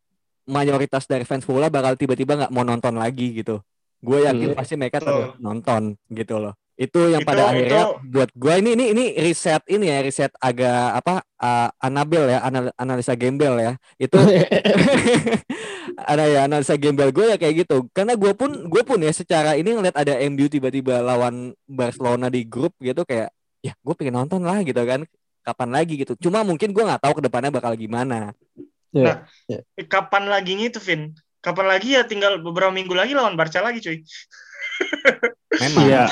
mayoritas 0.46 1.08
dari 1.08 1.24
fans 1.24 1.48
bola 1.48 1.72
bakal 1.72 1.96
tiba-tiba 1.96 2.36
nggak 2.36 2.52
mau 2.52 2.64
nonton 2.66 3.00
lagi 3.00 3.40
gitu. 3.40 3.64
Gue 4.04 4.28
yakin 4.28 4.52
hmm. 4.52 4.58
pasti 4.58 4.74
mereka 4.76 5.00
oh. 5.04 5.34
nonton 5.40 5.96
gitu 6.12 6.36
loh. 6.38 6.54
Itu 6.76 7.08
yang 7.08 7.24
itu, 7.24 7.28
pada 7.32 7.48
akhirnya 7.48 7.82
itu... 7.88 8.12
buat 8.12 8.30
gue 8.36 8.54
ini 8.60 8.70
ini 8.76 8.84
ini 8.92 9.04
riset 9.16 9.64
ini 9.64 9.88
ya 9.88 10.04
riset 10.04 10.28
agak 10.36 11.00
apa 11.00 11.24
uh, 11.40 11.72
Anabel 11.80 12.28
ya 12.28 12.44
anal, 12.44 12.68
analisa 12.76 13.16
gembel 13.16 13.56
ya. 13.56 13.72
Itu 13.96 14.20
ada 16.12 16.24
ya 16.28 16.44
analisa 16.44 16.76
gembel 16.76 17.16
gue 17.16 17.32
ya 17.32 17.36
kayak 17.40 17.64
gitu. 17.64 17.88
Karena 17.96 18.12
gue 18.12 18.36
pun 18.36 18.68
gue 18.68 18.82
pun 18.84 19.00
ya 19.00 19.08
secara 19.16 19.56
ini 19.56 19.72
ngeliat 19.72 19.96
ada 19.96 20.20
MU 20.28 20.46
tiba-tiba 20.52 21.00
lawan 21.00 21.56
Barcelona 21.64 22.28
di 22.28 22.44
grup 22.44 22.76
gitu 22.76 23.08
kayak 23.08 23.32
ya 23.64 23.72
gue 23.72 23.94
pengen 23.96 24.20
nonton 24.20 24.44
lah 24.44 24.60
gitu 24.60 24.84
kan. 24.84 25.08
Kapan 25.46 25.70
lagi? 25.72 25.94
gitu. 25.96 26.12
Cuma 26.20 26.44
mungkin 26.44 26.76
gue 26.76 26.84
nggak 26.84 27.00
tahu 27.00 27.18
ke 27.18 27.22
depannya 27.24 27.48
bakal 27.48 27.72
gimana. 27.72 28.36
Nah 28.92 29.24
yeah. 29.48 29.64
kapan 29.88 30.28
lagi 30.28 30.68
tuh 30.68 30.84
Vin 30.84 31.16
kapan 31.46 31.66
lagi 31.70 31.94
ya 31.94 32.02
tinggal 32.02 32.42
beberapa 32.42 32.74
minggu 32.74 32.90
lagi 32.90 33.14
lawan 33.14 33.38
Barca 33.38 33.62
lagi 33.62 33.78
cuy 33.78 34.02
Memang. 35.56 35.88
Iya. 35.88 36.04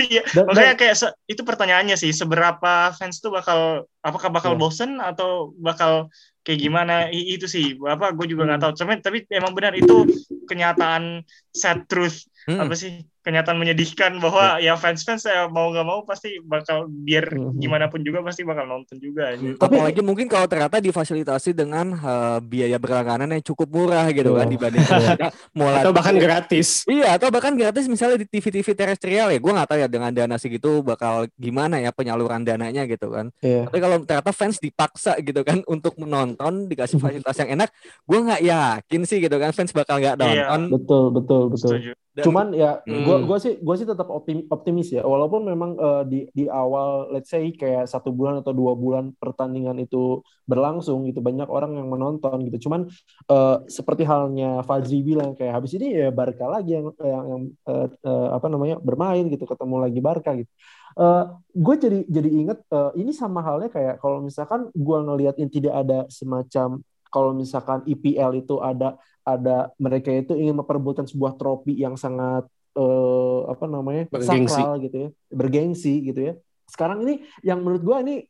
Iya. 0.00 0.22
Makanya 0.48 0.74
kayak 0.80 0.96
se- 0.96 1.16
itu 1.28 1.44
pertanyaannya 1.44 1.96
sih, 2.00 2.08
seberapa 2.14 2.94
fans 2.96 3.20
tuh 3.20 3.28
bakal 3.34 3.84
apakah 4.00 4.32
bakal 4.32 4.56
yeah. 4.56 4.60
bosen 4.60 4.90
atau 4.96 5.52
bakal 5.60 6.08
kayak 6.40 6.64
gimana? 6.64 7.12
I- 7.12 7.36
itu 7.36 7.44
sih, 7.44 7.76
apa 7.84 8.16
gue 8.16 8.26
juga 8.32 8.48
nggak 8.48 8.60
hmm. 8.64 8.72
tahu. 8.72 8.80
Tapi 8.80 8.92
tapi 9.04 9.18
emang 9.28 9.52
benar 9.52 9.76
itu 9.76 10.08
kenyataan 10.48 11.20
sad 11.52 11.84
truth 11.84 12.24
hmm. 12.48 12.58
apa 12.58 12.74
sih 12.74 13.04
kenyataan 13.20 13.58
menyedihkan 13.60 14.16
bahwa 14.16 14.56
ya, 14.56 14.72
ya 14.72 14.80
fans-fans 14.80 15.28
saya 15.28 15.44
mau 15.52 15.68
nggak 15.68 15.86
mau 15.86 16.00
pasti 16.08 16.40
bakal 16.40 16.88
biar 16.88 17.36
hmm. 17.36 17.60
gimana 17.60 17.92
pun 17.92 18.00
juga 18.00 18.24
pasti 18.24 18.42
bakal 18.42 18.64
nonton 18.64 18.96
juga. 18.96 19.36
Tapi 19.36 19.60
apalagi 19.60 20.00
mungkin 20.00 20.26
kalau 20.26 20.48
ternyata 20.48 20.80
difasilitasi 20.80 21.52
dengan 21.52 21.92
uh, 22.00 22.38
biaya 22.40 22.80
berlangganan 22.80 23.36
yang 23.36 23.44
cukup 23.44 23.68
murah 23.68 24.08
gitu 24.10 24.32
kan 24.32 24.48
dibanding 24.48 24.84
mulai 25.58 25.84
atau 25.84 25.92
bahkan 25.92 26.16
gratis. 26.16 26.88
Iya 26.88 27.20
atau 27.20 27.28
bahkan 27.28 27.52
gratis 27.52 27.84
misalnya 27.86 28.24
di 28.24 28.26
TV-TV 28.26 28.72
terestrial 28.72 29.28
ya 29.28 29.38
gue 29.38 29.52
nggak 29.52 29.68
tahu 29.68 29.78
ya 29.84 29.88
dengan 29.88 30.10
dana 30.10 30.36
segitu 30.40 30.80
bakal 30.80 31.28
gimana 31.36 31.76
ya 31.76 31.92
penyaluran 31.92 32.40
dananya 32.40 32.88
gitu 32.88 33.12
kan. 33.12 33.28
Yeah. 33.44 33.68
Tapi 33.68 33.78
kalau 33.78 33.96
ternyata 34.02 34.32
fans 34.32 34.56
dipaksa 34.56 35.20
gitu 35.20 35.44
kan 35.44 35.60
untuk 35.68 36.00
menonton 36.00 36.66
dikasih 36.72 36.96
fasilitas 36.96 37.36
yang 37.44 37.60
enak, 37.60 37.68
gue 38.08 38.18
nggak 38.18 38.42
yakin 38.42 39.00
sih 39.04 39.20
gitu 39.20 39.36
kan 39.36 39.52
fans 39.52 39.76
bakal 39.76 40.00
nggak 40.00 40.16
iya. 40.16 40.48
nonton. 40.48 40.60
Iya. 40.64 40.72
Betul 40.72 41.04
betul 41.12 41.42
betul. 41.52 41.70
Setuju. 41.76 41.92
Dan, 42.10 42.24
Cuman 42.26 42.46
ya 42.50 42.82
hmm. 42.82 43.06
Gua 43.10 43.18
gua 43.26 43.38
sih 43.42 43.58
gua 43.58 43.74
sih 43.74 43.88
tetap 43.88 44.06
optim, 44.06 44.46
optimis 44.46 44.94
ya 44.94 45.02
walaupun 45.02 45.42
memang 45.42 45.74
uh, 45.74 46.02
di 46.06 46.30
di 46.30 46.46
awal 46.46 47.10
let's 47.10 47.26
say 47.26 47.50
kayak 47.50 47.90
satu 47.90 48.14
bulan 48.14 48.38
atau 48.38 48.54
dua 48.54 48.78
bulan 48.78 49.10
pertandingan 49.18 49.74
itu 49.82 50.22
berlangsung 50.46 51.02
gitu 51.10 51.18
banyak 51.18 51.50
orang 51.50 51.74
yang 51.74 51.90
menonton 51.90 52.46
gitu. 52.46 52.70
Cuman 52.70 52.86
uh, 53.26 53.66
seperti 53.66 54.06
halnya 54.06 54.62
Fajri 54.62 55.02
bilang 55.02 55.34
kayak 55.34 55.58
habis 55.58 55.74
ini 55.74 55.98
ya 55.98 56.08
Barca 56.14 56.46
lagi 56.46 56.78
yang 56.78 56.94
yang, 57.02 57.24
yang 57.26 57.42
uh, 57.66 57.86
uh, 58.06 58.28
apa 58.38 58.46
namanya 58.46 58.78
bermain 58.78 59.26
gitu 59.26 59.42
ketemu 59.44 59.76
lagi 59.82 59.98
Barca 59.98 60.30
gitu. 60.38 60.50
Uh, 60.98 61.38
gue 61.54 61.74
jadi 61.78 61.98
jadi 62.10 62.30
inget 62.30 62.58
uh, 62.74 62.90
ini 62.98 63.14
sama 63.14 63.42
halnya 63.42 63.70
kayak 63.70 64.02
kalau 64.02 64.22
misalkan 64.22 64.70
gue 64.74 64.98
ngelihat 65.02 65.38
ini 65.38 65.50
tidak 65.50 65.74
ada 65.86 65.98
semacam 66.10 66.82
kalau 67.10 67.34
misalkan 67.34 67.82
IPL 67.86 68.42
itu 68.42 68.62
ada 68.62 68.98
ada 69.26 69.70
mereka 69.76 70.08
itu 70.14 70.32
ingin 70.34 70.56
memperebutkan 70.56 71.04
sebuah 71.04 71.36
trofi 71.36 71.76
yang 71.76 71.98
sangat 71.98 72.46
uh, 72.80 73.40
apa 73.52 73.64
namanya 73.68 74.08
bergengsi. 74.08 74.56
sakral 74.56 74.80
gitu 74.80 74.96
ya 74.96 75.08
bergengsi 75.28 75.94
gitu 76.00 76.20
ya. 76.32 76.34
Sekarang 76.64 77.04
ini 77.04 77.26
yang 77.44 77.60
menurut 77.60 77.82
gua 77.82 78.00
ini 78.00 78.24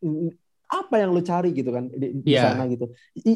apa 0.71 1.03
yang 1.03 1.11
lu 1.11 1.19
cari 1.19 1.51
gitu 1.51 1.75
kan 1.75 1.91
di, 1.91 2.15
di 2.23 2.31
yeah. 2.35 2.55
sana 2.55 2.71
gitu. 2.71 2.87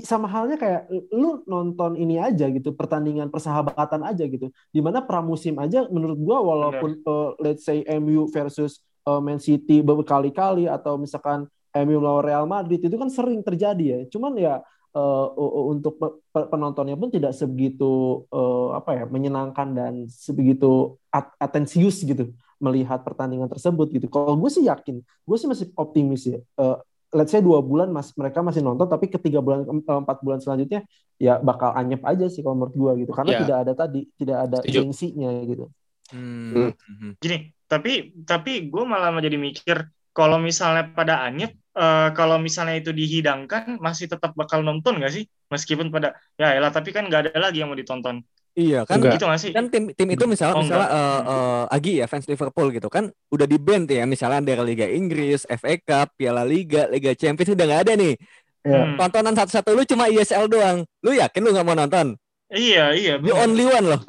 Sama 0.07 0.31
halnya 0.31 0.55
kayak 0.55 0.87
lu 1.11 1.43
nonton 1.51 1.99
ini 1.99 2.17
aja 2.23 2.47
gitu 2.47 2.73
pertandingan 2.73 3.29
persahabatan 3.29 4.07
aja 4.07 4.25
gitu. 4.27 4.55
Di 4.71 4.81
mana 4.81 5.03
pramusim 5.03 5.59
aja 5.59 5.87
menurut 5.91 6.19
gua 6.19 6.39
walaupun 6.41 7.03
uh, 7.05 7.35
let's 7.43 7.67
say 7.67 7.83
MU 7.99 8.31
versus 8.31 8.81
uh, 9.07 9.19
Man 9.19 9.43
City 9.43 9.83
berkali-kali 9.83 10.71
atau 10.71 10.95
misalkan 10.97 11.51
MU 11.75 11.99
lawan 11.99 12.23
Real 12.23 12.47
Madrid 12.47 12.79
itu 12.79 12.95
kan 12.95 13.11
sering 13.11 13.43
terjadi 13.43 13.85
ya. 13.85 14.01
Cuman 14.09 14.33
ya 14.39 14.63
uh, 14.95 15.29
untuk 15.69 15.99
penontonnya 16.31 16.95
pun 16.95 17.11
tidak 17.11 17.35
sebegitu 17.35 18.25
uh, 18.31 18.79
apa 18.79 19.03
ya 19.03 19.05
menyenangkan 19.11 19.75
dan 19.75 19.93
sebegitu 20.07 20.97
at 21.11 21.35
atensius 21.43 22.07
gitu 22.07 22.31
melihat 22.63 23.03
pertandingan 23.03 23.51
tersebut 23.51 23.91
gitu. 23.93 24.07
Kalau 24.09 24.39
gue 24.39 24.49
sih 24.49 24.65
yakin, 24.65 25.03
gue 25.03 25.37
sih 25.37 25.51
masih 25.51 25.69
optimis 25.77 26.23
ya. 26.25 26.39
Uh, 26.57 26.79
let's 27.15 27.31
say 27.31 27.43
dua 27.43 27.63
bulan 27.63 27.91
mas 27.95 28.15
mereka 28.17 28.41
masih 28.41 28.63
nonton, 28.63 28.87
tapi 28.91 29.11
ketiga 29.11 29.39
bulan 29.39 29.67
empat 29.67 30.19
bulan 30.25 30.43
selanjutnya 30.43 30.83
ya 31.15 31.39
bakal 31.39 31.71
anyep 31.79 32.03
aja 32.03 32.27
sih 32.27 32.43
kalau 32.43 32.59
menurut 32.59 32.75
gue 32.75 33.07
gitu, 33.07 33.13
karena 33.15 33.39
yeah. 33.39 33.41
tidak 33.47 33.57
ada 33.63 33.73
tadi 33.75 34.01
tidak 34.19 34.39
ada 34.51 34.59
gengsinya 34.67 35.31
gitu. 35.47 35.71
Hmm. 36.11 36.75
hmm. 36.75 37.13
Gini, 37.23 37.55
tapi 37.71 38.15
tapi 38.27 38.67
gue 38.67 38.85
malah 38.87 39.15
jadi 39.23 39.39
mikir 39.39 39.91
kalau 40.15 40.39
misalnya 40.43 40.91
pada 40.91 41.27
anyep 41.27 41.55
uh, 41.75 42.09
kalau 42.15 42.39
misalnya 42.41 42.79
itu 42.79 42.91
dihidangkan 42.95 43.79
masih 43.83 44.07
tetap 44.09 44.33
bakal 44.39 44.63
nonton 44.63 44.99
gak 45.03 45.13
sih 45.13 45.27
meskipun 45.51 45.91
pada 45.91 46.17
ya 46.39 46.55
elah 46.57 46.71
tapi 46.71 46.91
kan 46.95 47.07
nggak 47.07 47.31
ada 47.31 47.39
lagi 47.39 47.63
yang 47.63 47.71
mau 47.71 47.79
ditonton 47.79 48.23
Iya 48.55 48.87
kan 48.87 49.03
enggak. 49.03 49.19
gitu 49.19 49.27
gak 49.27 49.41
sih? 49.43 49.51
Kan 49.51 49.67
tim 49.67 49.91
tim 49.99 50.07
itu 50.15 50.31
misalnya 50.31 50.55
oh, 50.55 50.63
misalnya 50.63 50.87
uh, 50.95 51.23
uh, 51.27 51.75
Agi 51.75 51.99
ya 51.99 52.07
fans 52.07 52.31
Liverpool 52.31 52.71
gitu 52.71 52.87
kan 52.87 53.11
udah 53.35 53.51
di 53.51 53.59
band 53.59 53.91
ya 53.91 54.07
misalnya 54.07 54.47
dari 54.47 54.63
Liga 54.63 54.87
Inggris, 54.87 55.43
FA 55.43 55.75
Cup, 55.83 56.15
Piala 56.15 56.47
Liga, 56.47 56.87
Liga 56.87 57.19
Champions 57.19 57.51
udah 57.51 57.67
nggak 57.67 57.83
ada 57.83 57.93
nih. 57.99 58.15
Yeah. 58.63 58.95
Tontonan 58.95 59.35
satu-satu 59.35 59.75
lu 59.75 59.83
cuma 59.83 60.07
ESL 60.07 60.47
doang. 60.47 60.87
Lu 61.03 61.11
yakin 61.11 61.43
lu 61.43 61.51
nggak 61.51 61.67
mau 61.67 61.75
nonton? 61.75 62.15
Iya 62.47 62.95
iya. 62.95 63.15
The 63.19 63.35
only 63.35 63.67
one 63.67 63.87
loh. 63.91 64.01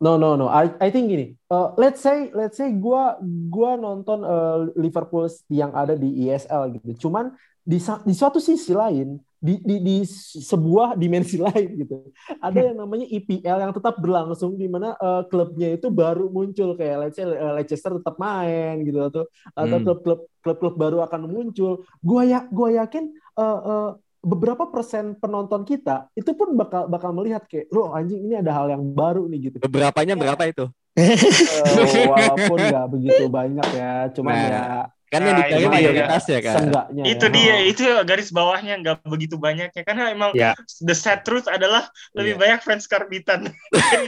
No 0.00 0.16
no 0.16 0.32
no. 0.32 0.48
I 0.48 0.72
I 0.80 0.88
think 0.88 1.12
gini. 1.12 1.36
Uh, 1.52 1.76
let's 1.76 2.00
say 2.00 2.32
let's 2.32 2.56
say 2.56 2.72
gua 2.72 3.20
gua 3.52 3.76
nonton 3.76 4.24
uh, 4.24 4.72
Liverpool 4.72 5.28
yang 5.52 5.76
ada 5.76 5.92
di 5.92 6.24
ESL 6.24 6.72
gitu. 6.80 7.08
Cuman 7.08 7.36
di 7.60 7.76
di 8.08 8.14
suatu 8.16 8.40
sisi 8.40 8.72
lain 8.72 9.20
di, 9.36 9.60
di 9.60 9.76
di 9.80 9.96
sebuah 10.40 10.96
dimensi 10.96 11.36
lain 11.44 11.84
gitu. 11.84 12.00
Ada 12.40 12.72
yang 12.72 12.80
namanya 12.80 13.04
EPL 13.12 13.58
yang 13.60 13.72
tetap 13.76 14.00
berlangsung 14.00 14.56
di 14.56 14.72
mana 14.72 14.96
uh, 14.96 15.28
klubnya 15.28 15.76
itu 15.76 15.92
baru 15.92 16.32
muncul 16.32 16.80
kayak 16.80 16.96
let's 17.04 17.16
say 17.20 17.28
uh, 17.28 17.52
Leicester 17.60 17.92
tetap 18.00 18.16
main 18.16 18.80
gitu 18.80 19.04
atau 19.04 19.28
atau 19.52 19.76
hmm. 19.76 19.84
klub-klub 19.84 20.20
klub-klub 20.40 20.74
baru 20.80 20.98
akan 21.04 21.28
muncul. 21.28 21.84
Gua 22.00 22.24
ya 22.24 22.48
gua 22.48 22.72
yakin 22.72 23.12
uh, 23.36 23.60
uh, 23.68 23.90
beberapa 24.20 24.68
persen 24.68 25.16
penonton 25.16 25.64
kita 25.64 26.12
itu 26.12 26.36
pun 26.36 26.52
bakal 26.52 26.86
bakal 26.92 27.10
melihat 27.16 27.44
kayak 27.48 27.72
lo 27.72 27.96
anjing 27.96 28.20
ini 28.20 28.36
ada 28.36 28.52
hal 28.52 28.68
yang 28.68 28.84
baru 28.92 29.24
nih 29.26 29.48
gitu. 29.48 29.56
Beberapanya 29.64 30.14
berapa 30.16 30.42
itu? 30.44 30.68
uh, 31.00 32.06
walaupun 32.12 32.58
nggak 32.60 32.86
begitu 32.92 33.24
banyak 33.30 33.68
ya, 33.72 33.92
cuman 34.12 34.34
nah, 34.34 34.44
ya 34.44 34.64
kan 35.10 35.26
yang 35.26 35.34
nah, 35.34 35.42
dicari 35.42 35.66
mayoritas 35.66 36.22
ya 36.30 36.38
kan. 36.38 36.54
Senggaknya, 36.54 37.02
itu 37.02 37.26
ya. 37.26 37.34
dia, 37.34 37.54
itu 37.66 37.82
garis 38.06 38.30
bawahnya 38.30 38.78
nggak 38.78 39.02
begitu 39.02 39.42
banyak 39.42 39.74
ya 39.74 39.82
karena 39.82 40.14
emang 40.14 40.30
ya. 40.38 40.54
the 40.86 40.94
sad 40.94 41.26
truth 41.26 41.50
adalah 41.50 41.90
lebih 42.14 42.38
yeah. 42.38 42.40
banyak 42.40 42.60
fans 42.62 42.86
karbitan. 42.86 43.50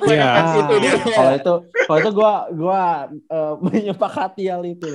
Iya. 0.07 0.15
yeah. 0.15 0.61
itu 0.63 0.75
dia. 0.79 0.93
Kalau 1.03 1.33
itu 1.35 1.55
kalau 1.91 1.99
itu 1.99 2.11
gua 2.15 2.33
gua 2.55 2.83
uh, 3.35 3.55
menyepakati 3.59 4.47
hal 4.47 4.63
itu. 4.63 4.95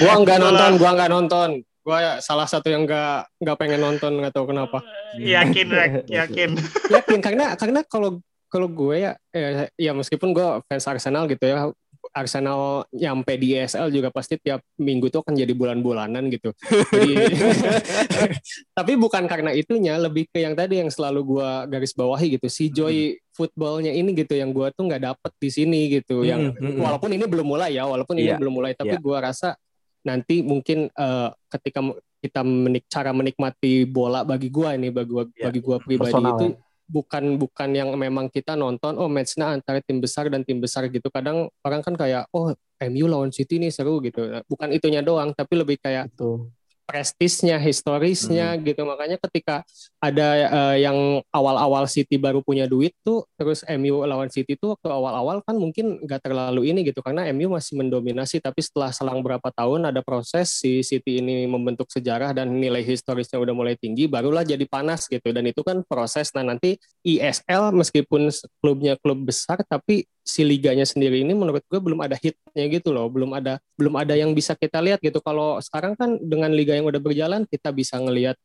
gua 0.00 0.14
nggak 0.24 0.38
nonton, 0.40 0.70
gua 0.80 0.90
nggak 0.96 1.10
nonton 1.12 1.50
gue 1.80 1.96
ya 1.96 2.20
salah 2.20 2.44
satu 2.44 2.68
yang 2.68 2.84
gak 2.84 3.28
nggak 3.40 3.56
pengen 3.56 3.80
nonton 3.80 4.20
nggak 4.20 4.36
tahu 4.36 4.52
kenapa 4.52 4.84
yakin 5.16 5.68
yakin 6.20 6.50
yakin 6.92 7.18
karena 7.24 7.56
karena 7.56 7.80
kalau 7.88 8.20
kalau 8.50 8.68
gue 8.68 9.00
ya 9.00 9.12
ya, 9.32 9.70
ya 9.78 9.92
meskipun 9.96 10.36
gue 10.36 10.46
fans 10.68 10.84
Arsenal 10.84 11.24
gitu 11.30 11.46
ya 11.46 11.72
Arsenal 12.10 12.90
nyampe 12.90 13.38
di 13.38 13.54
ESL 13.54 13.92
juga 13.94 14.10
pasti 14.10 14.34
tiap 14.40 14.64
minggu 14.80 15.12
tuh 15.12 15.22
akan 15.22 15.36
jadi 15.36 15.52
bulan-bulanan 15.54 16.26
gitu. 16.32 16.50
Jadi, 16.90 17.12
tapi 18.78 18.92
bukan 18.98 19.30
karena 19.30 19.54
itunya, 19.54 19.94
lebih 19.94 20.26
ke 20.26 20.42
yang 20.42 20.58
tadi 20.58 20.82
yang 20.82 20.90
selalu 20.90 21.36
gue 21.36 21.50
garis 21.70 21.94
bawahi 21.94 22.34
gitu. 22.34 22.46
Si 22.50 22.72
Joy 22.72 23.14
hmm. 23.14 23.18
footballnya 23.30 23.92
ini 23.94 24.10
gitu 24.16 24.34
yang 24.34 24.50
gue 24.50 24.66
tuh 24.74 24.90
nggak 24.90 25.02
dapet 25.06 25.32
di 25.38 25.50
sini 25.54 25.80
gitu. 26.00 26.26
Yang 26.26 26.56
hmm, 26.58 26.58
hmm, 26.58 26.80
walaupun 26.82 27.10
ini 27.14 27.24
belum 27.30 27.46
mulai 27.46 27.78
ya, 27.78 27.86
walaupun 27.86 28.18
yeah. 28.18 28.22
ini 28.26 28.30
iya. 28.34 28.40
belum 28.42 28.54
mulai, 28.58 28.72
tapi 28.74 28.98
yeah. 28.98 29.02
gue 29.02 29.18
rasa 29.20 29.48
nanti 30.06 30.40
mungkin 30.40 30.88
uh, 30.96 31.30
ketika 31.52 31.80
kita 32.20 32.40
menik 32.44 32.84
cara 32.88 33.10
menikmati 33.16 33.88
bola 33.88 34.24
bagi 34.24 34.52
gua 34.52 34.76
ini 34.76 34.92
bagi 34.92 35.10
gua 35.10 35.24
yeah. 35.36 35.48
bagi 35.48 35.60
gua 35.64 35.76
pribadi 35.80 36.12
Personal, 36.12 36.36
itu 36.36 36.46
ya? 36.52 36.56
bukan 36.90 37.24
bukan 37.38 37.70
yang 37.70 37.88
memang 37.96 38.26
kita 38.28 38.58
nonton 38.58 38.98
oh 38.98 39.08
matchnya 39.08 39.56
antara 39.56 39.80
tim 39.80 40.02
besar 40.02 40.26
dan 40.28 40.42
tim 40.42 40.58
besar 40.58 40.90
gitu 40.90 41.08
kadang 41.08 41.48
orang 41.64 41.80
kan 41.80 41.94
kayak 41.96 42.26
oh 42.34 42.52
MU 42.80 43.06
lawan 43.06 43.30
City 43.30 43.60
ini 43.60 43.68
seru 43.72 44.02
gitu 44.04 44.26
bukan 44.48 44.72
itunya 44.74 45.00
doang 45.00 45.32
tapi 45.32 45.54
lebih 45.54 45.78
kayak 45.78 46.10
Betul 46.12 46.50
prestisnya, 46.90 47.54
historisnya 47.62 48.58
hmm. 48.58 48.66
gitu. 48.66 48.82
Makanya 48.82 49.16
ketika 49.22 49.62
ada 50.02 50.28
uh, 50.50 50.76
yang 50.76 51.22
awal-awal 51.30 51.86
City 51.86 52.18
baru 52.18 52.42
punya 52.42 52.66
duit 52.66 52.98
tuh, 53.06 53.22
terus 53.38 53.62
MU 53.78 54.02
lawan 54.02 54.26
City 54.26 54.58
tuh 54.58 54.74
waktu 54.74 54.90
awal-awal 54.90 55.38
kan 55.46 55.54
mungkin 55.54 56.02
nggak 56.02 56.26
terlalu 56.26 56.74
ini 56.74 56.82
gitu 56.82 56.98
karena 56.98 57.30
MU 57.30 57.54
masih 57.54 57.78
mendominasi. 57.78 58.42
Tapi 58.42 58.58
setelah 58.58 58.90
selang 58.90 59.22
berapa 59.22 59.46
tahun 59.54 59.94
ada 59.94 60.02
proses 60.02 60.50
si 60.50 60.82
City 60.82 61.22
ini 61.22 61.46
membentuk 61.46 61.86
sejarah 61.86 62.34
dan 62.34 62.50
nilai 62.50 62.82
historisnya 62.82 63.38
udah 63.38 63.54
mulai 63.54 63.78
tinggi, 63.78 64.10
barulah 64.10 64.42
jadi 64.42 64.66
panas 64.66 65.06
gitu. 65.06 65.30
Dan 65.30 65.46
itu 65.46 65.62
kan 65.62 65.86
proses. 65.86 66.34
Nah 66.34 66.42
nanti 66.42 66.74
ISL 67.06 67.70
meskipun 67.70 68.34
klubnya 68.58 68.98
klub 68.98 69.22
besar, 69.22 69.62
tapi 69.62 70.02
si 70.30 70.46
liganya 70.46 70.86
sendiri 70.86 71.26
ini 71.26 71.34
menurut 71.34 71.66
gue 71.66 71.80
belum 71.82 71.98
ada 72.06 72.14
hitnya 72.14 72.64
gitu 72.70 72.94
loh, 72.94 73.10
belum 73.10 73.34
ada 73.34 73.58
belum 73.74 73.98
ada 73.98 74.14
yang 74.14 74.30
bisa 74.30 74.54
kita 74.54 74.78
lihat 74.78 75.02
gitu. 75.02 75.18
Kalau 75.18 75.58
sekarang 75.58 75.98
kan 75.98 76.14
dengan 76.22 76.54
liga 76.54 76.78
yang 76.78 76.86
udah 76.86 77.02
berjalan 77.02 77.42
kita 77.50 77.74
bisa 77.74 77.98
ngelihat 77.98 78.38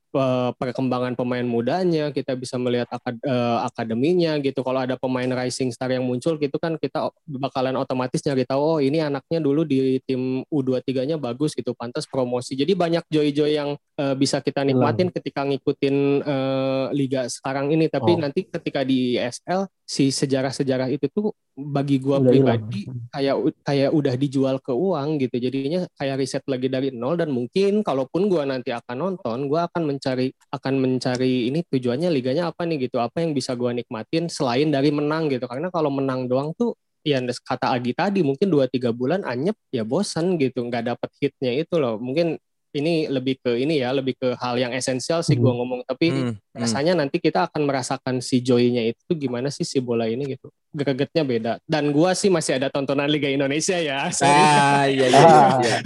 perkembangan 0.55 1.13
pemain 1.20 1.43
mudanya, 1.43 2.09
kita 2.09 2.34
bisa 2.39 2.55
melihat 2.55 2.88
akad, 2.91 3.20
uh, 3.28 3.68
akademinya 3.68 4.39
gitu. 4.39 4.63
Kalau 4.63 4.84
ada 4.84 4.95
pemain 4.95 5.28
rising 5.28 5.74
star 5.74 5.91
yang 5.91 6.07
muncul 6.07 6.39
gitu 6.39 6.55
kan 6.55 6.80
kita 6.80 7.11
bakalan 7.28 7.76
otomatis 7.76 8.24
nyari 8.24 8.47
tahu 8.47 8.61
oh 8.61 8.80
ini 8.80 9.03
anaknya 9.03 9.43
dulu 9.43 9.68
di 9.68 9.99
tim 10.07 10.45
U23-nya 10.47 11.20
bagus 11.20 11.51
gitu, 11.51 11.76
pantas 11.76 12.07
promosi. 12.07 12.55
Jadi 12.55 12.72
banyak 12.74 13.03
joy-joy 13.11 13.51
yang 13.57 13.76
uh, 13.99 14.16
bisa 14.16 14.39
kita 14.39 14.63
nikmatin 14.63 15.11
ketika 15.11 15.43
ngikutin 15.43 15.95
uh, 16.24 16.86
liga 16.95 17.28
sekarang 17.28 17.74
ini. 17.76 17.91
Tapi 17.91 18.11
oh. 18.16 18.20
nanti 18.22 18.47
ketika 18.47 18.86
di 18.88 19.20
ESL 19.20 19.68
si 19.86 20.09
sejarah-sejarah 20.09 20.89
itu 20.89 21.05
tuh 21.13 21.34
bagi 21.55 22.01
gua 22.01 22.20
udah 22.20 22.30
pribadi 22.30 22.84
hilang. 22.84 23.07
kayak 23.16 23.36
kayak 23.63 23.89
udah 23.95 24.13
dijual 24.20 24.55
ke 24.59 24.74
uang 24.76 25.22
gitu 25.24 25.39
jadinya 25.39 25.88
kayak 25.95 26.20
riset 26.20 26.43
lagi 26.51 26.68
dari 26.68 26.91
nol 26.91 27.16
dan 27.16 27.32
mungkin 27.32 27.80
kalaupun 27.86 28.28
gua 28.28 28.43
nanti 28.43 28.76
akan 28.76 28.97
nonton 28.97 29.47
gua 29.47 29.72
akan 29.72 29.82
mencari 29.88 30.05
akan 30.53 30.74
mencari 30.84 31.49
ini 31.49 31.66
tujuannya 31.66 32.10
liganya 32.14 32.51
apa 32.51 32.68
nih 32.70 32.86
gitu. 32.89 33.01
Apa 33.01 33.24
yang 33.26 33.34
bisa 33.34 33.58
gua 33.58 33.74
nikmatin 33.74 34.30
selain 34.30 34.70
dari 34.70 34.93
menang 34.93 35.32
gitu. 35.34 35.45
Karena 35.49 35.74
kalau 35.74 35.89
menang 35.89 36.30
doang 36.30 36.53
tuh 36.53 36.78
ya 37.06 37.22
kata 37.22 37.74
Agi 37.74 37.93
tadi 37.93 38.20
mungkin 38.26 38.49
dua 38.49 38.66
tiga 38.70 38.89
bulan 38.93 39.26
anyep 39.26 39.56
ya 39.74 39.82
bosan 39.88 40.38
gitu. 40.41 40.62
Nggak 40.68 40.95
dapat 40.95 41.10
hitnya 41.22 41.51
itu 41.58 41.76
loh. 41.82 41.97
Mungkin 41.97 42.38
ini 42.76 43.08
lebih 43.08 43.40
ke 43.40 43.56
ini 43.56 43.80
ya 43.80 43.96
lebih 43.96 44.20
ke 44.20 44.36
hal 44.36 44.60
yang 44.60 44.76
esensial 44.76 45.24
sih 45.24 45.40
gue 45.40 45.48
hmm. 45.48 45.60
ngomong 45.64 45.82
tapi 45.88 46.12
hmm. 46.12 46.24
hmm. 46.36 46.60
rasanya 46.60 46.94
nanti 47.00 47.24
kita 47.24 47.48
akan 47.48 47.64
merasakan 47.64 48.20
si 48.20 48.44
joy-nya 48.44 48.92
itu 48.92 49.12
gimana 49.16 49.48
sih 49.48 49.64
si 49.64 49.80
bola 49.80 50.12
ini 50.12 50.36
gitu 50.36 50.52
gregetnya 50.76 51.24
beda 51.24 51.54
dan 51.64 51.96
gue 51.96 52.12
sih 52.20 52.28
masih 52.28 52.60
ada 52.60 52.68
tontonan 52.68 53.08
Liga 53.08 53.32
Indonesia 53.32 53.80
ya 53.80 54.12
ah 54.28 54.84
iya 54.84 55.08
iya, 55.08 55.24
ah. 55.24 55.58
iya. 55.64 55.78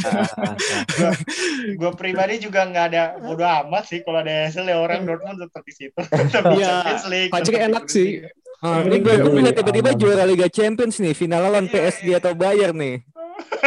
gue 1.77 1.91
pribadi 1.93 2.41
juga 2.41 2.65
nggak 2.65 2.85
ada 2.89 3.03
bodo 3.21 3.45
amat 3.45 3.85
sih 3.85 4.01
kalau 4.01 4.25
ada 4.25 4.49
hasil 4.49 4.65
ya 4.65 4.81
orang 4.81 5.05
Dortmund 5.05 5.37
tetap 5.45 5.61
di 5.61 5.73
situ 5.77 5.99
iya 6.57 6.97
pasti 7.29 7.53
enak 7.53 7.85
sih 7.85 8.25
Ah, 8.59 8.83
ini 8.83 8.99
gue 8.99 9.15
gue 9.23 9.55
tiba-tiba 9.55 9.95
juara 9.95 10.27
Liga 10.27 10.51
Champions 10.51 10.99
nih, 10.99 11.15
final 11.15 11.47
lawan 11.47 11.71
iya, 11.71 11.79
PSG 11.79 12.11
iya. 12.11 12.19
atau 12.19 12.35
Bayern 12.35 12.75
nih. 12.75 12.99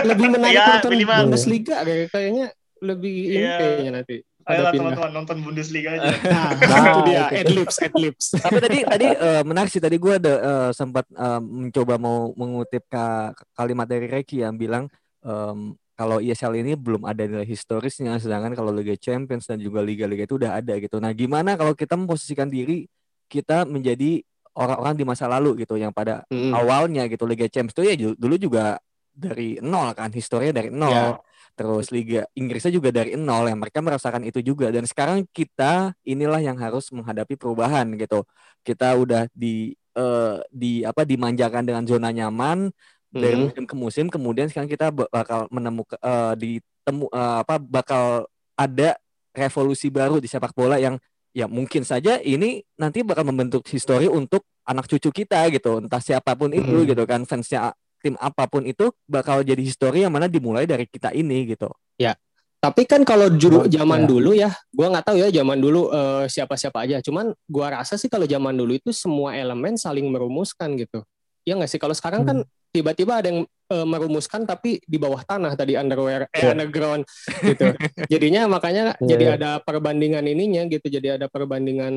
Lebih 0.05 0.27
menarik 0.37 0.53
ya, 0.53 0.68
nonton 0.68 0.93
Bundesliga 1.01 1.81
kayaknya 2.12 2.53
lebih 2.83 3.16
ini 3.30 3.47
iya. 3.47 3.57
kayaknya 3.57 3.93
nanti. 4.03 4.16
Ayolah 4.43 4.74
teman-teman 4.74 5.11
nonton 5.22 5.39
Bundesliga 5.47 5.95
aja. 5.95 6.11
Nah, 6.26 6.51
nah 6.59 6.83
itu 6.83 7.01
dia, 7.07 7.22
adlibs, 7.30 7.76
adlibs. 7.87 8.26
Tapi 8.35 8.59
tadi 8.59 8.78
tadi 8.83 9.07
uh, 9.14 9.43
menarik 9.47 9.70
sih 9.70 9.78
tadi 9.78 10.03
gue 10.03 10.18
ada 10.18 10.35
uh, 10.43 10.70
sempat 10.74 11.07
uh, 11.14 11.39
mencoba 11.39 11.95
mau 11.95 12.35
mengutip 12.35 12.83
ka, 12.91 13.30
kalimat 13.55 13.87
dari 13.87 14.11
Reki 14.11 14.43
yang 14.43 14.59
bilang 14.59 14.91
um, 15.22 15.78
kalau 15.95 16.18
ESL 16.18 16.59
ini 16.59 16.74
belum 16.74 17.07
ada 17.07 17.22
nilai 17.22 17.47
historisnya, 17.47 18.18
sedangkan 18.18 18.59
kalau 18.59 18.74
Liga 18.74 18.99
Champions 18.99 19.47
dan 19.47 19.62
juga 19.62 19.78
liga-liga 19.78 20.26
itu 20.26 20.35
udah 20.35 20.59
ada 20.59 20.74
gitu. 20.83 20.99
Nah, 20.99 21.14
gimana 21.14 21.55
kalau 21.55 21.78
kita 21.78 21.95
memposisikan 21.95 22.51
diri 22.51 22.91
kita 23.30 23.62
menjadi 23.62 24.26
orang-orang 24.59 24.99
di 24.99 25.05
masa 25.07 25.30
lalu 25.30 25.62
gitu 25.62 25.78
yang 25.78 25.95
pada 25.95 26.26
mm. 26.28 26.51
awalnya 26.51 27.07
gitu 27.07 27.24
Liga 27.30 27.47
Champions 27.47 27.78
itu 27.78 27.83
ya 27.87 27.95
dulu 28.18 28.35
juga 28.43 28.83
dari 29.14 29.62
nol 29.62 29.95
kan, 29.95 30.11
historinya 30.11 30.59
dari 30.59 30.74
nol. 30.74 30.91
Yeah 30.91 31.30
terus 31.53 31.92
Liga 31.92 32.24
Inggrisnya 32.32 32.72
juga 32.72 32.88
dari 32.88 33.14
nol 33.14 33.48
yang 33.48 33.61
mereka 33.61 33.84
merasakan 33.84 34.24
itu 34.24 34.40
juga 34.40 34.72
dan 34.72 34.88
sekarang 34.88 35.28
kita 35.30 35.92
inilah 36.03 36.40
yang 36.40 36.57
harus 36.57 36.88
menghadapi 36.90 37.36
perubahan 37.36 37.84
gitu 37.96 38.24
kita 38.64 38.96
udah 38.96 39.28
di 39.36 39.76
uh, 39.96 40.40
di 40.48 40.82
apa 40.82 41.05
dimanjakan 41.05 41.62
dengan 41.62 41.84
zona 41.84 42.09
nyaman 42.09 42.72
mm-hmm. 42.72 43.20
dari 43.20 43.36
musim 43.36 43.64
ke 43.68 43.74
musim 43.76 44.07
kemudian 44.09 44.48
sekarang 44.48 44.70
kita 44.70 44.88
bakal 44.90 45.46
menemukan 45.53 46.00
uh, 46.00 46.32
ditemu 46.34 47.07
uh, 47.12 47.44
apa 47.44 47.61
bakal 47.61 48.24
ada 48.57 48.96
revolusi 49.32 49.88
baru 49.88 50.20
di 50.20 50.28
sepak 50.28 50.53
bola 50.57 50.76
yang 50.80 50.96
ya 51.32 51.48
mungkin 51.48 51.84
saja 51.84 52.20
ini 52.20 52.61
nanti 52.76 53.00
bakal 53.00 53.24
membentuk 53.24 53.64
histori 53.68 54.05
untuk 54.05 54.44
anak 54.68 54.84
cucu 54.86 55.24
kita 55.24 55.48
gitu 55.48 55.80
entah 55.80 56.00
siapa 56.00 56.36
pun 56.36 56.53
itu 56.53 56.84
hmm. 56.84 56.88
gitu 56.92 57.03
kan 57.09 57.24
fansnya 57.24 57.72
tim 58.03 58.18
apa 58.18 58.50
pun 58.50 58.66
itu 58.66 58.90
bakal 59.07 59.46
jadi 59.46 59.62
histori 59.62 60.03
yang 60.03 60.11
mana 60.11 60.26
dimulai 60.26 60.66
dari 60.66 60.84
kita 60.90 61.14
ini 61.14 61.55
gitu. 61.55 61.70
Ya. 61.96 62.18
Tapi 62.62 62.86
kan 62.86 63.03
kalau 63.03 63.26
juru 63.26 63.66
zaman 63.66 64.07
ya. 64.07 64.07
dulu 64.07 64.30
ya, 64.38 64.50
gua 64.70 64.86
nggak 64.94 65.07
tahu 65.11 65.16
ya 65.18 65.28
zaman 65.34 65.59
dulu 65.59 65.90
uh, 65.90 66.30
siapa-siapa 66.30 66.86
aja. 66.86 67.03
Cuman 67.03 67.34
gua 67.50 67.82
rasa 67.82 67.98
sih 67.98 68.07
kalau 68.07 68.22
zaman 68.22 68.55
dulu 68.55 68.78
itu 68.78 68.94
semua 68.94 69.34
elemen 69.34 69.74
saling 69.74 70.07
merumuskan 70.07 70.78
gitu. 70.78 71.03
Ya 71.42 71.59
nggak 71.59 71.66
sih? 71.66 71.82
Kalau 71.82 71.90
sekarang 71.90 72.22
kan 72.22 72.42
hmm. 72.42 72.46
kan 72.46 72.70
tiba-tiba 72.70 73.18
ada 73.18 73.28
yang 73.34 73.42
uh, 73.73 73.87
merumuskan 73.89 74.45
tapi 74.45 74.85
di 74.85 75.01
bawah 75.01 75.25
tanah 75.25 75.57
tadi 75.57 75.81
underwear 75.81 76.29
eh 76.29 76.45
yeah. 76.45 76.53
underground 76.53 77.09
gitu. 77.49 77.73
Jadinya 78.12 78.45
makanya 78.45 78.93
yeah. 79.01 79.09
jadi 79.16 79.25
ada 79.41 79.51
perbandingan 79.64 80.29
ininya 80.29 80.68
gitu. 80.68 80.93
Jadi 80.93 81.16
ada 81.16 81.27
perbandingan 81.33 81.95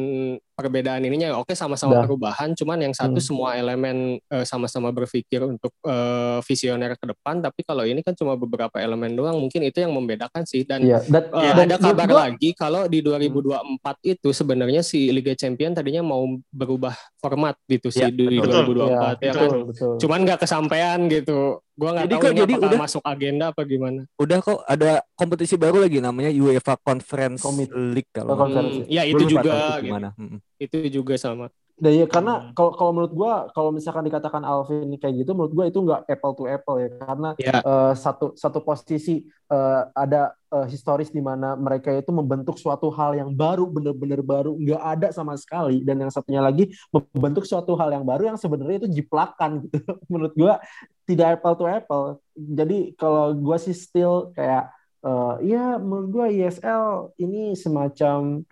perbedaan 0.56 1.04
ininya. 1.04 1.36
Oke 1.36 1.52
sama-sama 1.52 2.08
perubahan, 2.08 2.56
cuman 2.56 2.88
yang 2.90 2.94
satu 2.96 3.20
hmm. 3.20 3.28
semua 3.28 3.60
elemen 3.60 4.18
uh, 4.32 4.46
sama-sama 4.48 4.96
berpikir 4.96 5.44
untuk 5.44 5.76
uh, 5.84 6.40
visioner 6.48 6.96
ke 6.96 7.06
depan. 7.12 7.44
Tapi 7.44 7.68
kalau 7.68 7.84
ini 7.84 8.00
kan 8.00 8.16
cuma 8.16 8.40
beberapa 8.40 8.80
elemen 8.80 9.12
doang. 9.14 9.36
Mungkin 9.36 9.68
itu 9.68 9.84
yang 9.84 9.92
membedakan 9.92 10.48
sih. 10.48 10.64
Dan 10.64 10.88
yeah. 10.88 11.04
That, 11.12 11.28
uh, 11.36 11.44
yeah. 11.44 11.68
ada 11.68 11.76
kabar 11.78 12.08
gua, 12.08 12.20
lagi 12.32 12.56
kalau 12.56 12.88
di 12.88 13.04
2024 13.04 13.84
hmm. 13.84 14.14
itu 14.16 14.30
sebenarnya 14.32 14.82
si 14.82 15.12
Liga 15.12 15.36
Champion 15.36 15.76
tadinya 15.76 16.02
mau 16.02 16.24
berubah 16.50 16.96
format 17.20 17.60
gitu 17.68 17.92
sih 17.92 18.08
yeah, 18.08 18.14
di 18.14 18.40
betul. 18.40 18.72
2024 18.72 18.88
yeah, 18.88 19.12
ya 19.20 19.34
kan. 19.36 19.50
Betul, 19.52 19.62
betul. 19.68 19.94
Cuman 20.00 20.20
nggak 20.24 20.40
kesampaian 20.48 21.00
gitu. 21.12 21.65
Gua 21.76 21.92
nggak 21.92 22.08
tahu 22.08 22.22
kok, 22.24 22.34
jadi 22.40 22.54
udah 22.56 22.80
masuk 22.80 23.04
agenda 23.04 23.46
apa 23.52 23.62
gimana. 23.68 24.08
Udah 24.16 24.38
kok 24.40 24.64
ada 24.64 25.04
kompetisi 25.12 25.60
baru 25.60 25.84
lagi 25.84 26.00
namanya 26.00 26.32
UEFA 26.32 26.80
Conference 26.80 27.44
Komit. 27.44 27.68
League 27.76 28.08
kalau. 28.16 28.40
Hmm, 28.40 28.88
ya 28.88 29.04
itu 29.04 29.28
juga. 29.28 29.76
Gitu. 29.84 29.92
Gimana. 29.92 30.16
Hmm. 30.16 30.40
Itu 30.56 30.78
juga 30.88 31.20
sama. 31.20 31.52
Nah, 31.76 31.92
ya 31.92 32.08
karena 32.08 32.56
kalau 32.56 32.72
kalau 32.72 32.92
menurut 32.96 33.12
gua 33.12 33.34
kalau 33.52 33.76
misalkan 33.76 34.08
dikatakan 34.08 34.48
Alvin 34.48 34.96
kayak 34.96 35.28
gitu 35.28 35.36
menurut 35.36 35.52
gua 35.52 35.66
itu 35.68 35.84
nggak 35.84 36.08
apple 36.08 36.32
to 36.32 36.44
apple 36.48 36.80
ya 36.80 36.88
karena 37.04 37.30
yeah. 37.36 37.60
Ya. 37.60 37.68
uh, 37.68 37.92
satu 37.92 38.32
satu 38.40 38.64
posisi 38.64 39.28
uh, 39.52 39.92
ada 39.92 40.32
uh, 40.56 40.64
historis 40.72 41.12
di 41.12 41.20
mana 41.20 41.60
mereka 41.60 41.92
itu 41.92 42.16
membentuk 42.16 42.56
suatu 42.56 42.88
hal 42.96 43.20
yang 43.20 43.36
baru 43.36 43.68
bener-bener 43.68 44.24
baru 44.24 44.56
nggak 44.56 44.84
ada 44.88 45.08
sama 45.12 45.36
sekali 45.36 45.84
dan 45.84 46.00
yang 46.00 46.08
satunya 46.08 46.40
lagi 46.40 46.72
membentuk 46.96 47.44
suatu 47.44 47.76
hal 47.76 47.92
yang 47.92 48.08
baru 48.08 48.32
yang 48.32 48.40
sebenarnya 48.40 48.88
itu 48.88 49.04
jiplakan 49.04 49.68
gitu 49.68 50.00
menurut 50.12 50.32
gua 50.32 50.64
tidak 51.04 51.44
apple 51.44 51.60
to 51.60 51.66
apple 51.68 52.06
jadi 52.40 52.96
kalau 52.96 53.36
gua 53.36 53.60
sih 53.60 53.76
still 53.76 54.32
kayak 54.32 54.72
uh, 55.04 55.44
ya 55.44 55.76
menurut 55.76 56.08
gua 56.08 56.26
ESL 56.32 57.12
ini 57.20 57.52
semacam 57.60 58.48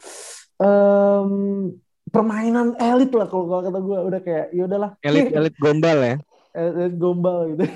um, 0.59 1.31
permainan 2.13 2.77
elit 2.77 3.09
lah 3.09 3.25
kalau 3.25 3.65
kata 3.65 3.79
gue 3.81 3.97
udah 4.13 4.21
kayak 4.21 4.45
ya 4.53 4.63
udahlah. 4.69 4.91
Elit 5.01 5.33
elit 5.37 5.55
gombal 5.57 5.97
ya. 5.97 6.15
Elit 6.53 6.95
gombal 7.01 7.57
gitu. 7.57 7.65
Oke 7.67 7.73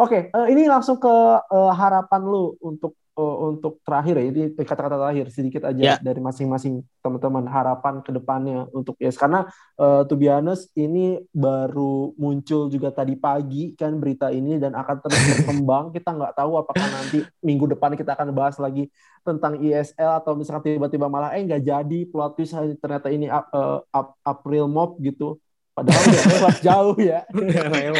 okay, 0.00 0.20
uh, 0.32 0.48
eh, 0.48 0.56
ini 0.56 0.64
langsung 0.64 0.96
ke 0.96 1.14
uh, 1.44 1.72
harapan 1.76 2.24
lu 2.24 2.56
untuk 2.64 2.96
untuk 3.16 3.80
terakhir 3.80 4.20
ya 4.20 4.24
ini 4.28 4.42
kata-kata 4.52 5.00
terakhir 5.00 5.26
sedikit 5.32 5.62
aja 5.64 5.96
yeah. 5.96 5.98
dari 5.98 6.20
masing-masing 6.20 6.84
teman-teman 7.00 7.48
harapan 7.48 8.04
ke 8.04 8.12
depannya 8.12 8.68
untuk 8.76 8.92
Yes 9.00 9.16
karena 9.16 9.48
uh, 9.80 10.04
to 10.04 10.20
be 10.20 10.28
honest 10.28 10.68
ini 10.76 11.24
baru 11.32 12.12
muncul 12.20 12.68
juga 12.68 12.92
tadi 12.92 13.16
pagi 13.16 13.72
kan 13.72 13.96
berita 13.96 14.28
ini 14.28 14.60
dan 14.60 14.76
akan 14.76 14.96
terus 15.00 15.16
berkembang 15.32 15.96
kita 15.96 16.12
nggak 16.12 16.34
tahu 16.36 16.52
apakah 16.60 16.86
nanti 16.92 17.24
minggu 17.40 17.72
depan 17.72 17.96
kita 17.96 18.12
akan 18.12 18.36
bahas 18.36 18.60
lagi 18.60 18.92
tentang 19.24 19.58
ISL 19.58 20.20
atau 20.22 20.36
misalkan 20.36 20.76
tiba-tiba 20.76 21.08
malah 21.08 21.34
eh 21.34 21.42
nggak 21.42 21.64
jadi 21.64 21.98
plot 22.12 22.36
twist 22.36 22.54
ternyata 22.78 23.08
ini 23.08 23.32
uh, 23.32 23.80
April 24.22 24.68
Mop 24.68 25.00
gitu 25.00 25.40
Padahal 25.76 26.02
udah 26.08 26.24
lewat 26.32 26.56
jauh 26.66 26.96
ya. 26.96 27.20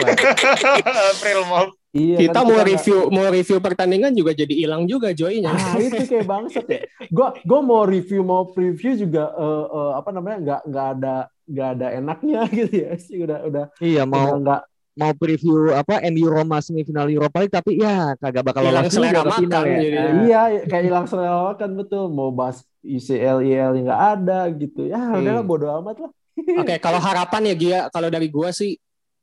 April 1.12 1.40
Mop. 1.44 1.68
Iya, 1.96 2.16
kita 2.28 2.38
kan 2.38 2.44
mau 2.44 2.58
kita 2.60 2.68
review 2.68 2.98
gak... 3.00 3.12
mau 3.16 3.26
review 3.32 3.58
pertandingan 3.64 4.12
juga 4.12 4.32
jadi 4.36 4.54
hilang 4.54 4.84
juga 4.84 5.08
joynya. 5.16 5.56
Ah 5.56 5.80
itu 5.80 6.04
kayak 6.04 6.28
bangsat 6.28 6.66
ya. 6.68 6.80
Gue 7.08 7.28
gue 7.40 7.60
mau 7.64 7.82
review 7.88 8.20
mau 8.20 8.44
preview 8.52 8.92
juga 9.00 9.32
uh, 9.32 9.66
uh, 9.66 9.90
apa 9.96 10.12
namanya 10.12 10.36
nggak 10.44 10.60
nggak 10.68 10.86
ada 11.00 11.16
nggak 11.48 11.68
ada 11.78 11.86
enaknya 11.96 12.40
gitu 12.58 12.74
ya 12.76 12.92
sih 13.00 13.16
udah 13.24 13.38
udah. 13.48 13.64
Iya 13.80 14.04
mau 14.04 14.36
nggak 14.36 14.62
mau 14.96 15.12
preview 15.16 15.72
apa 15.76 16.00
MU 16.08 16.26
Roma 16.28 16.60
semifinal 16.60 17.08
Europa 17.08 17.44
League 17.44 17.52
tapi 17.52 17.80
ya 17.80 18.16
kagak 18.16 18.44
bakal 18.44 18.64
lolos 18.64 18.92
selera 18.92 19.24
makan 19.24 19.40
final 19.40 19.62
ya. 19.64 19.78
Jadi. 19.80 19.96
Iya 20.28 20.40
kayak 20.68 20.84
hilang 20.84 21.06
selera 21.08 21.52
makan 21.52 21.70
betul 21.80 22.12
mau 22.12 22.28
bahas 22.32 22.64
UCL 22.84 23.44
IL 23.44 23.72
nggak 23.84 24.02
ada 24.20 24.48
gitu 24.52 24.88
ya 24.88 25.00
hmm. 25.00 25.20
udahlah 25.24 25.44
bodo 25.44 25.66
amat 25.80 25.96
lah. 26.08 26.12
Oke 26.36 26.76
okay, 26.76 26.78
kalau 26.80 27.00
harapan 27.00 27.52
ya 27.52 27.54
Gia 27.56 27.80
kalau 27.88 28.12
dari 28.12 28.28
gua 28.28 28.52
sih 28.52 28.76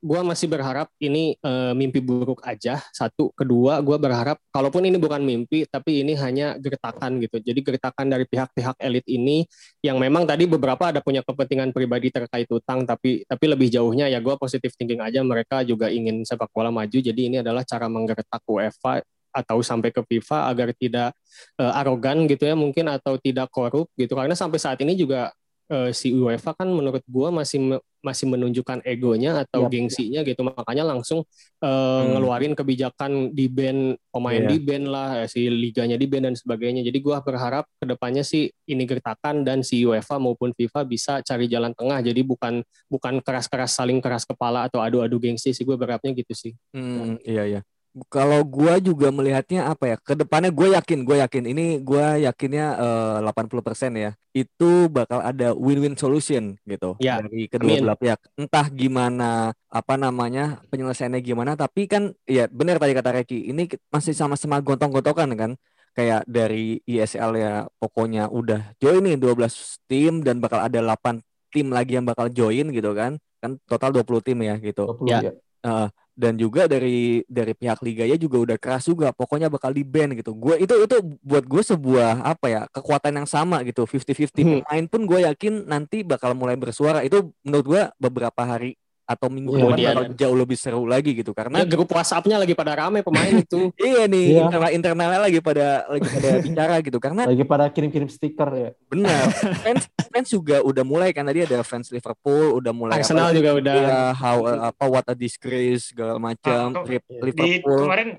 gue 0.03 0.19
masih 0.19 0.51
berharap 0.51 0.91
ini 0.99 1.39
uh, 1.39 1.71
mimpi 1.71 2.03
buruk 2.03 2.43
aja. 2.43 2.83
Satu, 2.91 3.31
kedua, 3.31 3.79
gue 3.79 3.95
berharap 3.95 4.35
kalaupun 4.51 4.83
ini 4.83 4.99
bukan 4.99 5.23
mimpi, 5.23 5.63
tapi 5.63 6.03
ini 6.03 6.11
hanya 6.19 6.59
gertakan 6.59 7.23
gitu. 7.23 7.39
Jadi 7.39 7.63
gertakan 7.63 8.11
dari 8.11 8.27
pihak-pihak 8.27 8.75
elit 8.83 9.07
ini 9.07 9.47
yang 9.79 9.95
memang 10.03 10.27
tadi 10.27 10.43
beberapa 10.43 10.91
ada 10.91 10.99
punya 10.99 11.23
kepentingan 11.23 11.71
pribadi 11.71 12.11
terkait 12.11 12.51
utang, 12.51 12.83
tapi 12.83 13.23
tapi 13.23 13.45
lebih 13.47 13.71
jauhnya 13.71 14.11
ya 14.11 14.19
gue 14.19 14.35
positif 14.35 14.75
thinking 14.75 14.99
aja. 14.99 15.23
Mereka 15.23 15.63
juga 15.63 15.87
ingin 15.87 16.27
sepak 16.27 16.51
bola 16.51 16.67
maju. 16.67 16.99
Jadi 16.99 17.31
ini 17.31 17.39
adalah 17.39 17.63
cara 17.63 17.87
menggertak 17.87 18.43
UEFA 18.43 18.99
atau 19.33 19.65
sampai 19.65 19.89
ke 19.89 20.03
FIFA 20.05 20.51
agar 20.53 20.69
tidak 20.77 21.09
uh, 21.57 21.79
arogan 21.81 22.29
gitu 22.29 22.45
ya 22.45 22.53
mungkin 22.53 22.85
atau 22.85 23.17
tidak 23.17 23.49
korup 23.49 23.89
gitu 23.97 24.13
karena 24.13 24.37
sampai 24.37 24.61
saat 24.61 24.77
ini 24.85 24.93
juga 24.93 25.33
uh, 25.73 25.89
si 25.89 26.13
UEFA 26.13 26.53
kan 26.53 26.69
menurut 26.69 27.01
gua 27.09 27.33
masih 27.33 27.81
masih 28.03 28.27
menunjukkan 28.27 28.83
egonya 28.83 29.47
atau 29.47 29.65
yep. 29.65 29.71
gengsinya 29.71 30.21
gitu 30.27 30.43
makanya 30.43 30.83
langsung 30.83 31.23
uh, 31.63 31.65
hmm. 31.65 32.07
ngeluarin 32.13 32.53
kebijakan 32.53 33.31
di 33.31 33.47
band 33.47 33.95
pemain 34.11 34.43
yeah. 34.43 34.51
di 34.51 34.57
band 34.59 34.85
lah 34.91 35.09
eh, 35.23 35.27
si 35.31 35.47
liganya 35.47 35.95
di 35.95 36.05
band 36.05 36.29
dan 36.29 36.35
sebagainya 36.35 36.83
jadi 36.83 36.99
gua 36.99 37.23
berharap 37.23 37.63
ke 37.79 37.87
depannya 37.87 38.21
sih 38.21 38.51
ini 38.67 38.83
gertakan 38.83 39.47
dan 39.47 39.63
si 39.63 39.81
UEFA 39.87 40.19
maupun 40.19 40.51
FIFA 40.51 40.83
bisa 40.83 41.13
cari 41.23 41.47
jalan 41.47 41.71
tengah 41.71 42.03
jadi 42.03 42.21
bukan 42.21 42.59
bukan 42.91 43.23
keras-keras 43.23 43.79
saling 43.79 44.03
keras 44.03 44.27
kepala 44.27 44.67
atau 44.67 44.83
adu-adu 44.83 45.17
gengsi 45.17 45.55
sih 45.55 45.63
gue 45.63 45.79
berharapnya 45.79 46.11
gitu 46.11 46.33
sih 46.35 46.51
hmm, 46.75 47.23
iya 47.23 47.43
iya 47.47 47.61
kalau 48.09 48.41
gue 48.41 48.73
juga 48.89 49.13
melihatnya 49.13 49.69
apa 49.69 49.93
ya 49.93 49.95
ke 50.01 50.17
depannya 50.17 50.49
gue 50.49 50.73
yakin 50.73 51.05
gue 51.05 51.17
yakin 51.21 51.43
ini 51.45 51.65
gue 51.77 52.25
yakinnya 52.25 52.73
uh, 53.21 53.29
80% 53.29 53.69
ya 53.93 54.17
itu 54.33 54.89
bakal 54.89 55.21
ada 55.21 55.53
win-win 55.53 55.93
solution 55.93 56.57
gitu 56.65 56.97
ya, 56.97 57.21
dari 57.21 57.45
kedua 57.45 57.77
belah 57.77 57.97
pihak. 57.97 58.19
Entah 58.33 58.65
gimana 58.73 59.53
apa 59.69 59.93
namanya 59.93 60.57
penyelesaiannya 60.73 61.21
gimana 61.21 61.53
tapi 61.53 61.85
kan 61.85 62.17
ya 62.25 62.49
benar 62.49 62.81
tadi 62.81 62.97
kata 62.97 63.21
Reki 63.21 63.53
ini 63.53 63.69
masih 63.93 64.17
sama-sama 64.17 64.57
gontong-gontokan 64.59 65.29
kan. 65.37 65.53
Kayak 65.93 66.25
dari 66.25 66.81
ISL 66.89 67.37
ya 67.37 67.69
pokoknya 67.77 68.25
udah 68.33 68.73
join 68.81 69.05
nih 69.05 69.21
12 69.21 69.85
tim 69.85 70.25
dan 70.25 70.41
bakal 70.41 70.65
ada 70.65 70.81
8 70.81 71.21
tim 71.53 71.69
lagi 71.69 72.01
yang 72.01 72.09
bakal 72.09 72.33
join 72.33 72.73
gitu 72.73 72.97
kan. 72.97 73.21
Kan 73.37 73.61
total 73.69 74.01
20 74.01 74.25
tim 74.25 74.41
ya 74.41 74.57
gitu. 74.57 74.97
20, 74.97 75.05
ya, 75.05 75.29
ya. 75.29 75.33
Uh, 75.61 75.87
dan 76.13 76.37
juga 76.37 76.69
dari 76.69 77.25
dari 77.25 77.57
pihak 77.57 77.81
liganya 77.81 78.17
juga 78.21 78.37
udah 78.37 78.57
keras 78.61 78.85
juga 78.85 79.09
pokoknya 79.09 79.49
bakal 79.49 79.73
di 79.73 79.81
ban 79.81 80.13
gitu 80.13 80.37
gue 80.37 80.61
itu 80.61 80.73
itu 80.85 80.97
buat 81.25 81.41
gue 81.41 81.63
sebuah 81.65 82.21
apa 82.21 82.45
ya 82.49 82.61
kekuatan 82.69 83.23
yang 83.23 83.27
sama 83.29 83.65
gitu 83.65 83.89
50-50 83.89 84.29
hmm. 84.29 84.51
pemain 84.61 84.85
pun 84.85 85.01
gue 85.09 85.19
yakin 85.25 85.65
nanti 85.65 86.05
bakal 86.05 86.37
mulai 86.37 86.53
bersuara 86.53 87.01
itu 87.01 87.33
menurut 87.41 87.65
gue 87.65 87.81
beberapa 87.97 88.41
hari 88.45 88.77
atau 89.03 89.27
minggu 89.27 89.51
yeah, 89.51 89.63
depan 89.67 89.79
bakal 89.83 90.03
jauh 90.15 90.37
lebih 90.39 90.55
seru 90.55 90.87
lagi 90.87 91.11
gitu 91.11 91.35
karena 91.35 91.61
ya, 91.61 91.67
grup 91.67 91.91
WhatsApp-nya 91.91 92.39
lagi 92.39 92.55
pada 92.55 92.71
rame 92.79 93.03
pemain 93.03 93.35
itu. 93.35 93.67
iya 93.83 94.07
nih, 94.07 94.39
yeah. 94.39 94.43
internal 94.47 94.71
internalnya 94.71 95.19
lagi 95.19 95.39
pada 95.43 95.83
lagi 95.91 96.07
pada 96.07 96.29
bicara 96.47 96.75
gitu 96.79 96.97
karena 97.03 97.21
lagi 97.27 97.43
pada 97.43 97.65
kirim-kirim 97.67 98.07
stiker 98.07 98.49
ya. 98.55 98.69
Benar. 98.87 99.27
fans 99.63 99.83
fans 100.07 100.29
juga 100.31 100.63
udah 100.63 100.83
mulai 100.87 101.11
kan 101.11 101.27
tadi 101.27 101.43
ada 101.43 101.59
fans 101.67 101.91
Liverpool 101.91 102.63
udah 102.63 102.71
mulai 102.71 102.95
Arsenal 102.95 103.31
apa, 103.31 103.35
juga 103.35 103.49
udah 103.59 103.75
ya, 103.75 103.99
how 104.15 104.37
apa 104.71 104.85
what 104.87 105.05
a 105.11 105.15
disgrace 105.15 105.91
segala 105.91 106.15
macam 106.15 106.71
ah, 106.71 106.87
Liverpool. 106.87 107.27
Di, 107.27 107.59
kemarin. 107.59 108.09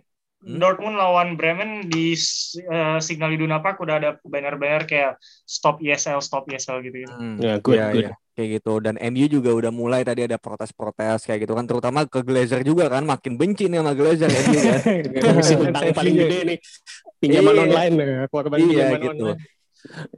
Dortmund 0.45 1.01
lawan 1.01 1.41
Bremen 1.41 1.89
di 1.89 2.13
uh, 2.69 3.01
Signal 3.01 3.33
Iduna 3.33 3.65
Park 3.65 3.81
udah 3.81 3.97
ada 3.97 4.11
banner-banner 4.21 4.85
kayak 4.85 5.17
stop 5.49 5.81
ESL, 5.81 6.21
stop 6.21 6.45
ESL 6.47 6.85
gitu. 6.85 7.05
-gitu. 7.05 7.17
Hmm. 7.17 7.37
Ya, 7.41 7.57
good, 7.65 7.81
ya, 7.81 7.87
good. 7.91 8.07
Ya. 8.13 8.15
Kayak 8.35 8.49
gitu. 8.61 8.73
Dan 8.85 8.95
MU 8.99 9.27
juga 9.31 9.51
udah 9.57 9.73
mulai 9.73 10.05
tadi 10.05 10.27
ada 10.27 10.37
protes-protes 10.37 11.25
kayak 11.25 11.49
gitu 11.49 11.57
kan. 11.57 11.65
Terutama 11.65 12.05
ke 12.05 12.21
Glazer 12.21 12.61
juga 12.61 12.93
kan. 12.93 13.09
Makin 13.09 13.41
benci 13.41 13.73
nih 13.73 13.81
sama 13.81 13.93
Glazer 13.97 14.29
MU 14.29 14.59
kan. 14.61 14.81
paling 15.99 16.15
gede 16.19 16.39
nih. 16.45 16.59
Pinjaman 17.23 17.55
iya. 17.55 17.63
online. 17.65 17.95
Iya 18.61 18.87
gitu. 19.01 19.27
Online. 19.33 19.53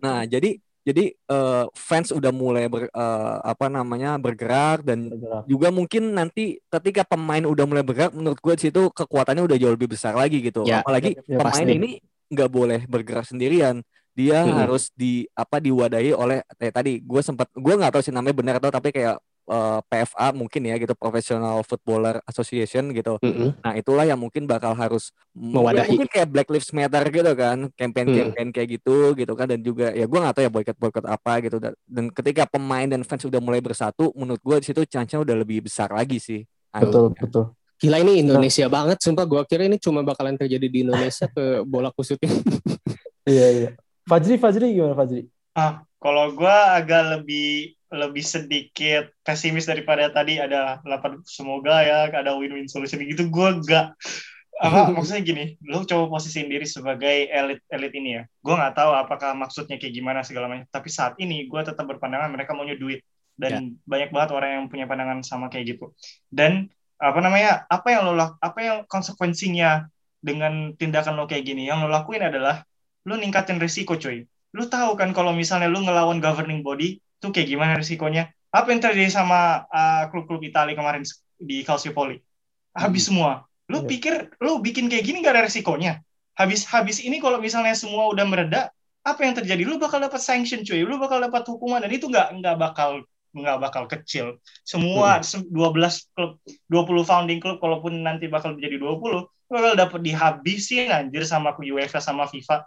Nah 0.03 0.18
jadi 0.27 0.51
jadi 0.87 1.11
uh, 1.26 1.66
fans 1.74 2.14
udah 2.14 2.30
mulai 2.30 2.70
ber, 2.70 2.87
uh, 2.95 3.43
apa 3.43 3.66
namanya 3.66 4.14
bergerak 4.22 4.87
dan 4.87 5.11
bergerak. 5.11 5.43
juga 5.51 5.68
mungkin 5.74 6.14
nanti 6.14 6.62
ketika 6.70 7.03
pemain 7.03 7.43
udah 7.43 7.66
mulai 7.66 7.82
bergerak 7.82 8.14
menurut 8.14 8.39
gue 8.39 8.55
situ 8.55 8.95
kekuatannya 8.95 9.43
udah 9.43 9.59
jauh 9.59 9.74
lebih 9.74 9.91
besar 9.91 10.14
lagi 10.14 10.39
gitu 10.39 10.62
ya, 10.62 10.87
apalagi 10.87 11.18
ya, 11.18 11.26
ya, 11.26 11.39
pemain 11.43 11.66
pasti. 11.66 11.74
ini 11.74 11.91
nggak 12.30 12.51
boleh 12.55 12.80
bergerak 12.87 13.26
sendirian 13.26 13.82
dia 14.14 14.47
hmm. 14.47 14.55
harus 14.62 14.95
di 14.95 15.26
apa 15.34 15.59
diwadahi 15.59 16.14
oleh 16.14 16.47
eh, 16.62 16.70
tadi 16.70 17.03
gue 17.03 17.20
sempat 17.20 17.51
gue 17.51 17.74
nggak 17.74 17.93
tahu 17.99 18.03
sih 18.07 18.14
namanya 18.14 18.34
benar 18.39 18.55
atau 18.62 18.70
tapi 18.70 18.95
kayak 18.95 19.18
uh, 19.47 19.78
eh, 19.78 20.05
PFA 20.05 20.34
mungkin 20.34 20.62
ya 20.66 20.74
gitu 20.76 20.92
Professional 20.99 21.62
Footballer 21.62 22.20
Association 22.26 22.90
gitu. 22.92 23.18
Mm 23.22 23.32
-hmm. 23.32 23.49
Nah 23.62 23.72
itulah 23.78 24.05
yang 24.05 24.18
mungkin 24.18 24.44
bakal 24.44 24.74
harus 24.74 25.14
mewadahi. 25.32 25.94
Mungkin 25.94 26.11
kayak 26.11 26.28
Black 26.28 26.49
Lives 26.51 26.70
Matter 26.74 27.03
gitu 27.09 27.32
kan, 27.38 27.59
campaign-campaign 27.74 28.49
mm. 28.51 28.55
kayak 28.55 28.68
gitu 28.78 29.14
gitu 29.14 29.32
kan 29.38 29.47
dan 29.47 29.61
juga 29.62 29.94
ya 29.94 30.05
gue 30.05 30.18
nggak 30.18 30.34
tahu 30.34 30.44
ya 30.44 30.53
boykot-boykot 30.53 31.05
apa 31.07 31.32
gitu 31.42 31.57
dan 31.62 32.05
ketika 32.11 32.44
pemain 32.51 32.86
dan 32.86 33.03
fans 33.07 33.24
udah 33.24 33.40
mulai 33.40 33.62
bersatu, 33.62 34.11
menurut 34.18 34.42
gue 34.42 34.57
di 34.61 34.66
situ 34.66 34.82
chance 34.84 35.14
udah 35.14 35.36
lebih 35.38 35.64
besar 35.64 35.90
lagi 35.94 36.18
sih. 36.18 36.42
Betul 36.74 37.14
betul. 37.16 37.55
Gila 37.76 38.01
ini 38.01 38.24
Indonesia 38.24 38.64
nah. 38.66 38.72
banget, 38.72 38.99
sumpah 39.05 39.28
gue 39.28 39.40
kira 39.44 39.68
ini 39.68 39.76
cuma 39.76 40.01
bakalan 40.01 40.32
terjadi 40.40 40.64
di 40.64 40.78
Indonesia 40.88 41.28
ke 41.28 41.61
bola 41.68 41.92
kusut 41.92 42.16
ini. 42.24 42.40
iya 43.36 43.47
iya. 43.53 43.70
Fajri 44.09 44.40
Fajri 44.40 44.72
gimana 44.72 44.97
Fajri? 44.97 45.28
Ah, 45.53 45.84
kalau 46.01 46.32
gue 46.32 46.57
agak 46.72 47.20
lebih 47.20 47.76
lebih 47.93 48.24
sedikit 48.26 49.14
pesimis 49.22 49.70
daripada 49.70 50.11
tadi 50.11 50.43
ada 50.43 50.82
8 50.82 51.22
semoga 51.22 51.87
ya 51.87 52.11
ada 52.11 52.34
win-win 52.34 52.66
solution. 52.66 52.99
Gitu 53.03 53.30
gue 53.30 53.49
gak 53.62 53.95
apa 54.57 54.89
maksudnya 54.97 55.20
gini 55.20 55.45
lo 55.68 55.84
coba 55.84 56.16
posisiin 56.16 56.49
diri 56.49 56.64
sebagai 56.64 57.30
elit 57.30 57.62
elit 57.70 57.93
ini 57.95 58.11
ya. 58.18 58.22
Gue 58.43 58.55
nggak 58.57 58.74
tahu 58.74 58.91
apakah 58.97 59.37
maksudnya 59.39 59.78
kayak 59.78 59.95
gimana 59.95 60.26
segala 60.26 60.51
macam 60.51 60.66
tapi 60.72 60.89
saat 60.91 61.14
ini 61.22 61.47
gue 61.47 61.61
tetap 61.62 61.87
berpandangan 61.87 62.32
mereka 62.32 62.57
maunya 62.57 62.74
duit. 62.74 63.07
Dan 63.37 63.53
ya. 63.53 63.61
banyak 63.84 64.11
banget 64.16 64.30
orang 64.32 64.51
yang 64.57 64.64
punya 64.72 64.89
pandangan 64.89 65.20
sama 65.20 65.53
kayak 65.53 65.76
gitu. 65.76 65.93
Dan 66.32 66.72
apa 66.97 67.20
namanya 67.20 67.68
apa 67.68 67.93
yang 67.93 68.09
lo 68.09 68.16
apa 68.16 68.59
yang 68.64 68.78
konsekuensinya 68.89 69.84
dengan 70.24 70.72
tindakan 70.74 71.20
lo 71.20 71.28
kayak 71.28 71.45
gini? 71.45 71.68
Yang 71.68 71.87
lo 71.87 71.89
lakuin 71.93 72.24
adalah 72.24 72.64
lo 73.07 73.14
ningkatin 73.14 73.61
risiko 73.61 73.95
cuy. 74.01 74.24
Lu 74.57 74.64
tahu 74.72 74.97
kan 74.97 75.12
kalau 75.12 75.37
misalnya 75.37 75.68
lu 75.68 75.84
ngelawan 75.84 76.16
governing 76.18 76.64
body 76.64 76.97
tuh 77.20 77.30
kayak 77.32 77.48
gimana 77.48 77.72
risikonya? 77.78 78.30
Apa 78.52 78.72
yang 78.72 78.80
terjadi 78.80 79.10
sama 79.12 79.68
uh, 79.68 80.08
klub-klub 80.08 80.40
Italia 80.44 80.72
kemarin 80.72 81.04
di 81.36 81.60
Calciopoli? 81.66 82.20
Habis 82.76 83.06
hmm. 83.06 83.08
semua. 83.12 83.32
Lu 83.66 83.82
yeah. 83.82 83.88
pikir 83.88 84.14
lu 84.40 84.62
bikin 84.62 84.86
kayak 84.86 85.04
gini 85.04 85.20
gak 85.20 85.36
ada 85.36 85.44
risikonya? 85.44 86.00
Habis 86.36 86.68
habis 86.68 87.00
ini 87.00 87.18
kalau 87.18 87.40
misalnya 87.40 87.72
semua 87.72 88.12
udah 88.12 88.24
mereda 88.28 88.68
apa 89.02 89.20
yang 89.24 89.34
terjadi? 89.34 89.62
Lu 89.64 89.80
bakal 89.80 90.00
dapat 90.00 90.20
sanction 90.20 90.62
cuy. 90.62 90.84
Lu 90.84 91.00
bakal 91.00 91.20
dapat 91.20 91.42
hukuman. 91.48 91.82
Dan 91.82 91.92
itu 91.92 92.06
nggak 92.08 92.42
nggak 92.42 92.56
bakal 92.60 93.04
nggak 93.36 93.58
bakal 93.60 93.84
kecil. 93.88 94.40
Semua 94.64 95.20
hmm. 95.20 95.52
12 95.52 96.14
klub 96.16 96.40
20 96.72 97.08
founding 97.08 97.38
klub 97.40 97.60
kalaupun 97.60 98.04
nanti 98.04 98.28
bakal 98.28 98.56
menjadi 98.56 98.80
20 98.80 99.28
bakal 99.46 99.72
dapat 99.78 100.00
dihabisin 100.02 100.90
anjir 100.90 101.22
sama 101.22 101.54
UEFA 101.54 102.02
sama 102.02 102.26
FIFA 102.26 102.66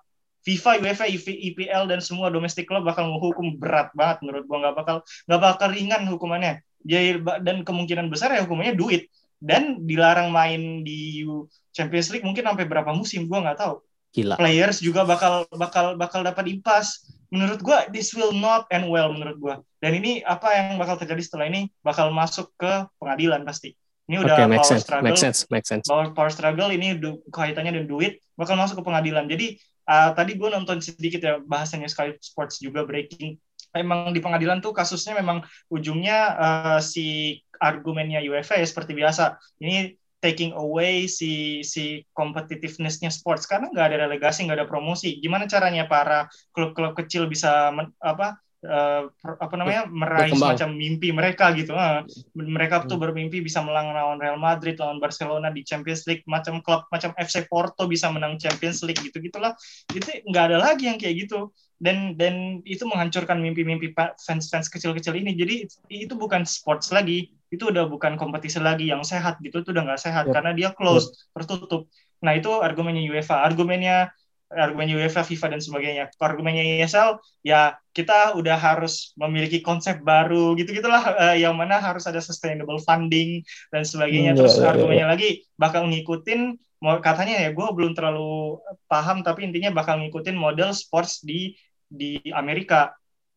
FIFA, 0.56 0.82
UEFA, 0.82 1.06
IPL 1.10 1.84
dan 1.92 2.00
semua 2.00 2.34
domestic 2.34 2.66
club 2.66 2.88
bakal 2.88 3.06
menghukum 3.12 3.60
berat 3.60 3.94
banget 3.94 4.24
menurut 4.26 4.44
gua 4.48 4.58
nggak 4.66 4.76
bakal 4.80 4.98
nggak 5.28 5.42
bakal 5.42 5.68
ringan 5.70 6.02
hukumannya. 6.10 6.54
Jadi 6.82 7.22
dan 7.44 7.68
kemungkinan 7.68 8.08
besar 8.08 8.32
ya 8.32 8.48
hukumannya 8.48 8.74
duit 8.74 9.12
dan 9.44 9.84
dilarang 9.84 10.32
main 10.32 10.82
di 10.82 11.28
Champions 11.76 12.10
League 12.10 12.24
mungkin 12.24 12.48
sampai 12.48 12.66
berapa 12.66 12.90
musim 12.96 13.28
gua 13.28 13.46
nggak 13.46 13.60
tahu. 13.60 13.84
Gila. 14.10 14.36
Players 14.42 14.82
juga 14.82 15.06
bakal 15.06 15.46
bakal 15.54 15.94
bakal 16.00 16.26
dapat 16.26 16.50
impas. 16.50 17.06
Menurut 17.30 17.62
gua 17.62 17.86
this 17.94 18.16
will 18.18 18.34
not 18.34 18.66
end 18.74 18.90
well 18.90 19.14
menurut 19.14 19.38
gua. 19.38 19.56
Dan 19.78 20.00
ini 20.02 20.26
apa 20.26 20.50
yang 20.56 20.82
bakal 20.82 20.98
terjadi 20.98 21.22
setelah 21.22 21.46
ini 21.46 21.70
bakal 21.86 22.10
masuk 22.10 22.50
ke 22.58 22.90
pengadilan 22.98 23.46
pasti. 23.46 23.78
Ini 24.10 24.26
udah 24.26 24.36
okay, 24.42 24.46
power 24.50 24.66
sense. 24.66 24.84
struggle. 24.90 25.06
Make 25.06 25.22
sense, 25.22 25.40
make 25.54 25.68
sense. 25.70 25.86
Power, 25.86 26.10
power 26.18 26.34
struggle 26.34 26.74
ini 26.74 26.98
kaitannya 27.30 27.78
dengan 27.78 27.86
duit 27.86 28.26
bakal 28.34 28.58
masuk 28.58 28.82
ke 28.82 28.84
pengadilan. 28.90 29.30
Jadi 29.30 29.62
uh, 29.90 30.14
tadi 30.14 30.38
gue 30.38 30.50
nonton 30.54 30.78
sedikit 30.78 31.20
ya 31.20 31.42
bahasanya 31.42 31.90
Sky 31.90 32.14
Sports 32.22 32.62
juga 32.62 32.86
breaking. 32.86 33.42
Emang 33.74 34.14
di 34.14 34.22
pengadilan 34.22 34.62
tuh 34.62 34.74
kasusnya 34.74 35.18
memang 35.18 35.46
ujungnya 35.70 36.18
uh, 36.38 36.80
si 36.82 37.38
argumennya 37.58 38.22
UEFA 38.22 38.62
ya 38.62 38.66
seperti 38.66 38.94
biasa. 38.94 39.38
Ini 39.62 39.98
taking 40.20 40.52
away 40.54 41.08
si 41.08 41.62
si 41.66 42.06
competitivenessnya 42.14 43.10
sports. 43.10 43.50
Karena 43.50 43.70
nggak 43.70 43.88
ada 43.94 43.98
relegasi 44.10 44.46
nggak 44.46 44.58
ada 44.64 44.70
promosi. 44.70 45.18
Gimana 45.22 45.50
caranya 45.50 45.86
para 45.86 46.30
klub-klub 46.54 46.94
kecil 46.98 47.26
bisa 47.30 47.70
men, 47.74 47.94
apa 48.02 48.38
uh, 48.66 49.08
apa 49.40 49.56
namanya 49.56 49.88
meraih 49.88 50.34
Berkembang. 50.34 50.56
semacam 50.56 50.70
mimpi 50.76 51.10
mereka 51.16 51.46
gitu. 51.56 51.72
Uh, 51.72 52.04
mereka 52.36 52.84
tuh 52.84 53.00
hmm. 53.00 53.04
bermimpi 53.08 53.40
bisa 53.40 53.64
melawan 53.64 54.20
Real 54.20 54.40
Madrid, 54.40 54.76
lawan 54.76 55.00
Barcelona 55.00 55.48
di 55.54 55.64
Champions 55.64 56.04
League, 56.10 56.26
macam 56.28 56.60
klub 56.60 56.88
macam 56.92 57.16
FC 57.16 57.48
Porto 57.48 57.88
bisa 57.88 58.12
menang 58.12 58.36
Champions 58.36 58.84
League 58.84 59.00
gitu 59.00 59.22
gitulah. 59.24 59.56
Itu 59.92 60.08
nggak 60.28 60.44
ada 60.52 60.58
lagi 60.60 60.92
yang 60.92 61.00
kayak 61.00 61.28
gitu. 61.28 61.52
Dan 61.80 62.20
dan 62.20 62.60
itu 62.68 62.84
menghancurkan 62.84 63.40
mimpi-mimpi 63.40 63.96
fans-fans 63.96 64.68
kecil-kecil 64.68 65.16
ini. 65.16 65.32
Jadi 65.32 65.64
itu 65.88 66.14
bukan 66.20 66.44
sports 66.44 66.92
lagi, 66.92 67.32
itu 67.48 67.72
udah 67.72 67.88
bukan 67.88 68.20
kompetisi 68.20 68.60
lagi 68.60 68.92
yang 68.92 69.00
sehat 69.08 69.40
gitu. 69.40 69.64
Itu 69.64 69.72
udah 69.72 69.88
nggak 69.88 70.02
sehat 70.02 70.28
yep. 70.28 70.34
karena 70.36 70.52
dia 70.52 70.70
closed, 70.76 71.16
yep. 71.16 71.40
tertutup. 71.40 71.88
Nah 72.20 72.36
itu 72.36 72.52
argumennya 72.52 73.08
UEFA. 73.08 73.48
Argumennya 73.48 74.12
argumen 74.50 74.90
UEFA, 74.98 75.22
FIFA 75.22 75.58
dan 75.58 75.62
sebagainya. 75.62 76.04
Argumennya 76.18 76.66
ESL 76.82 77.22
ya 77.46 77.78
kita 77.94 78.34
udah 78.34 78.58
harus 78.58 79.14
memiliki 79.14 79.62
konsep 79.62 80.02
baru 80.02 80.58
gitu 80.58 80.74
gitulah 80.74 81.02
uh, 81.14 81.38
yang 81.38 81.54
mana 81.54 81.78
harus 81.78 82.10
ada 82.10 82.18
sustainable 82.18 82.82
funding 82.82 83.46
dan 83.70 83.86
sebagainya. 83.86 84.34
Hmm, 84.34 84.40
Terus 84.42 84.58
yeah, 84.58 84.70
argumennya 84.74 85.06
yeah. 85.06 85.14
lagi 85.14 85.30
bakal 85.54 85.86
ngikutin 85.86 86.58
katanya 86.80 87.44
ya 87.44 87.50
gue 87.52 87.68
belum 87.76 87.92
terlalu 87.92 88.64
paham 88.88 89.20
tapi 89.20 89.44
intinya 89.44 89.70
bakal 89.76 90.00
ngikutin 90.00 90.32
model 90.34 90.72
sports 90.72 91.20
di 91.20 91.52
di 91.92 92.24
Amerika 92.32 92.96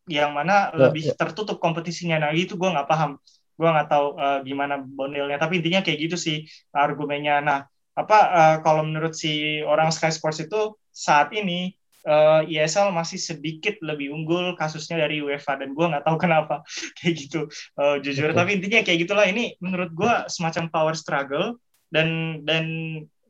yang 0.08 0.32
mana 0.32 0.72
yeah, 0.72 0.88
lebih 0.88 1.12
yeah. 1.12 1.16
tertutup 1.16 1.60
kompetisinya. 1.60 2.16
Nah 2.24 2.32
itu 2.32 2.56
gue 2.56 2.68
nggak 2.72 2.88
paham. 2.88 3.20
Gue 3.52 3.68
nggak 3.68 3.88
tahu 3.92 4.06
uh, 4.16 4.40
gimana 4.40 4.80
bondelnya. 4.80 5.36
Tapi 5.36 5.60
intinya 5.60 5.84
kayak 5.84 5.98
gitu 6.08 6.16
sih 6.16 6.36
argumennya. 6.72 7.44
Nah 7.44 7.58
apa 7.92 8.18
uh, 8.32 8.56
kalau 8.64 8.88
menurut 8.88 9.12
si 9.12 9.60
orang 9.60 9.92
Sky 9.92 10.08
Sports 10.08 10.40
itu 10.40 10.80
saat 10.93 11.32
ini 11.32 11.72
uh, 12.07 12.45
eh, 12.47 12.61
ESL 12.62 12.93
masih 12.93 13.18
sedikit 13.18 13.78
lebih 13.82 14.12
unggul 14.12 14.55
kasusnya 14.59 15.03
dari 15.03 15.22
UEFA 15.22 15.59
dan 15.59 15.74
gue 15.74 15.86
nggak 15.86 16.05
tahu 16.07 16.16
kenapa 16.24 16.62
kayak 17.01 17.14
gitu 17.26 17.40
uh, 17.78 17.99
jujur 17.99 18.30
okay. 18.30 18.38
tapi 18.38 18.51
intinya 18.61 18.80
kayak 18.84 18.99
gitulah 19.09 19.26
ini 19.26 19.57
menurut 19.59 19.90
gue 19.93 20.12
semacam 20.30 20.68
power 20.70 20.95
struggle 20.95 21.59
dan 21.93 22.40
dan 22.47 22.64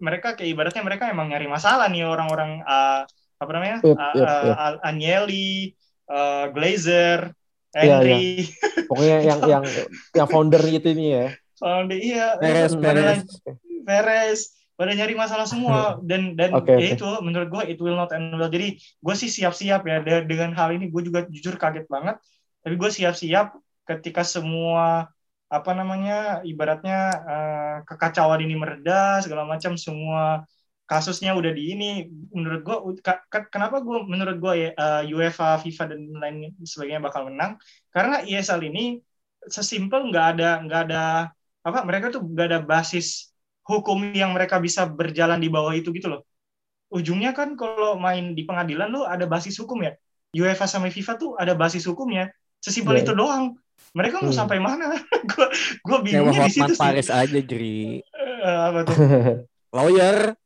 mereka 0.03 0.35
kayak 0.35 0.51
ibaratnya 0.51 0.83
mereka 0.83 1.07
emang 1.11 1.31
nyari 1.31 1.47
masalah 1.47 1.87
nih 1.87 2.03
orang-orang 2.03 2.59
uh, 2.67 3.07
apa 3.39 3.51
namanya 3.55 3.79
yep, 3.83 3.99
yep, 4.15 4.27
yep. 4.27 4.55
Uh, 4.59 4.75
Agnelli, 4.87 5.75
uh, 6.07 6.47
Glazer, 6.55 7.35
iya, 7.75 7.99
Henry. 7.99 8.11
Yeah, 8.11 8.23
yeah. 8.23 8.87
Pokoknya 8.87 9.19
yang 9.31 9.41
yang 9.47 9.65
yang 10.15 10.29
founder 10.31 10.63
itu 10.63 10.89
ini 10.95 11.07
ya. 11.11 11.27
Founder 11.59 11.99
iya. 11.99 12.27
Perez, 12.39 12.75
Perez. 12.79 13.27
Perez 13.83 14.62
pada 14.83 14.99
nyari 14.99 15.15
masalah 15.15 15.47
semua. 15.47 16.03
Dan 16.03 16.35
dan 16.35 16.51
okay, 16.59 16.75
ya 16.75 16.87
okay. 16.91 16.95
itu 16.99 17.09
menurut 17.23 17.49
gue 17.55 17.63
it 17.71 17.79
will 17.79 17.95
not 17.95 18.11
end 18.11 18.35
well. 18.35 18.51
Jadi 18.51 18.75
gue 18.83 19.15
sih 19.15 19.31
siap-siap 19.31 19.87
ya. 19.87 20.03
Dengan 20.03 20.51
hal 20.59 20.75
ini 20.75 20.91
gue 20.91 21.03
juga 21.07 21.23
jujur 21.31 21.55
kaget 21.55 21.87
banget. 21.87 22.19
Tapi 22.67 22.75
gue 22.75 22.91
siap-siap 22.91 23.55
ketika 23.87 24.27
semua 24.27 25.07
apa 25.47 25.71
namanya 25.79 26.43
ibaratnya 26.43 26.99
uh, 27.23 27.77
kekacauan 27.87 28.43
ini 28.43 28.59
mereda 28.59 29.23
segala 29.23 29.47
macam 29.47 29.79
semua 29.79 30.43
kasusnya 30.91 31.39
udah 31.39 31.55
di 31.55 31.79
ini. 31.79 31.91
Menurut 32.35 32.61
gue 32.67 32.77
kenapa 33.55 33.79
gue 33.87 34.03
menurut 34.11 34.37
gue 34.43 34.55
ya 34.67 34.69
uh, 34.75 35.03
UEFA 35.07 35.63
FIFA 35.63 35.85
dan 35.95 36.01
lain 36.19 36.37
sebagainya 36.67 37.07
bakal 37.07 37.31
menang? 37.31 37.55
Karena 37.95 38.27
ESL 38.27 38.67
ini 38.67 38.99
sesimpel 39.47 40.11
nggak 40.11 40.27
ada 40.37 40.51
nggak 40.63 40.81
ada 40.91 41.05
apa 41.63 41.79
mereka 41.87 42.11
tuh 42.11 42.23
nggak 42.23 42.47
ada 42.51 42.61
basis 42.63 43.32
hukum 43.67 43.99
yang 44.13 44.35
mereka 44.35 44.59
bisa 44.59 44.87
berjalan 44.87 45.39
di 45.39 45.49
bawah 45.51 45.73
itu 45.75 45.95
gitu 45.95 46.11
loh. 46.11 46.23
Ujungnya 46.93 47.33
kan 47.33 47.57
kalau 47.57 47.97
main 47.97 48.37
di 48.37 48.45
pengadilan 48.45 48.93
lo 48.93 49.09
ada 49.09 49.25
basis 49.25 49.57
hukum 49.59 49.81
ya. 49.87 49.97
UEFA 50.33 50.65
sama 50.65 50.89
FIFA 50.89 51.13
tuh 51.21 51.37
ada 51.37 51.53
basis 51.53 51.85
hukumnya 51.85 52.33
sesimpel 52.63 52.97
yeah. 52.99 53.05
itu 53.05 53.13
doang. 53.13 53.45
Mereka 53.93 54.25
mau 54.25 54.33
hmm. 54.33 54.39
sampai 54.39 54.59
mana? 54.63 54.97
Gue 55.31 55.47
gue 55.85 55.99
bingungnya 56.01 56.49
di 56.49 56.55
situ 56.55 56.75
Paris 56.79 57.11
sih 57.11 57.15
aja 57.15 57.39
jadi 57.43 58.01
uh, 58.43 58.61
apa 58.73 58.79
tuh? 58.89 58.97
Lawyer. 59.77 60.39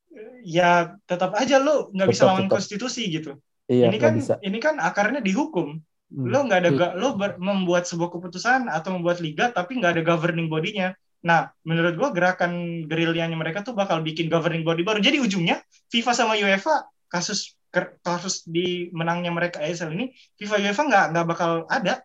Ya 0.46 0.94
tetap 1.06 1.34
aja 1.34 1.58
lo 1.58 1.90
nggak 1.90 2.08
bisa 2.10 2.22
lawan 2.26 2.46
konstitusi 2.46 3.06
gitu. 3.10 3.38
Iya, 3.66 3.90
ini 3.90 3.98
kan 3.98 4.14
bisa. 4.14 4.34
ini 4.42 4.58
kan 4.62 4.78
akarnya 4.78 5.18
dihukum. 5.22 5.82
Hmm. 6.06 6.30
lo 6.30 6.46
nggak 6.46 6.60
ada 6.62 6.70
hmm. 6.70 7.02
lo 7.02 7.08
ber, 7.18 7.34
membuat 7.42 7.82
sebuah 7.90 8.14
keputusan 8.14 8.70
atau 8.70 8.94
membuat 8.94 9.18
liga 9.18 9.50
tapi 9.50 9.82
nggak 9.82 9.98
ada 9.98 10.02
governing 10.06 10.46
bodinya 10.46 10.94
nah 11.26 11.50
menurut 11.66 11.98
gue 11.98 12.08
gerakan 12.14 12.86
gerilyanya 12.86 13.34
mereka 13.34 13.66
tuh 13.66 13.74
bakal 13.74 13.98
bikin 13.98 14.30
governing 14.30 14.62
body 14.62 14.86
baru. 14.86 15.02
Jadi 15.02 15.18
ujungnya 15.18 15.58
FIFA 15.90 16.12
sama 16.14 16.38
UEFA 16.38 16.86
kasus 17.10 17.58
kasus 18.06 18.46
di 18.46 18.88
menangnya 18.94 19.34
mereka 19.34 19.58
ESL 19.58 19.90
ini 19.92 20.14
FIFA 20.38 20.62
UEFA 20.62 20.82
nggak 20.86 21.04
nggak 21.10 21.26
bakal 21.26 21.50
ada. 21.66 21.98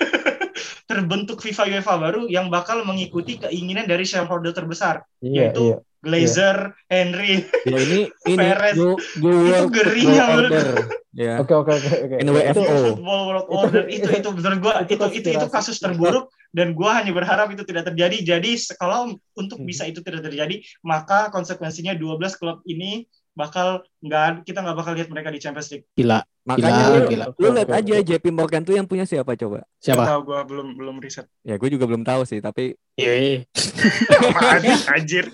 Terbentuk 0.88 1.44
FIFA 1.44 1.76
UEFA 1.76 1.94
baru 2.00 2.22
yang 2.32 2.48
bakal 2.48 2.80
mengikuti 2.88 3.36
keinginan 3.36 3.84
dari 3.84 4.08
shareholder 4.08 4.56
terbesar 4.56 5.04
iya, 5.20 5.52
yaitu 5.52 5.74
iya, 5.74 5.76
Glazer, 6.06 6.70
iya. 6.70 6.86
Henry, 6.86 7.34
ya, 7.66 7.78
ini 7.82 8.00
ini 8.30 8.38
Perez. 8.38 8.74
Itu 8.78 9.68
gerinya 9.74 10.24
ya. 11.16 11.42
Oke 11.42 11.52
oke 11.56 11.72
oke 11.74 11.88
oke. 12.06 12.16
Itu 12.22 12.62
football 12.62 13.20
world 13.26 13.46
order 13.50 13.84
itu 13.96 14.06
itu 14.06 14.28
menurut 14.30 14.58
gua 14.62 14.74
itu 14.86 14.94
itu 15.10 15.28
itu 15.34 15.46
kasus 15.50 15.82
terburuk 15.82 16.30
dan 16.54 16.78
gua 16.78 17.02
hanya 17.02 17.10
berharap 17.10 17.50
itu 17.50 17.66
tidak 17.66 17.90
terjadi. 17.90 18.38
Jadi 18.38 18.54
kalau 18.78 19.18
untuk 19.34 19.58
hmm. 19.58 19.66
bisa 19.66 19.88
itu 19.90 19.98
tidak 20.06 20.22
terjadi, 20.22 20.62
maka 20.86 21.34
konsekuensinya 21.34 21.98
12 21.98 22.38
klub 22.38 22.62
ini 22.70 23.08
bakal 23.36 23.84
nggak 24.00 24.48
kita 24.48 24.64
nggak 24.64 24.76
bakal 24.80 24.92
lihat 24.96 25.12
mereka 25.12 25.28
di 25.28 25.38
Champions 25.38 25.68
League. 25.68 25.84
Gila. 25.92 26.24
Makanya 26.46 26.72
gila, 26.72 26.88
lu, 26.88 27.08
gila. 27.10 27.24
lu 27.36 27.48
lihat 27.52 27.70
aja 27.74 27.94
JP 28.00 28.24
Morgan 28.32 28.62
tuh 28.64 28.78
yang 28.78 28.88
punya 28.88 29.04
siapa 29.04 29.36
coba? 29.36 29.66
Siapa? 29.76 30.08
Tahu 30.08 30.20
gua 30.24 30.40
belum 30.46 30.78
belum 30.78 30.96
riset. 31.02 31.28
Ya 31.44 31.60
gue 31.60 31.68
juga 31.68 31.84
belum 31.84 32.00
tahu 32.00 32.24
sih 32.24 32.40
tapi 32.40 32.78
Iya. 32.96 33.44
Anjir. 34.96 35.28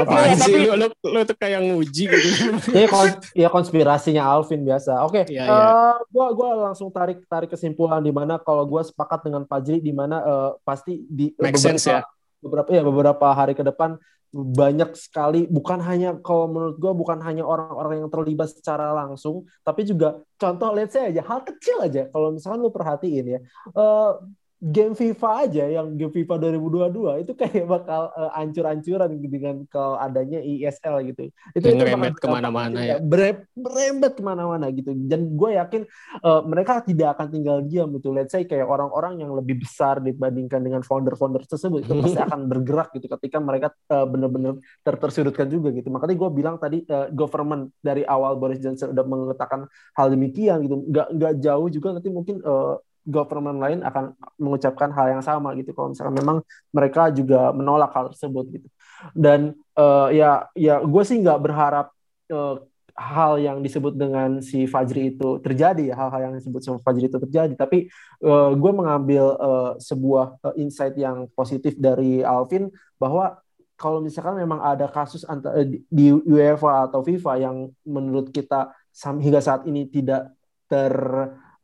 Apa 0.00 0.32
sih 0.40 0.54
lu, 0.64 0.80
lu, 0.80 0.86
lu 0.88 1.20
tuh 1.28 1.36
kayak 1.36 1.60
nguji 1.60 2.08
gitu. 2.08 2.28
ya, 2.78 2.88
kons 2.88 3.12
ya 3.36 3.48
konspirasinya 3.52 4.24
Alvin 4.24 4.64
biasa. 4.64 5.04
Oke. 5.04 5.28
Okay, 5.28 5.36
ya, 5.36 5.44
ya. 5.44 5.52
uh, 5.52 5.94
gua 6.08 6.32
gua 6.32 6.72
langsung 6.72 6.88
tarik 6.88 7.20
tarik 7.28 7.52
kesimpulan 7.52 8.00
di 8.00 8.14
mana 8.14 8.40
kalau 8.40 8.64
gua 8.64 8.80
sepakat 8.80 9.28
dengan 9.28 9.44
Fajri 9.44 9.84
di 9.84 9.92
mana 9.92 10.24
uh, 10.24 10.50
pasti 10.64 11.04
di 11.04 11.36
Make 11.36 11.58
beberapa, 11.58 11.60
sense 11.60 11.84
ya. 11.84 12.00
Beberapa 12.40 12.68
ya 12.72 12.80
beberapa 12.80 13.26
hari 13.36 13.52
ke 13.52 13.60
depan 13.60 14.00
banyak 14.32 14.96
sekali 14.96 15.44
bukan 15.44 15.76
hanya 15.84 16.16
kalau 16.24 16.48
menurut 16.48 16.80
gue 16.80 16.92
bukan 16.96 17.20
hanya 17.20 17.44
orang-orang 17.44 18.00
yang 18.00 18.10
terlibat 18.10 18.48
secara 18.48 18.96
langsung 18.96 19.44
tapi 19.60 19.84
juga 19.84 20.24
contoh 20.40 20.72
let's 20.72 20.96
say 20.96 21.12
aja 21.12 21.20
hal 21.20 21.44
kecil 21.44 21.84
aja 21.84 22.08
kalau 22.08 22.32
misalkan 22.32 22.64
lu 22.64 22.72
perhatiin 22.72 23.26
ya 23.28 23.40
uh, 23.76 24.16
game 24.62 24.94
FIFA 24.94 25.30
aja 25.42 25.64
yang 25.66 25.98
game 25.98 26.14
FIFA 26.14 26.54
2022 26.54 27.26
itu 27.26 27.32
kayak 27.34 27.66
bakal 27.66 28.14
uh, 28.14 28.30
ancur-ancuran 28.38 29.10
dengan 29.18 29.66
kalau 29.66 29.98
adanya 29.98 30.38
ESL 30.38 31.02
gitu. 31.10 31.34
Itu 31.50 31.66
yang 31.66 31.82
berembet 31.82 32.14
ke 32.22 32.30
mana-mana 32.30 32.78
ya. 32.78 32.96
Ber 33.02 33.42
berembet 33.58 34.14
ke 34.14 34.22
mana-mana 34.22 34.70
gitu. 34.70 34.94
Dan 34.94 35.34
gue 35.34 35.58
yakin 35.58 35.82
uh, 36.22 36.46
mereka 36.46 36.78
tidak 36.86 37.18
akan 37.18 37.26
tinggal 37.34 37.58
diam 37.66 37.90
gitu. 37.98 38.14
Let's 38.14 38.30
say 38.30 38.46
kayak 38.46 38.70
orang-orang 38.70 39.26
yang 39.26 39.34
lebih 39.34 39.66
besar 39.66 39.98
dibandingkan 39.98 40.62
dengan 40.62 40.86
founder-founder 40.86 41.42
tersebut 41.42 41.82
itu 41.82 41.98
pasti 41.98 42.22
akan 42.30 42.46
bergerak 42.46 42.94
gitu 42.94 43.10
ketika 43.18 43.42
mereka 43.42 43.74
uh, 43.90 44.06
benar-benar 44.06 44.62
ter 44.86 44.94
tersudutkan 44.94 45.50
juga 45.50 45.74
gitu. 45.74 45.90
Makanya 45.90 46.14
gue 46.14 46.30
bilang 46.30 46.56
tadi 46.62 46.86
uh, 46.86 47.10
government 47.10 47.74
dari 47.82 48.06
awal 48.06 48.38
Boris 48.38 48.62
Johnson 48.62 48.94
udah 48.94 49.02
mengatakan 49.02 49.66
hal 49.98 50.06
demikian 50.06 50.62
gitu. 50.70 50.86
Nggak 50.86 51.08
nggak 51.18 51.34
jauh 51.42 51.66
juga 51.66 51.98
nanti 51.98 52.06
mungkin 52.14 52.38
uh, 52.46 52.78
government 53.02 53.58
lain 53.58 53.78
akan 53.82 54.14
mengucapkan 54.38 54.90
hal 54.94 55.18
yang 55.18 55.22
sama 55.24 55.52
gitu. 55.58 55.74
Kalau 55.74 55.90
misalnya 55.90 56.14
memang 56.22 56.38
mereka 56.70 57.10
juga 57.10 57.50
menolak 57.50 57.90
hal 57.94 58.10
tersebut 58.14 58.44
gitu. 58.50 58.68
Dan 59.12 59.58
uh, 59.74 60.08
ya 60.14 60.46
ya 60.54 60.78
gue 60.82 61.02
sih 61.02 61.18
nggak 61.18 61.40
berharap 61.42 61.90
uh, 62.30 62.62
hal 62.92 63.40
yang 63.40 63.64
disebut 63.64 63.96
dengan 63.96 64.44
si 64.44 64.68
Fajri 64.68 65.16
itu 65.16 65.42
terjadi 65.42 65.90
ya. 65.90 65.94
Hal-hal 65.98 66.30
yang 66.30 66.34
disebut 66.38 66.60
sama 66.62 66.78
Fajri 66.78 67.10
itu 67.10 67.18
terjadi. 67.18 67.54
Tapi 67.58 67.90
uh, 68.22 68.54
gue 68.54 68.72
mengambil 68.72 69.24
uh, 69.36 69.72
sebuah 69.82 70.38
uh, 70.44 70.54
insight 70.54 70.94
yang 70.94 71.26
positif 71.34 71.74
dari 71.74 72.22
Alvin 72.22 72.70
bahwa 73.00 73.42
kalau 73.74 73.98
misalkan 73.98 74.38
memang 74.38 74.62
ada 74.62 74.86
kasus 74.86 75.26
antara 75.26 75.66
di 75.66 76.14
UEFA 76.14 76.86
atau 76.86 77.02
FIFA 77.02 77.32
yang 77.42 77.56
menurut 77.82 78.30
kita 78.30 78.70
hingga 79.18 79.42
saat 79.42 79.66
ini 79.66 79.90
tidak 79.90 80.30
ter 80.70 80.94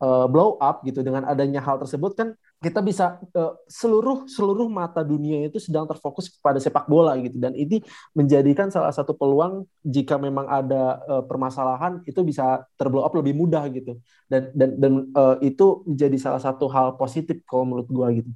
uh, 0.02 0.26
blow 0.30 0.58
up 0.58 0.82
gitu 0.86 1.02
dengan 1.02 1.26
adanya 1.26 1.62
hal 1.62 1.78
tersebut 1.82 2.12
kan 2.14 2.28
kita 2.58 2.82
bisa 2.82 3.22
uh, 3.38 3.54
seluruh 3.70 4.26
seluruh 4.26 4.66
mata 4.66 5.06
dunia 5.06 5.46
itu 5.46 5.62
sedang 5.62 5.86
terfokus 5.86 6.26
pada 6.42 6.58
sepak 6.58 6.90
bola 6.90 7.14
gitu. 7.22 7.38
Dan 7.38 7.54
ini 7.54 7.78
menjadikan 8.18 8.66
salah 8.66 8.90
satu 8.90 9.14
peluang 9.14 9.62
jika 9.86 10.18
memang 10.18 10.50
ada 10.50 10.98
uh, 11.06 11.22
permasalahan 11.22 12.02
itu 12.02 12.18
bisa 12.26 12.66
terblow 12.74 13.06
up 13.06 13.14
lebih 13.14 13.38
mudah 13.38 13.62
gitu. 13.70 14.02
Dan 14.26 14.50
dan 14.58 14.70
dan 14.74 14.92
uh, 15.14 15.38
itu 15.38 15.86
menjadi 15.86 16.18
salah 16.18 16.42
satu 16.42 16.66
hal 16.66 16.98
positif 16.98 17.46
kalau 17.46 17.62
menurut 17.62 17.86
gua 17.86 18.10
gitu. 18.10 18.30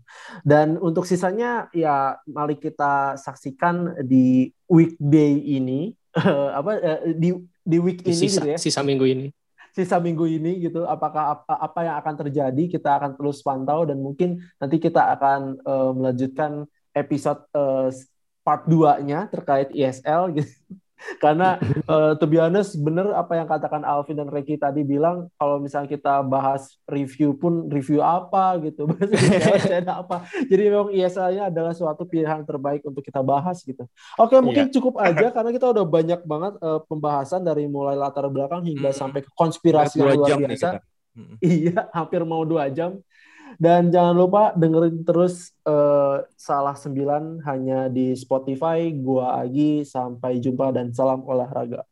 Dan 0.47 0.79
untuk 0.79 1.03
sisanya 1.03 1.67
ya 1.75 2.15
mari 2.31 2.55
kita 2.63 3.19
saksikan 3.19 4.07
di 4.07 4.55
weekday 4.71 5.35
ini 5.35 5.99
uh, 6.15 6.55
apa 6.63 6.71
uh, 6.79 7.01
di 7.11 7.35
di 7.63 7.79
week 7.83 8.07
ini 8.07 8.15
sisa, 8.15 8.39
gitu 8.39 8.49
ya. 8.55 8.59
sisa 8.59 8.87
minggu 8.87 9.07
ini 9.07 9.27
sisa 9.73 9.97
minggu 9.97 10.29
ini 10.29 10.61
gitu 10.69 10.85
apakah 10.85 11.43
apa, 11.49 11.81
yang 11.81 11.97
akan 11.97 12.15
terjadi 12.25 12.63
kita 12.69 13.01
akan 13.01 13.17
terus 13.17 13.41
pantau 13.41 13.89
dan 13.89 13.99
mungkin 14.05 14.45
nanti 14.61 14.77
kita 14.77 15.17
akan 15.17 15.57
uh, 15.65 15.91
melanjutkan 15.97 16.69
episode 16.93 17.41
uh, 17.57 17.89
part 18.45 18.69
2-nya 18.69 19.33
terkait 19.33 19.73
ISL 19.73 20.37
gitu 20.37 20.53
karena 21.19 21.59
uh, 21.87 22.15
to 22.17 22.25
be 22.29 22.39
honest 22.39 22.79
bener 22.81 23.11
apa 23.15 23.39
yang 23.39 23.49
katakan 23.49 23.83
Alvin 23.83 24.19
dan 24.19 24.29
Ricky 24.29 24.59
tadi 24.59 24.83
bilang 24.87 25.29
kalau 25.37 25.59
misalnya 25.59 25.91
kita 25.91 26.23
bahas 26.25 26.79
review 26.89 27.35
pun 27.37 27.69
review 27.69 28.03
apa 28.03 28.59
gitu 28.63 28.89
ada 29.83 29.95
apa. 30.03 30.27
Jadi 30.47 30.63
memang 30.69 30.91
ISL-nya 30.93 31.49
adalah 31.49 31.73
suatu 31.73 32.07
pilihan 32.07 32.43
terbaik 32.47 32.85
untuk 32.87 33.03
kita 33.03 33.21
bahas 33.21 33.61
gitu. 33.63 33.87
Oke 34.19 34.39
mungkin 34.39 34.69
iya. 34.69 34.73
cukup 34.73 34.95
aja 35.07 35.31
karena 35.31 35.51
kita 35.51 35.67
udah 35.71 35.85
banyak 35.87 36.21
banget 36.25 36.55
uh, 36.61 36.81
pembahasan 36.87 37.43
dari 37.43 37.67
mulai 37.67 37.95
latar 37.99 38.27
belakang 38.29 38.65
hingga 38.67 38.91
hmm. 38.91 38.99
sampai 38.99 39.21
ke 39.25 39.31
konspirasi 39.35 40.01
yang 40.01 40.19
luar 40.19 40.39
biasa. 40.39 40.81
iya 41.45 41.93
hampir 41.93 42.25
mau 42.25 42.41
dua 42.41 42.73
jam 42.73 42.97
dan 43.61 43.93
jangan 43.93 44.15
lupa 44.17 44.43
dengerin 44.57 45.05
terus 45.05 45.53
uh, 45.69 46.25
Salah 46.39 46.77
Sembilan 46.77 47.45
hanya 47.49 47.89
di 47.93 48.17
Spotify. 48.17 48.89
Gua 48.95 49.41
Agi, 49.43 49.85
sampai 49.85 50.41
jumpa 50.41 50.73
dan 50.73 50.93
salam 50.97 51.25
olahraga. 51.27 51.85